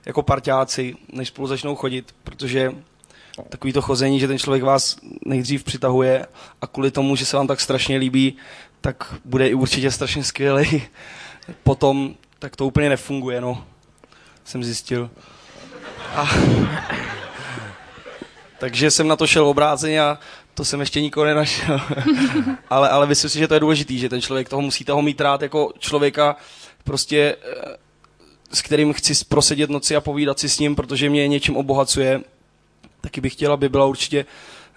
jako 0.06 0.22
parťáci, 0.22 0.94
než 1.12 1.28
spolu 1.28 1.46
začnou 1.48 1.76
chodit, 1.76 2.14
protože 2.24 2.72
takový 3.48 3.72
to 3.72 3.82
chození, 3.82 4.20
že 4.20 4.28
ten 4.28 4.38
člověk 4.38 4.62
vás 4.62 4.96
nejdřív 5.26 5.64
přitahuje 5.64 6.26
a 6.62 6.66
kvůli 6.66 6.90
tomu, 6.90 7.16
že 7.16 7.24
se 7.26 7.36
vám 7.36 7.46
tak 7.46 7.60
strašně 7.60 7.96
líbí, 7.96 8.36
tak 8.80 9.14
bude 9.24 9.48
i 9.48 9.54
určitě 9.54 9.90
strašně 9.90 10.24
skvělý. 10.24 10.82
Potom 11.62 12.14
tak 12.38 12.56
to 12.56 12.66
úplně 12.66 12.88
nefunguje, 12.88 13.40
no. 13.40 13.64
Jsem 14.48 14.64
zjistil. 14.64 15.10
A... 16.14 16.28
Takže 18.58 18.90
jsem 18.90 19.08
na 19.08 19.16
to 19.16 19.26
šel 19.26 19.46
obráceně 19.46 20.00
a 20.00 20.18
to 20.54 20.64
jsem 20.64 20.80
ještě 20.80 21.00
nikoho 21.00 21.26
nenašel. 21.26 21.80
ale, 22.70 22.88
ale 22.88 23.06
myslím 23.06 23.30
si, 23.30 23.38
že 23.38 23.48
to 23.48 23.54
je 23.54 23.60
důležitý, 23.60 23.98
že 23.98 24.08
ten 24.08 24.22
člověk 24.22 24.48
toho 24.48 24.62
musíte 24.62 24.92
ho 24.92 25.02
mít 25.02 25.20
rád 25.20 25.42
jako 25.42 25.72
člověka, 25.78 26.36
prostě 26.84 27.36
eh, 27.42 27.76
s 28.52 28.62
kterým 28.62 28.92
chci 28.92 29.24
prosedět 29.24 29.70
noci 29.70 29.96
a 29.96 30.00
povídat 30.00 30.38
si 30.38 30.48
s 30.48 30.58
ním, 30.58 30.76
protože 30.76 31.10
mě 31.10 31.28
něčím 31.28 31.56
obohacuje. 31.56 32.20
Taky 33.00 33.20
bych 33.20 33.32
chtěl, 33.32 33.52
aby 33.52 33.68
byla 33.68 33.86
určitě, 33.86 34.26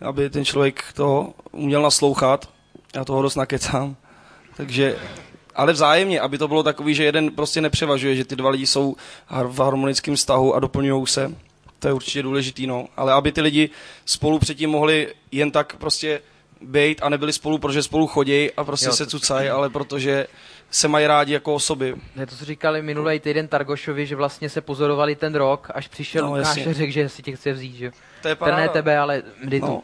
aby 0.01 0.29
ten 0.29 0.45
člověk 0.45 0.83
to 0.93 1.33
uměl 1.51 1.81
naslouchat. 1.81 2.49
Já 2.95 3.05
toho 3.05 3.21
dost 3.21 3.35
nakecám. 3.35 3.95
Takže, 4.57 4.95
ale 5.55 5.73
vzájemně, 5.73 6.21
aby 6.21 6.37
to 6.37 6.47
bylo 6.47 6.63
takový, 6.63 6.95
že 6.95 7.03
jeden 7.03 7.31
prostě 7.31 7.61
nepřevažuje, 7.61 8.15
že 8.15 8.25
ty 8.25 8.35
dva 8.35 8.49
lidi 8.49 8.67
jsou 8.67 8.95
v 9.43 9.59
harmonickém 9.59 10.15
vztahu 10.15 10.55
a 10.55 10.59
doplňují 10.59 11.07
se. 11.07 11.35
To 11.79 11.87
je 11.87 11.93
určitě 11.93 12.23
důležitý, 12.23 12.67
no. 12.67 12.87
Ale 12.97 13.13
aby 13.13 13.31
ty 13.31 13.41
lidi 13.41 13.69
spolu 14.05 14.39
předtím 14.39 14.69
mohli 14.69 15.13
jen 15.31 15.51
tak 15.51 15.75
prostě 15.75 16.21
být 16.61 16.99
a 17.03 17.09
nebyli 17.09 17.33
spolu, 17.33 17.57
protože 17.57 17.83
spolu 17.83 18.07
chodí 18.07 18.51
a 18.51 18.63
prostě 18.63 18.85
Jo, 18.85 18.93
se 18.93 19.05
cucají, 19.05 19.49
ale 19.49 19.69
protože 19.69 20.27
se 20.71 20.87
mají 20.87 21.07
rádi 21.07 21.33
jako 21.33 21.53
osoby. 21.53 21.95
Ne, 22.15 22.25
to, 22.25 22.35
co 22.35 22.45
říkali 22.45 22.81
minulý 22.81 23.19
týden 23.19 23.47
Targošovi, 23.47 24.05
že 24.05 24.15
vlastně 24.15 24.49
se 24.49 24.61
pozorovali 24.61 25.15
ten 25.15 25.35
rok, 25.35 25.67
až 25.73 25.87
přišel 25.87 26.25
No, 26.25 26.35
Lukáš 26.35 26.67
a 26.67 26.73
řekl, 26.73 26.91
že 26.91 27.09
si 27.09 27.21
tě 27.21 27.35
chce 27.35 27.53
vzít, 27.53 27.75
že. 27.75 27.91
To 28.21 28.27
je 28.27 28.35
Ten 28.35 28.55
ne 28.55 28.69
tebe, 28.69 28.97
ale 28.97 29.23
Mditu. 29.43 29.65
No. 29.65 29.83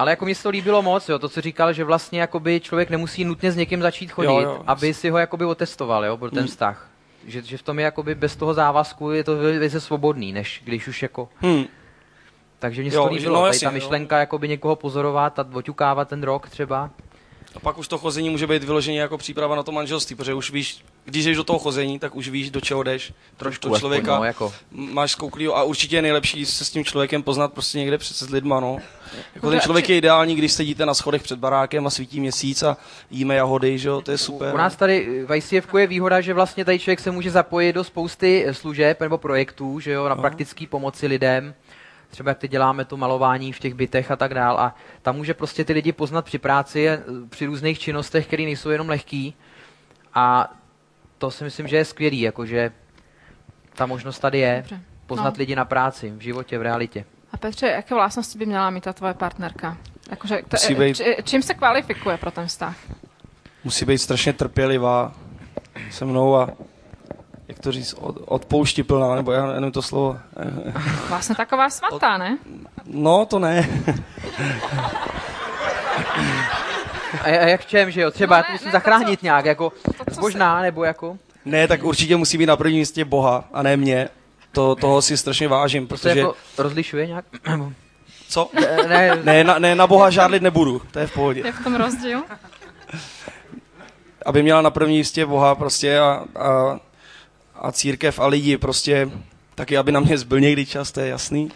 Ale 0.00 0.10
jako 0.12 0.24
mi 0.24 0.34
se 0.34 0.42
to 0.42 0.50
líbilo 0.50 0.82
moc, 0.82 1.08
jo, 1.08 1.18
to, 1.18 1.28
co 1.28 1.40
říkal, 1.40 1.72
že 1.72 1.84
vlastně 1.84 2.20
jakoby 2.20 2.60
člověk 2.60 2.90
nemusí 2.90 3.24
nutně 3.24 3.52
s 3.52 3.56
někým 3.56 3.82
začít 3.82 4.12
chodit, 4.12 4.28
Jo, 4.28 4.40
jo, 4.40 4.62
aby 4.66 4.94
si 4.94 5.10
ho 5.10 5.18
jakoby 5.18 5.44
otestoval, 5.44 6.04
jo, 6.04 6.16
pro 6.16 6.30
ten 6.30 6.38
Hmm. 6.38 6.48
vztah. 6.48 6.88
Že, 7.26 7.42
že 7.42 7.58
v 7.58 7.62
tom 7.62 7.78
je 7.78 7.84
jakoby 7.84 8.14
bez 8.14 8.36
toho 8.36 8.54
závazku 8.54 9.10
je 9.10 9.24
to 9.24 9.36
více 9.60 9.80
svobodný, 9.80 10.32
než 10.32 10.62
když 10.64 10.88
už 10.88 11.02
jako... 11.02 11.28
Hm. 11.42 11.64
Takže 12.58 12.82
mě 12.82 12.90
se 12.90 12.96
Jo, 12.96 13.02
to 13.08 13.14
líbilo, 13.14 13.34
no, 13.34 13.40
tady 13.42 13.48
jasně, 13.56 13.66
ta 13.66 13.70
jo. 13.70 13.74
myšlenka 13.74 14.18
jakoby 14.18 14.48
někoho 14.48 14.76
pozorovat 14.76 15.38
a 15.38 15.46
oťukávat 15.52 16.08
ten 16.08 16.22
rok 16.22 16.48
třeba. 16.48 16.90
A 17.54 17.60
pak 17.60 17.78
už 17.78 17.88
to 17.88 17.98
chození 17.98 18.30
může 18.30 18.46
být 18.46 18.64
vyloženě 18.64 19.00
jako 19.00 19.18
příprava 19.18 19.56
na 19.56 19.62
to 19.62 19.72
manželství, 19.72 20.16
protože 20.16 20.34
už 20.34 20.50
víš, 20.50 20.84
když 21.04 21.24
jdeš 21.24 21.36
do 21.36 21.44
toho 21.44 21.58
chození, 21.58 21.98
tak 21.98 22.16
už 22.16 22.28
víš, 22.28 22.50
do 22.50 22.60
čeho 22.60 22.82
jdeš. 22.82 23.12
Trošku 23.36 23.68
to 23.68 23.78
člověka 23.78 24.18
no, 24.18 24.24
jako. 24.24 24.52
máš 24.70 25.12
skouklýho 25.12 25.56
a 25.56 25.62
určitě 25.62 25.96
je 25.96 26.02
nejlepší 26.02 26.46
se 26.46 26.64
s 26.64 26.70
tím 26.70 26.84
člověkem 26.84 27.22
poznat 27.22 27.52
prostě 27.52 27.78
někde 27.78 27.98
před 27.98 28.16
s 28.16 28.30
lidma, 28.30 28.60
no. 28.60 28.78
Jako 29.34 29.46
ten 29.46 29.50
Dobře, 29.50 29.60
člověk 29.60 29.88
je 29.88 29.96
ideální, 29.96 30.34
když 30.34 30.52
sedíte 30.52 30.86
na 30.86 30.94
schodech 30.94 31.22
před 31.22 31.38
barákem 31.38 31.86
a 31.86 31.90
svítí 31.90 32.20
měsíc 32.20 32.62
a 32.62 32.76
jíme 33.10 33.34
jahody, 33.34 33.78
že 33.78 33.88
jo, 33.88 34.00
to 34.00 34.10
je 34.10 34.18
super. 34.18 34.54
U 34.54 34.56
nás 34.56 34.76
tady 34.76 35.24
v 35.26 35.34
ICF 35.36 35.74
je 35.78 35.86
výhoda, 35.86 36.20
že 36.20 36.34
vlastně 36.34 36.64
tady 36.64 36.78
člověk 36.78 37.00
se 37.00 37.10
může 37.10 37.30
zapojit 37.30 37.72
do 37.72 37.84
spousty 37.84 38.44
eh, 38.46 38.54
služeb 38.54 39.00
nebo 39.00 39.18
projektů, 39.18 39.80
že 39.80 39.92
jo, 39.92 40.08
na 40.08 40.14
No. 40.14 40.20
praktický 40.20 40.66
pomoci 40.66 41.06
lidem. 41.06 41.54
Třeba 42.10 42.30
jak 42.30 42.38
teď 42.38 42.50
děláme 42.50 42.84
to 42.84 42.96
malování 42.96 43.52
v 43.52 43.58
těch 43.58 43.74
bytech 43.74 44.10
a 44.10 44.16
tak 44.16 44.34
dál. 44.34 44.58
A 44.60 44.74
tam 45.02 45.16
může 45.16 45.34
prostě 45.34 45.64
ty 45.64 45.72
lidi 45.72 45.92
poznat 45.92 46.24
při 46.24 46.38
práci, 46.38 46.88
eh, 46.88 47.02
při 47.28 47.46
různých 47.46 47.78
činnostech, 47.78 48.26
které 48.26 48.42
nejsou 48.42 48.70
jenom 48.70 48.88
lehký. 48.88 49.34
A 50.14 50.52
to 51.18 51.30
si 51.30 51.44
myslím, 51.44 51.68
že 51.68 51.76
je 51.76 51.84
skvělý, 51.84 52.20
jakože 52.20 52.72
ta 53.74 53.86
možnost 53.86 54.18
tady 54.18 54.38
je. 54.38 54.56
Dobře. 54.56 54.80
Poznat 55.06 55.34
No. 55.34 55.38
lidi 55.38 55.56
na 55.56 55.64
práci, 55.64 56.10
v 56.10 56.20
životě, 56.20 56.58
v 56.58 56.62
realitě. 56.62 57.04
A 57.32 57.36
Petře, 57.36 57.66
jaké 57.66 57.94
vlastnosti 57.94 58.38
by 58.38 58.46
měla 58.46 58.70
mít 58.70 58.84
ta 58.84 58.92
tvoje 58.92 59.14
partnerka? 59.14 59.76
Jakože, 60.10 60.36
to, 60.36 60.44
Musí 60.52 60.74
být- 60.74 60.96
či, 60.96 61.16
čím 61.24 61.42
se 61.42 61.54
kvalifikuje 61.54 62.16
pro 62.16 62.30
ten 62.30 62.46
vztah? 62.46 62.76
Musí 63.64 63.84
být 63.84 63.98
strašně 63.98 64.32
trpělivá 64.32 65.12
se 65.90 66.04
mnou 66.04 66.36
a 66.36 66.50
jak 67.50 67.58
to 67.58 67.72
říct, 67.72 67.94
od, 67.98 68.16
odpouštiplná, 68.26 69.14
nebo 69.14 69.32
já 69.32 69.46
nevím 69.46 69.72
to 69.72 69.82
slovo. 69.82 70.18
Vlastně 71.08 71.34
taková 71.34 71.70
svatá, 71.70 72.18
ne? 72.18 72.38
No, 72.86 73.26
to 73.26 73.38
ne. 73.38 73.68
A, 77.22 77.24
a 77.24 77.28
jak 77.28 77.60
v 77.60 77.66
čem, 77.66 77.90
že 77.90 78.00
jo? 78.00 78.10
Třeba 78.10 78.36
No 78.36 78.42
ne, 78.42 78.46
to 78.46 78.52
musím 78.52 78.66
ne, 78.66 78.70
to, 78.72 78.76
zachránit 78.76 79.20
co- 79.20 79.26
nějak, 79.26 79.44
jako 79.44 79.72
To, 80.04 80.14
co 80.14 80.20
možná, 80.20 80.62
nebo 80.62 80.84
jako... 80.84 81.16
Ne, 81.44 81.68
tak 81.68 81.82
určitě 81.84 82.16
musí 82.16 82.38
být 82.38 82.46
na 82.46 82.56
prvním 82.56 82.78
místě 82.78 83.04
Boha 83.04 83.44
a 83.52 83.62
ne 83.62 83.76
mě. 83.76 84.08
To, 84.52 84.74
toho 84.74 85.02
si 85.02 85.16
strašně 85.16 85.48
vážím, 85.48 85.86
To 85.86 85.96
se 85.96 86.08
protože... 86.08 86.20
jako 86.20 86.34
rozlišuje 86.58 87.06
nějak? 87.06 87.24
Co? 88.28 88.50
Ne, 88.60 88.76
ne, 88.88 89.16
Ne, 89.24 89.44
na, 89.44 89.58
ne, 89.58 89.74
na 89.74 89.86
Boha 89.86 90.10
žádlit 90.10 90.42
nebudu, 90.42 90.82
to 90.90 90.98
je 90.98 91.06
v 91.06 91.12
pohodě. 91.14 91.40
se- 91.42 91.48
je 91.48 91.52
v 91.52 91.64
tom 91.64 91.74
rozdíl? 91.74 92.22
Aby 94.26 94.42
měla 94.42 94.62
na 94.62 94.70
prvním 94.70 94.96
místě 94.98 95.26
Boha 95.26 95.54
prostě 95.54 95.98
a, 95.98 96.24
a, 96.40 96.78
a 97.60 97.72
církev 97.72 98.18
a 98.18 98.26
lidi 98.26 98.56
prostě 98.56 99.10
taky, 99.54 99.76
aby 99.76 99.92
na 99.92 100.00
mě 100.00 100.18
zbyl 100.18 100.40
někdy 100.40 100.66
čas, 100.66 100.92
to 100.92 101.00
je 101.00 101.08
jasný. 101.08 101.50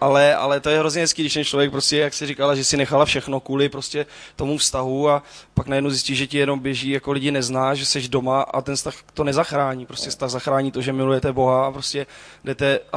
Ale, 0.00 0.34
ale 0.34 0.60
to 0.60 0.70
je 0.70 0.78
hrozně 0.78 1.00
hezký, 1.00 1.22
když 1.22 1.34
ten 1.34 1.44
člověk 1.44 1.70
prostě, 1.70 1.98
jak 1.98 2.14
si 2.14 2.26
říkala, 2.26 2.54
že 2.54 2.64
si 2.64 2.76
nechala 2.76 3.04
všechno 3.04 3.40
kvůli 3.40 3.68
prostě 3.68 4.06
tomu 4.36 4.58
vztahu 4.58 5.10
a 5.10 5.22
pak 5.54 5.66
najednou 5.66 5.90
zjistí, 5.90 6.16
že 6.16 6.26
ti 6.26 6.38
jenom 6.38 6.58
běží, 6.58 6.90
jako 6.90 7.12
lidi 7.12 7.30
nezná, 7.30 7.74
že 7.74 7.86
jsi 7.86 8.08
doma 8.08 8.42
a 8.42 8.60
ten 8.60 8.76
vztah 8.76 8.94
to 9.14 9.24
nezachrání. 9.24 9.86
Prostě 9.86 10.10
vztah 10.10 10.30
zachrání 10.30 10.70
to, 10.70 10.82
že 10.82 10.92
milujete 10.92 11.32
Boha 11.32 11.66
a 11.66 11.72
prostě 11.72 12.06
jdete 12.44 12.80
a 12.92 12.96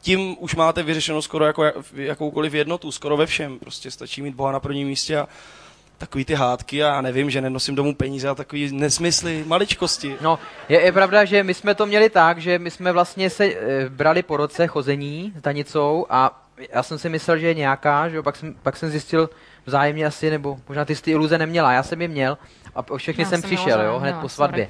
tím 0.00 0.36
už 0.38 0.54
máte 0.54 0.82
vyřešeno 0.82 1.22
skoro 1.22 1.44
jako 1.44 1.64
jakoukoliv 1.94 2.54
jednotu, 2.54 2.92
skoro 2.92 3.16
ve 3.16 3.26
všem. 3.26 3.58
Prostě 3.58 3.90
stačí 3.90 4.22
mít 4.22 4.34
Boha 4.34 4.52
na 4.52 4.60
prvním 4.60 4.88
místě 4.88 5.18
a 5.18 5.28
takový 6.02 6.24
ty 6.24 6.34
hádky 6.34 6.84
a 6.84 6.86
já 6.86 7.00
nevím, 7.00 7.30
že 7.30 7.40
nenosím 7.40 7.74
domů 7.74 7.94
peníze 7.94 8.28
a 8.28 8.34
takový 8.34 8.72
nesmysly, 8.72 9.44
maličkosti. 9.46 10.16
No, 10.20 10.38
je, 10.68 10.80
je 10.80 10.92
pravda, 10.92 11.24
že 11.24 11.42
my 11.42 11.54
jsme 11.54 11.74
to 11.74 11.86
měli 11.86 12.10
tak, 12.10 12.38
že 12.38 12.58
my 12.58 12.70
jsme 12.70 12.92
vlastně 12.92 13.30
se 13.30 13.44
e, 13.44 13.88
brali 13.88 14.22
po 14.22 14.36
roce 14.36 14.66
chození 14.66 15.32
s 15.38 15.42
Danicou 15.42 16.06
a 16.10 16.42
já 16.72 16.82
jsem 16.82 16.98
si 16.98 17.08
myslel, 17.08 17.38
že 17.38 17.46
je 17.46 17.54
nějaká, 17.54 18.08
že 18.08 18.16
jo, 18.16 18.22
pak 18.22 18.36
jsem, 18.36 18.54
pak 18.62 18.76
jsem 18.76 18.90
zjistil 18.90 19.30
vzájemně 19.66 20.06
asi, 20.06 20.30
nebo 20.30 20.58
možná 20.68 20.84
ty 20.84 20.96
ty 20.96 21.10
iluze 21.10 21.38
neměla, 21.38 21.72
já 21.72 21.82
jsem 21.82 22.02
je 22.02 22.08
měl 22.08 22.38
a 22.74 22.90
o 22.90 22.96
všechny 22.96 23.24
Já 23.24 23.30
jsem 23.30 23.40
jsem 23.40 23.50
přišel, 23.50 23.82
jo, 23.82 23.98
hned 23.98 24.16
po 24.16 24.28
svatbě. 24.28 24.68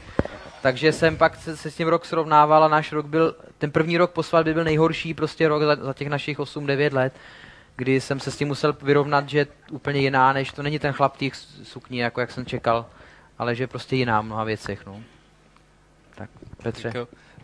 Takže 0.62 0.92
jsem 0.92 1.16
pak 1.16 1.36
se, 1.36 1.56
se 1.56 1.70
s 1.70 1.74
tím 1.74 1.88
rok 1.88 2.04
srovnával 2.04 2.64
a 2.64 2.68
náš 2.68 2.92
rok 2.92 3.06
byl, 3.06 3.34
ten 3.58 3.70
první 3.70 3.98
rok 3.98 4.10
po 4.10 4.22
svatbě 4.22 4.54
byl 4.54 4.64
nejhorší 4.64 5.14
prostě 5.14 5.48
rok 5.48 5.62
za, 5.62 5.76
za 5.76 5.92
těch 5.92 6.08
našich 6.08 6.38
8-9 6.38 6.94
let, 6.94 7.12
kdy 7.82 8.00
jsem 8.00 8.20
se 8.20 8.30
s 8.30 8.36
tím 8.36 8.48
musel 8.48 8.76
vyrovnat, 8.82 9.28
že 9.28 9.38
je 9.38 9.46
úplně 9.70 10.00
jiná, 10.00 10.32
než 10.32 10.52
to 10.52 10.62
není 10.62 10.78
ten 10.78 10.92
chlap 10.92 11.16
těch 11.16 11.34
sukní, 11.62 11.98
jako 11.98 12.20
jak 12.20 12.30
jsem 12.30 12.46
čekal, 12.46 12.86
ale 13.38 13.54
že 13.54 13.62
je 13.62 13.66
prostě 13.66 13.96
jiná 13.96 14.20
v 14.20 14.24
mnoha 14.24 14.44
věcech, 14.44 14.86
no. 14.86 15.00
Tak, 16.14 16.30
Petře. 16.62 16.92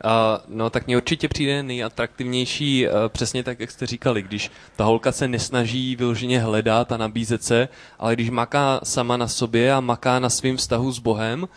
Uh, 0.04 0.10
no 0.48 0.70
tak 0.70 0.86
mně 0.86 0.96
určitě 0.96 1.28
přijde 1.28 1.62
nejatraktivnější 1.62 2.86
uh, 2.86 2.92
přesně 3.08 3.42
tak, 3.42 3.60
jak 3.60 3.70
jste 3.70 3.86
říkali, 3.86 4.22
když 4.22 4.50
ta 4.76 4.84
holka 4.84 5.12
se 5.12 5.28
nesnaží 5.28 5.96
vyloženě 5.96 6.40
hledat 6.40 6.92
a 6.92 6.96
nabízet 6.96 7.42
se, 7.42 7.68
ale 7.98 8.14
když 8.14 8.30
maká 8.30 8.80
sama 8.84 9.16
na 9.16 9.28
sobě 9.28 9.72
a 9.72 9.80
maká 9.80 10.18
na 10.18 10.30
svém 10.30 10.56
vztahu 10.56 10.92
s 10.92 10.98
Bohem 10.98 11.42
uh, 11.42 11.48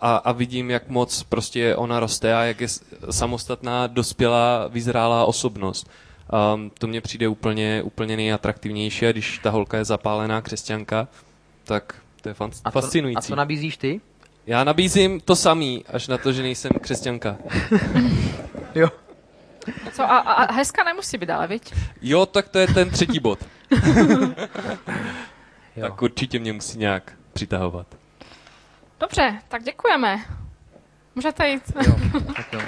a, 0.00 0.16
a 0.24 0.32
vidím, 0.32 0.70
jak 0.70 0.88
moc 0.88 1.22
prostě 1.22 1.76
ona 1.76 2.00
roste 2.00 2.34
a 2.34 2.42
jak 2.42 2.60
je 2.60 2.68
samostatná, 3.10 3.86
dospělá, 3.86 4.68
vyzrálá 4.68 5.24
osobnost. 5.24 5.90
Um, 6.54 6.70
to 6.78 6.86
mně 6.86 7.00
přijde 7.00 7.28
úplně, 7.28 7.82
úplně 7.82 8.16
nejatraktivnější 8.16 9.06
a 9.06 9.12
když 9.12 9.38
ta 9.38 9.50
holka 9.50 9.76
je 9.78 9.84
zapálená 9.84 10.40
křesťanka, 10.40 11.08
tak 11.64 11.94
to 12.22 12.28
je 12.28 12.34
fan- 12.34 12.50
A 12.64 12.70
co, 12.70 12.80
fascinující. 12.80 13.16
a 13.18 13.20
co 13.20 13.36
nabízíš 13.36 13.76
ty? 13.76 14.00
Já 14.46 14.64
nabízím 14.64 15.20
to 15.20 15.36
samý, 15.36 15.84
až 15.92 16.08
na 16.08 16.18
to, 16.18 16.32
že 16.32 16.42
nejsem 16.42 16.72
křesťanka. 16.80 17.36
Jo. 18.74 18.88
Co, 19.92 20.02
a, 20.02 20.18
a 20.18 20.52
hezka 20.52 20.84
nemusí 20.84 21.18
být 21.18 21.30
ale, 21.30 21.46
viď? 21.46 21.74
Jo, 22.02 22.26
tak 22.26 22.48
to 22.48 22.58
je 22.58 22.66
ten 22.66 22.90
třetí 22.90 23.20
bod. 23.20 23.38
jo. 25.76 25.82
Tak 25.82 26.02
určitě 26.02 26.38
mě 26.38 26.52
musí 26.52 26.78
nějak 26.78 27.12
přitahovat. 27.32 27.86
Dobře, 29.00 29.38
tak 29.48 29.62
děkujeme. 29.62 30.24
Můžete 31.14 31.48
jít. 31.48 31.62
jo. 31.86 31.94
Tak 32.36 32.52
jo. 32.52 32.60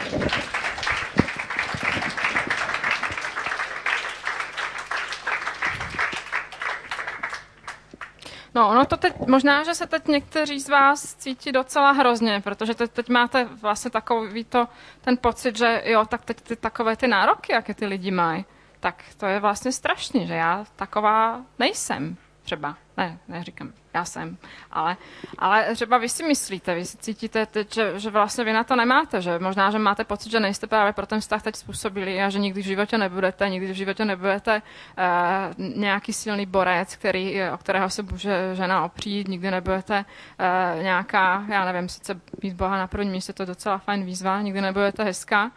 No, 8.54 8.68
ono 8.68 8.84
to 8.84 8.96
teď, 8.96 9.26
možná, 9.26 9.64
že 9.64 9.74
se 9.74 9.86
teď 9.86 10.06
někteří 10.08 10.60
z 10.60 10.68
vás 10.68 11.14
cítí 11.14 11.52
docela 11.52 11.92
hrozně, 11.92 12.40
protože 12.40 12.74
teď, 12.74 12.90
teď 12.90 13.08
máte 13.08 13.44
vlastně 13.44 13.90
takový 13.90 14.44
to, 14.44 14.68
ten 15.00 15.16
pocit, 15.16 15.56
že 15.56 15.82
jo, 15.84 16.04
tak 16.06 16.24
teď 16.24 16.40
ty 16.40 16.56
takové 16.56 16.96
ty 16.96 17.08
nároky, 17.08 17.52
jaké 17.52 17.74
ty 17.74 17.86
lidi 17.86 18.10
mají, 18.10 18.44
tak 18.80 19.04
to 19.16 19.26
je 19.26 19.40
vlastně 19.40 19.72
strašný, 19.72 20.26
že 20.26 20.34
já 20.34 20.64
taková 20.76 21.40
nejsem 21.58 22.16
třeba. 22.44 22.76
Ne, 22.96 23.18
neříkám, 23.28 23.72
já 23.94 24.04
jsem. 24.04 24.38
Ale, 24.70 24.96
ale 25.38 25.74
třeba 25.74 25.98
vy 25.98 26.08
si 26.08 26.24
myslíte, 26.24 26.74
vy 26.74 26.84
si 26.84 26.96
cítíte 26.96 27.46
teď, 27.46 27.74
že, 27.74 27.98
že 28.00 28.10
vlastně 28.10 28.44
vy 28.44 28.52
na 28.52 28.64
to 28.64 28.76
nemáte, 28.76 29.22
že 29.22 29.38
možná, 29.38 29.70
že 29.70 29.78
máte 29.78 30.04
pocit, 30.04 30.30
že 30.30 30.40
nejste 30.40 30.66
právě 30.66 30.92
pro 30.92 31.06
ten 31.06 31.20
vztah 31.20 31.42
teď 31.42 31.56
způsobili 31.56 32.22
a 32.22 32.30
že 32.30 32.38
nikdy 32.38 32.62
v 32.62 32.64
životě 32.64 32.98
nebudete, 32.98 33.48
nikdy 33.48 33.72
v 33.72 33.76
životě 33.76 34.04
nebudete 34.04 34.62
uh, 34.62 35.64
nějaký 35.76 36.12
silný 36.12 36.46
borec, 36.46 36.96
který, 36.96 37.42
o 37.54 37.58
kterého 37.58 37.90
se 37.90 38.02
může 38.02 38.54
žena 38.54 38.84
opřít, 38.84 39.28
nikdy 39.28 39.50
nebudete 39.50 40.04
uh, 40.04 40.82
nějaká, 40.82 41.44
já 41.48 41.72
nevím, 41.72 41.88
sice 41.88 42.20
být 42.40 42.54
Boha 42.54 42.78
na 42.78 42.86
prvním 42.86 43.12
místě, 43.12 43.32
to 43.32 43.42
je 43.42 43.46
docela 43.46 43.78
fajn 43.78 44.04
výzva, 44.04 44.42
nikdy 44.42 44.60
nebudete 44.60 45.04
hezká, 45.04 45.50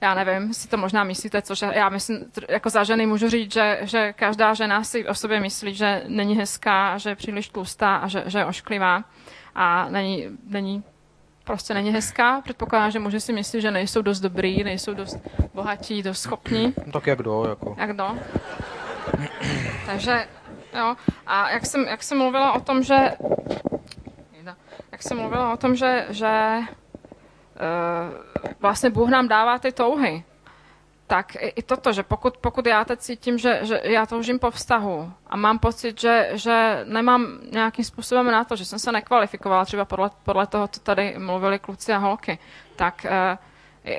já 0.00 0.14
nevím, 0.14 0.54
si 0.54 0.68
to 0.68 0.76
možná 0.76 1.04
myslíte, 1.04 1.42
což 1.42 1.64
já 1.72 1.88
myslím, 1.88 2.24
jako 2.48 2.70
za 2.70 2.84
ženy 2.84 3.06
můžu 3.06 3.28
říct, 3.28 3.52
že, 3.52 3.78
že 3.82 4.12
každá 4.12 4.54
žena 4.54 4.84
si 4.84 5.08
o 5.08 5.14
sobě 5.14 5.40
myslí, 5.40 5.74
že 5.74 6.02
není 6.06 6.36
hezká, 6.36 6.98
že 6.98 7.10
je 7.10 7.16
příliš 7.16 7.48
tlustá 7.48 7.96
a 7.96 8.08
že, 8.08 8.22
že 8.26 8.38
je 8.38 8.44
ošklivá 8.44 9.04
a 9.54 9.88
není, 9.88 10.26
není 10.46 10.84
prostě 11.44 11.74
není 11.74 11.90
hezká. 11.90 12.40
Předpokládám, 12.40 12.90
že 12.90 12.98
muži 12.98 13.20
si 13.20 13.32
myslí, 13.32 13.60
že 13.60 13.70
nejsou 13.70 14.02
dost 14.02 14.20
dobrý, 14.20 14.64
nejsou 14.64 14.94
dost 14.94 15.18
bohatí, 15.54 16.02
dost 16.02 16.20
schopní. 16.20 16.74
No, 16.86 16.92
tak 16.92 17.06
jak 17.06 17.18
kdo, 17.18 17.44
jako. 17.48 17.74
Jak 17.78 17.90
kdo? 17.90 18.18
Takže, 19.86 20.28
jo. 20.78 20.96
A 21.26 21.50
jak 21.50 21.66
jsem, 21.66 21.84
jak 21.84 22.02
jsem 22.02 22.18
mluvila 22.18 22.52
o 22.52 22.60
tom, 22.60 22.82
že 22.82 23.10
jak 24.92 25.02
jsem 25.02 25.18
mluvila 25.18 25.52
o 25.52 25.56
tom, 25.56 25.76
že, 25.76 26.06
že 26.10 26.58
vlastně 28.60 28.90
Bůh 28.90 29.08
nám 29.08 29.28
dává 29.28 29.58
ty 29.58 29.72
touhy, 29.72 30.24
tak 31.10 31.36
i 31.40 31.62
toto, 31.62 31.92
že 31.92 32.02
pokud, 32.02 32.36
pokud 32.36 32.66
já 32.66 32.84
teď 32.84 32.98
cítím, 32.98 33.38
že, 33.38 33.60
že 33.62 33.80
já 33.84 34.06
toužím 34.06 34.38
po 34.38 34.50
vztahu 34.50 35.12
a 35.26 35.36
mám 35.36 35.58
pocit, 35.58 36.00
že, 36.00 36.30
že 36.32 36.84
nemám 36.84 37.26
nějakým 37.52 37.84
způsobem 37.84 38.26
na 38.26 38.44
to, 38.44 38.56
že 38.56 38.64
jsem 38.64 38.78
se 38.78 38.92
nekvalifikovala 38.92 39.64
třeba 39.64 39.84
podle, 39.84 40.10
podle 40.22 40.46
toho, 40.46 40.68
co 40.68 40.80
tady 40.80 41.18
mluvili 41.18 41.58
kluci 41.58 41.92
a 41.92 41.98
holky, 41.98 42.38
tak 42.76 43.06
uh, 43.84 43.92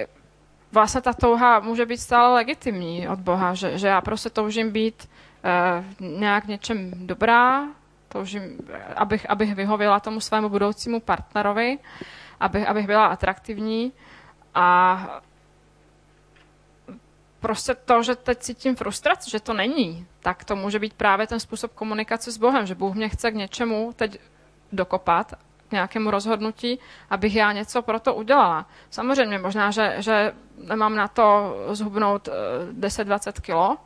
vlastně 0.71 1.01
ta 1.01 1.13
touha 1.13 1.59
může 1.59 1.85
být 1.85 1.97
stále 1.97 2.33
legitimní 2.33 3.07
od 3.07 3.19
Boha, 3.19 3.53
že, 3.53 3.77
že 3.77 3.87
já 3.87 4.01
prostě 4.01 4.29
toužím 4.29 4.71
být 4.71 5.09
uh, 5.99 6.07
nějak 6.07 6.47
něčem 6.47 6.91
dobrá, 7.07 7.67
toužím, 8.09 8.57
abych, 8.95 9.29
abych 9.29 9.55
vyhověla 9.55 9.99
tomu 9.99 10.19
svému 10.19 10.49
budoucímu 10.49 10.99
partnerovi, 10.99 11.77
abych, 12.41 12.67
abych 12.67 12.87
byla 12.87 13.05
atraktivní 13.05 13.93
a 14.55 15.21
prostě 17.39 17.75
to, 17.75 18.03
že 18.03 18.15
teď 18.15 18.37
cítím 18.39 18.75
frustraci, 18.75 19.29
že 19.29 19.39
to 19.39 19.53
není, 19.53 20.07
tak 20.19 20.45
to 20.45 20.55
může 20.55 20.79
být 20.79 20.93
právě 20.93 21.27
ten 21.27 21.39
způsob 21.39 21.73
komunikace 21.73 22.31
s 22.31 22.37
Bohem, 22.37 22.65
že 22.65 22.75
Bůh 22.75 22.95
mě 22.95 23.09
chce 23.09 23.31
k 23.31 23.35
něčemu 23.35 23.93
teď 23.95 24.19
dokopat, 24.71 25.33
k 25.69 25.71
nějakému 25.71 26.11
rozhodnutí, 26.11 26.79
abych 27.09 27.35
já 27.35 27.51
něco 27.51 27.81
pro 27.81 27.99
to 27.99 28.13
udělala. 28.13 28.65
Samozřejmě 28.89 29.39
možná, 29.39 29.71
že, 29.71 29.95
že 29.97 30.33
nemám 30.57 30.95
na 30.95 31.07
to 31.07 31.55
zhubnout 31.71 32.29
10-20 32.79 33.41
kilo, 33.41 33.77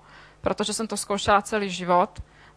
protože 0.41 0.73
jsem 0.73 0.87
to 0.87 0.97
zkoušela 0.97 1.41
celý 1.41 1.69
život, 1.69 2.09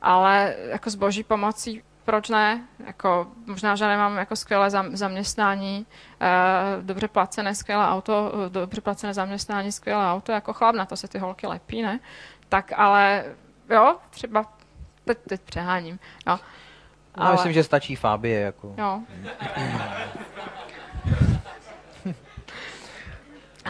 ale 0.03 0.57
jako 0.59 0.91
s 0.91 0.95
boží 0.95 1.25
pomocí 1.25 1.83
proč 2.09 2.29
ne? 2.29 2.65
Jako, 2.87 3.27
možná, 3.47 3.77
že 3.77 3.87
nemám 3.87 4.17
jako 4.17 4.37
skvělé 4.37 4.71
zaměstnání, 4.93 5.87
eh, 6.21 6.27
dobře 6.83 7.09
placené 7.09 7.55
skvělé 7.55 7.89
auto, 7.89 8.33
dobře 8.49 8.81
placené 8.81 9.15
zaměstnání, 9.15 9.73
skvělé 9.73 10.13
auto, 10.13 10.33
jako 10.33 10.53
chlap, 10.53 10.75
na 10.75 10.85
to 10.85 10.97
se 10.97 11.09
ty 11.09 11.19
holky 11.19 11.47
lepí, 11.47 11.83
ne? 11.83 12.01
Tak 12.49 12.73
ale 12.77 13.25
jo, 13.71 13.97
třeba 14.11 14.45
teď, 15.05 15.19
teď 15.29 15.41
přeháním. 15.41 15.99
Jo. 16.27 16.39
No, 17.17 17.23
ale... 17.25 17.33
myslím, 17.33 17.53
že 17.53 17.65
stačí 17.65 17.97
Fábie. 17.97 18.41
Jako. 18.41 18.75
Jo. 18.79 19.01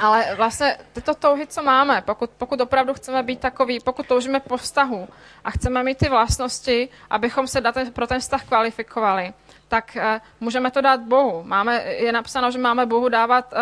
Ale 0.00 0.34
vlastně 0.36 0.78
tyto 0.92 1.14
touhy, 1.14 1.46
co 1.46 1.62
máme, 1.62 2.02
pokud, 2.06 2.30
pokud 2.30 2.60
opravdu 2.60 2.94
chceme 2.94 3.22
být 3.22 3.40
takový, 3.40 3.80
pokud 3.80 4.06
toužíme 4.06 4.40
po 4.40 4.56
vztahu 4.56 5.08
a 5.44 5.50
chceme 5.50 5.82
mít 5.82 5.98
ty 5.98 6.08
vlastnosti, 6.08 6.88
abychom 7.10 7.46
se 7.46 7.60
date, 7.60 7.90
pro 7.90 8.06
ten 8.06 8.20
vztah 8.20 8.44
kvalifikovali, 8.44 9.32
tak 9.68 9.96
uh, 9.96 10.02
můžeme 10.40 10.70
to 10.70 10.80
dát 10.80 11.00
Bohu. 11.00 11.42
Máme, 11.42 11.82
je 11.84 12.12
napsáno, 12.12 12.50
že 12.50 12.58
máme 12.58 12.86
Bohu 12.86 13.08
dávat 13.08 13.52
uh, 13.52 13.58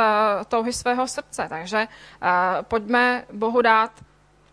touhy 0.48 0.72
svého 0.72 1.06
srdce, 1.06 1.46
takže 1.48 1.88
uh, 2.22 2.28
pojďme 2.62 3.24
Bohu 3.32 3.62
dát 3.62 3.90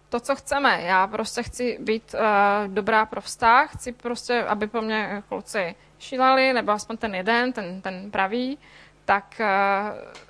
to, 0.09 0.19
co 0.19 0.35
chceme. 0.35 0.81
Já 0.81 1.07
prostě 1.07 1.43
chci 1.43 1.77
být 1.81 2.13
uh, 2.13 2.19
dobrá 2.67 3.05
pro 3.05 3.21
vztah, 3.21 3.73
chci 3.75 3.91
prostě, 3.91 4.43
aby 4.43 4.67
po 4.67 4.81
mně 4.81 5.23
kluci 5.29 5.75
šíleli, 5.99 6.53
nebo 6.53 6.71
aspoň 6.71 6.97
ten 6.97 7.15
jeden, 7.15 7.53
ten, 7.53 7.81
ten 7.81 8.11
pravý, 8.11 8.57
tak 9.05 9.25
uh, 9.39 10.23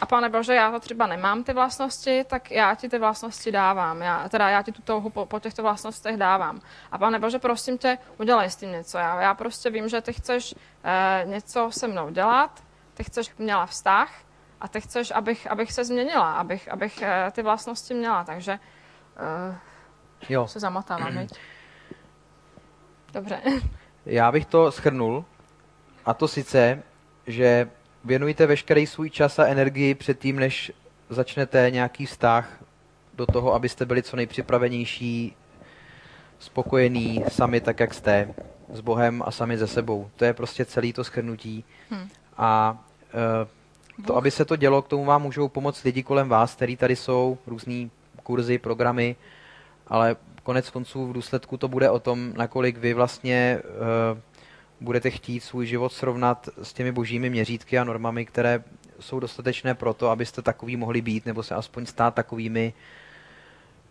a 0.00 0.06
pane 0.06 0.28
Bože, 0.28 0.54
já 0.54 0.70
to 0.70 0.80
třeba 0.80 1.06
nemám 1.06 1.44
ty 1.44 1.52
vlastnosti, 1.52 2.24
tak 2.24 2.50
já 2.50 2.74
ti 2.74 2.88
ty 2.88 2.98
vlastnosti 2.98 3.52
dávám. 3.52 4.02
Já, 4.02 4.28
teda 4.28 4.48
já 4.48 4.62
ti 4.62 4.72
tu 4.72 4.82
touhu 4.82 5.10
po, 5.10 5.26
po 5.26 5.40
těchto 5.40 5.62
vlastnostech 5.62 6.16
dávám. 6.16 6.60
A 6.92 6.98
pane 6.98 7.18
Bože, 7.18 7.38
prosím 7.38 7.78
tě, 7.78 7.98
udělej 8.18 8.50
s 8.50 8.56
tím 8.56 8.72
něco. 8.72 8.98
Já, 8.98 9.20
já 9.20 9.34
prostě 9.34 9.70
vím, 9.70 9.88
že 9.88 10.00
ty 10.00 10.12
chceš 10.12 10.54
eh, 10.84 11.22
něco 11.26 11.70
se 11.72 11.88
mnou 11.88 12.10
dělat, 12.10 12.62
ty 12.94 13.04
chceš 13.04 13.36
měla 13.38 13.66
vztah 13.66 14.14
a 14.60 14.68
ty 14.68 14.80
chceš, 14.80 15.10
abych, 15.10 15.50
abych 15.50 15.72
se 15.72 15.84
změnila, 15.84 16.32
abych, 16.32 16.72
abych 16.72 17.02
eh, 17.02 17.30
ty 17.32 17.42
vlastnosti 17.42 17.94
měla. 17.94 18.24
Takže 18.24 18.58
eh, 19.16 19.56
jo. 20.28 20.46
se 20.46 20.60
zamotávám? 20.60 21.26
Dobře. 23.12 23.40
Já 24.06 24.32
bych 24.32 24.46
to 24.46 24.72
schrnul, 24.72 25.24
a 26.04 26.14
to 26.14 26.28
sice, 26.28 26.82
že 27.26 27.70
věnujte 28.04 28.46
veškerý 28.46 28.86
svůj 28.86 29.10
čas 29.10 29.38
a 29.38 29.46
energii 29.46 29.94
předtím, 29.94 30.38
než 30.38 30.72
začnete 31.08 31.70
nějaký 31.70 32.06
vztah 32.06 32.64
do 33.14 33.26
toho, 33.26 33.54
abyste 33.54 33.86
byli 33.86 34.02
co 34.02 34.16
nejpřipravenější, 34.16 35.36
spokojení, 36.38 37.24
sami 37.28 37.60
tak, 37.60 37.80
jak 37.80 37.94
jste, 37.94 38.34
s 38.72 38.80
Bohem 38.80 39.22
a 39.26 39.30
sami 39.30 39.58
ze 39.58 39.66
sebou. 39.66 40.10
To 40.16 40.24
je 40.24 40.32
prostě 40.32 40.64
celý 40.64 40.92
to 40.92 41.04
schrnutí. 41.04 41.64
Hmm. 41.90 42.08
A 42.36 42.78
uh, 43.98 44.06
to, 44.06 44.16
aby 44.16 44.30
se 44.30 44.44
to 44.44 44.56
dělo, 44.56 44.82
k 44.82 44.88
tomu 44.88 45.04
vám 45.04 45.22
můžou 45.22 45.48
pomoct 45.48 45.84
lidi 45.84 46.02
kolem 46.02 46.28
vás, 46.28 46.54
který 46.54 46.76
tady 46.76 46.96
jsou, 46.96 47.38
různý 47.46 47.90
kurzy, 48.22 48.58
programy, 48.58 49.16
ale 49.86 50.16
konec 50.42 50.70
konců 50.70 51.06
v 51.06 51.12
důsledku 51.12 51.56
to 51.56 51.68
bude 51.68 51.90
o 51.90 51.98
tom, 51.98 52.32
nakolik 52.36 52.78
vy 52.78 52.94
vlastně 52.94 53.58
uh, 53.64 54.18
budete 54.80 55.10
chtít 55.10 55.40
svůj 55.40 55.66
život 55.66 55.92
srovnat 55.92 56.48
s 56.62 56.72
těmi 56.72 56.92
božími 56.92 57.30
měřítky 57.30 57.78
a 57.78 57.84
normami, 57.84 58.26
které 58.26 58.64
jsou 59.00 59.20
dostatečné 59.20 59.74
pro 59.74 59.94
to, 59.94 60.08
abyste 60.08 60.42
takový 60.42 60.76
mohli 60.76 61.00
být, 61.00 61.26
nebo 61.26 61.42
se 61.42 61.54
aspoň 61.54 61.86
stát 61.86 62.14
takovými, 62.14 62.72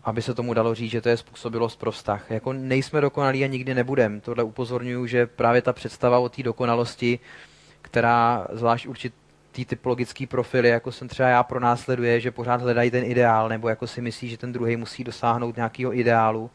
aby 0.04 0.22
se 0.22 0.34
tomu 0.34 0.54
dalo 0.54 0.74
říct, 0.74 0.90
že 0.90 1.00
to 1.00 1.08
je 1.08 1.16
způsobilost 1.16 1.78
pro 1.78 1.92
vztah. 1.92 2.30
Jako 2.30 2.52
nejsme 2.52 3.00
dokonalí 3.00 3.44
a 3.44 3.46
nikdy 3.46 3.74
nebudem. 3.74 4.20
Tohle 4.20 4.44
upozorňuju, 4.44 5.06
že 5.06 5.26
právě 5.26 5.62
ta 5.62 5.72
představa 5.72 6.18
o 6.18 6.28
té 6.28 6.42
dokonalosti, 6.42 7.18
která 7.82 8.46
zvlášť 8.52 8.86
určitý 8.86 9.64
typologický 9.64 10.26
profily, 10.26 10.68
jako 10.68 10.92
jsem 10.92 11.08
třeba 11.08 11.28
já 11.28 11.42
pronásleduje, 11.42 12.20
že 12.20 12.30
pořád 12.30 12.62
hledají 12.62 12.90
ten 12.90 13.04
ideál, 13.04 13.48
nebo 13.48 13.68
jako 13.68 13.86
si 13.86 14.00
myslí, 14.00 14.28
že 14.28 14.38
ten 14.38 14.52
druhý 14.52 14.76
musí 14.76 15.04
dosáhnout 15.04 15.56
nějakého 15.56 15.98
ideálu, 15.98 16.50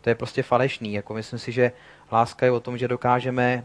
to 0.00 0.08
je 0.08 0.14
prostě 0.14 0.42
falešný. 0.42 0.92
Jako 0.92 1.14
myslím 1.14 1.38
si, 1.38 1.52
že 1.52 1.72
láska 2.12 2.46
je 2.46 2.52
o 2.52 2.60
tom, 2.60 2.78
že 2.78 2.88
dokážeme 2.88 3.64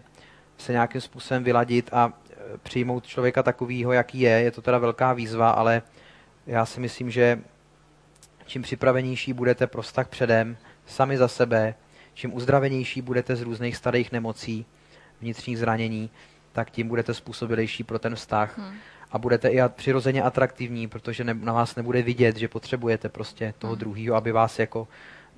se 0.57 0.71
nějakým 0.71 1.01
způsobem 1.01 1.43
vyladit 1.43 1.89
a 1.93 2.13
e, 2.29 2.57
přijmout 2.57 3.05
člověka 3.05 3.43
takovýho, 3.43 3.91
jaký 3.91 4.19
je. 4.19 4.29
Je 4.29 4.51
to 4.51 4.61
teda 4.61 4.77
velká 4.77 5.13
výzva, 5.13 5.49
ale 5.49 5.81
já 6.47 6.65
si 6.65 6.79
myslím, 6.79 7.11
že 7.11 7.39
čím 8.45 8.61
připravenější 8.61 9.33
budete 9.33 9.67
pro 9.67 9.81
vztah 9.81 10.07
předem, 10.07 10.57
sami 10.85 11.17
za 11.17 11.27
sebe, 11.27 11.75
čím 12.13 12.35
uzdravenější 12.35 13.01
budete 13.01 13.35
z 13.35 13.41
různých 13.41 13.75
starých 13.75 14.11
nemocí, 14.11 14.65
vnitřních 15.21 15.57
zranění, 15.57 16.09
tak 16.51 16.71
tím 16.71 16.87
budete 16.87 17.13
způsobilejší 17.13 17.83
pro 17.83 17.99
ten 17.99 18.15
vztah. 18.15 18.57
Hmm. 18.57 18.77
A 19.11 19.17
budete 19.17 19.49
i 19.49 19.59
přirozeně 19.67 20.23
atraktivní, 20.23 20.87
protože 20.87 21.23
ne, 21.23 21.33
na 21.33 21.53
vás 21.53 21.75
nebude 21.75 22.01
vidět, 22.01 22.37
že 22.37 22.47
potřebujete 22.47 23.09
prostě 23.09 23.53
toho 23.59 23.73
hmm. 23.73 23.79
druhého, 23.79 24.15
aby 24.15 24.31
vás 24.31 24.59
jako 24.59 24.87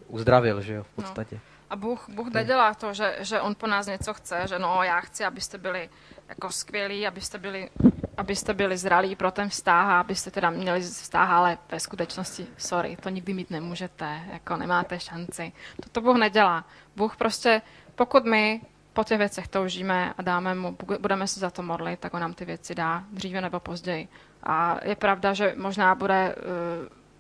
uzdravil, 0.08 0.62
že 0.62 0.74
jo, 0.74 0.84
v 0.84 0.98
no. 0.98 1.04
podstatě. 1.04 1.36
No. 1.36 1.57
A 1.70 1.76
Bůh, 1.76 2.10
Bůh 2.10 2.28
nedělá 2.34 2.74
to, 2.74 2.94
že, 2.94 3.16
že 3.20 3.42
On 3.42 3.56
po 3.56 3.68
nás 3.68 3.88
něco 3.88 4.14
chce, 4.14 4.44
že 4.48 4.60
no 4.60 4.84
já 4.84 5.02
chci, 5.02 5.26
abyste 5.26 5.58
byli 5.58 5.90
jako 6.30 6.52
skvělí, 6.52 7.08
abyste 7.08 7.38
byli, 7.38 7.70
abyste 8.18 8.54
byli 8.54 8.78
zralí 8.78 9.16
pro 9.16 9.32
ten 9.32 9.50
vztah 9.50 9.88
a 9.88 10.00
abyste 10.00 10.32
teda 10.32 10.50
měli 10.50 10.82
vztah, 10.82 11.30
ale 11.30 11.58
ve 11.72 11.80
skutečnosti, 11.80 12.48
sorry, 12.58 12.98
to 13.02 13.10
nikdy 13.10 13.34
mít 13.34 13.50
nemůžete, 13.50 14.22
jako 14.34 14.56
nemáte 14.56 15.00
šanci. 15.00 15.52
To, 15.84 15.90
to 15.90 16.02
Bůh 16.02 16.18
nedělá. 16.18 16.66
Bůh 16.96 17.18
prostě, 17.18 17.62
pokud 17.96 18.26
my 18.26 18.62
po 18.94 19.04
těch 19.04 19.18
věcech 19.18 19.48
toužíme 19.48 20.14
a 20.18 20.22
dáme 20.22 20.56
mu, 20.56 20.78
budeme 21.00 21.28
se 21.28 21.40
za 21.40 21.50
to 21.50 21.64
modlit, 21.64 22.00
tak 22.00 22.14
on 22.14 22.22
nám 22.22 22.34
ty 22.34 22.46
věci 22.46 22.76
dá 22.76 23.04
dříve 23.12 23.42
nebo 23.42 23.60
později. 23.60 24.08
A 24.44 24.80
je 24.84 24.96
pravda, 24.96 25.34
že 25.34 25.56
možná 25.58 25.96
bude 25.96 26.36
uh, 26.36 26.44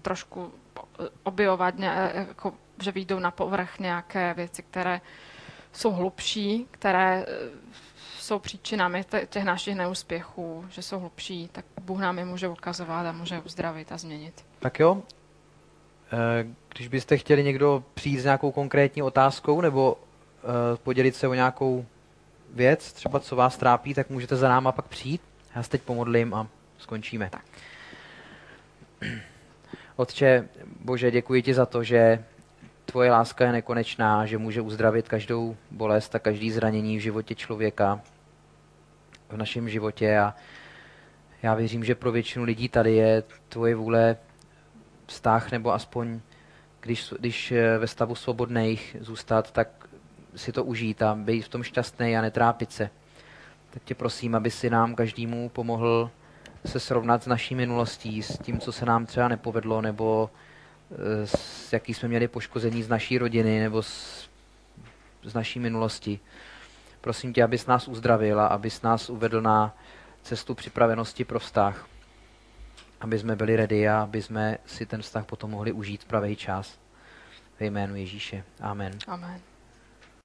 trošku 0.02 0.54
objevovat 1.24 1.78
ně, 1.78 2.12
jako 2.14 2.54
že 2.82 2.91
vyjdou 2.91 3.19
na 3.19 3.32
povrch 3.32 3.80
nějaké 3.80 4.34
věci, 4.34 4.63
které 4.63 5.01
jsou 5.73 5.91
hlubší, 5.91 6.67
které 6.71 7.25
eh, 7.28 7.49
jsou 8.19 8.39
příčinami 8.39 9.05
těch 9.30 9.43
našich 9.43 9.75
neúspěchů, 9.75 10.65
že 10.69 10.82
jsou 10.82 10.99
hlubší, 10.99 11.49
tak 11.51 11.65
Bůh 11.82 11.99
nám 11.99 12.19
je 12.19 12.25
může 12.25 12.47
ukazovat 12.47 13.05
a 13.05 13.11
může 13.11 13.39
uzdravit 13.39 13.91
a 13.91 13.97
změnit. 13.97 14.45
Tak 14.59 14.80
jo. 14.80 15.03
Eh, 16.13 16.47
když 16.73 16.88
byste 16.88 17.17
chtěli 17.17 17.43
někdo 17.43 17.84
přijít 17.93 18.19
s 18.19 18.23
nějakou 18.23 18.51
konkrétní 18.51 19.01
otázkou 19.01 19.61
nebo 19.61 19.97
eh, 19.97 20.78
podělit 20.78 21.15
se 21.15 21.28
o 21.28 21.34
nějakou 21.34 21.86
věc, 22.53 22.93
třeba 22.93 23.19
co 23.19 23.36
vás 23.36 23.57
trápí, 23.57 23.93
tak 23.93 24.09
můžete 24.09 24.36
za 24.36 24.49
náma 24.49 24.71
pak 24.71 24.86
přijít. 24.86 25.21
Já 25.55 25.63
se 25.63 25.69
teď 25.69 25.82
pomodlím 25.82 26.34
a 26.34 26.47
skončíme. 26.78 27.30
Tak. 27.30 27.45
Otče, 29.95 30.49
Bože, 30.80 31.11
děkuji 31.11 31.41
ti 31.41 31.53
za 31.53 31.65
to, 31.65 31.84
že 31.84 32.23
tvoje 32.92 33.12
láska 33.12 33.46
je 33.46 33.52
nekonečná, 33.52 34.26
že 34.26 34.38
může 34.38 34.62
uzdravit 34.62 35.10
každou 35.10 35.58
bolest 35.72 36.16
a 36.16 36.20
každý 36.20 36.52
zranění 36.52 36.98
v 36.98 37.02
životě 37.02 37.36
člověka, 37.36 38.02
v 39.30 39.38
našem 39.38 39.70
životě 39.70 40.18
a 40.18 40.36
já 41.44 41.54
věřím, 41.54 41.84
že 41.84 41.96
pro 41.96 42.12
většinu 42.12 42.46
lidí 42.46 42.70
tady 42.70 42.96
je 42.96 43.24
tvoje 43.50 43.76
vůle 43.76 44.18
vztah 45.06 45.52
nebo 45.52 45.74
aspoň 45.74 46.20
když, 46.82 47.14
když 47.20 47.54
ve 47.80 47.88
stavu 47.88 48.16
svobodných 48.16 48.96
zůstat, 49.00 49.52
tak 49.52 49.88
si 50.36 50.52
to 50.52 50.64
užít 50.64 51.02
a 51.02 51.16
být 51.16 51.42
v 51.42 51.50
tom 51.50 51.64
šťastný 51.64 52.18
a 52.18 52.22
netrápit 52.22 52.72
se. 52.72 52.90
Tak 53.70 53.84
tě 53.84 53.96
prosím, 53.96 54.36
aby 54.36 54.52
si 54.52 54.70
nám 54.70 54.96
každému 54.96 55.50
pomohl 55.50 56.10
se 56.66 56.80
srovnat 56.80 57.24
s 57.24 57.28
naší 57.28 57.56
minulostí, 57.56 58.24
s 58.24 58.38
tím, 58.38 58.60
co 58.60 58.72
se 58.72 58.86
nám 58.86 59.06
třeba 59.06 59.28
nepovedlo, 59.28 59.82
nebo 59.82 60.30
s 61.26 61.74
jaký 61.74 61.94
jsme 61.94 62.10
měli 62.10 62.28
poškození 62.28 62.84
z 62.84 62.90
naší 62.90 63.18
rodiny 63.18 63.60
nebo 63.60 63.84
z, 63.84 64.30
z 65.24 65.34
naší 65.34 65.60
minulosti. 65.60 66.20
Prosím 67.02 67.34
tě, 67.34 67.44
abys 67.44 67.66
nás 67.66 67.88
uzdravil 67.88 68.40
a 68.40 68.48
abys 68.48 68.82
nás 68.82 69.10
uvedl 69.10 69.42
na 69.42 69.76
cestu 70.24 70.56
připravenosti 70.56 71.26
pro 71.26 71.40
vztah. 71.40 71.88
Aby 73.02 73.20
jsme 73.20 73.36
byli 73.36 73.56
ready 73.56 73.90
a 73.90 74.02
aby 74.02 74.22
jsme 74.22 74.58
si 74.66 74.86
ten 74.86 75.02
vztah 75.02 75.26
potom 75.26 75.52
mohli 75.52 75.72
užít 75.72 76.04
v 76.04 76.08
pravý 76.08 76.36
čas. 76.36 76.80
Ve 77.60 77.66
jménu 77.66 77.96
Ježíše. 77.96 78.44
Amen. 78.62 78.94
Amen. 79.08 79.42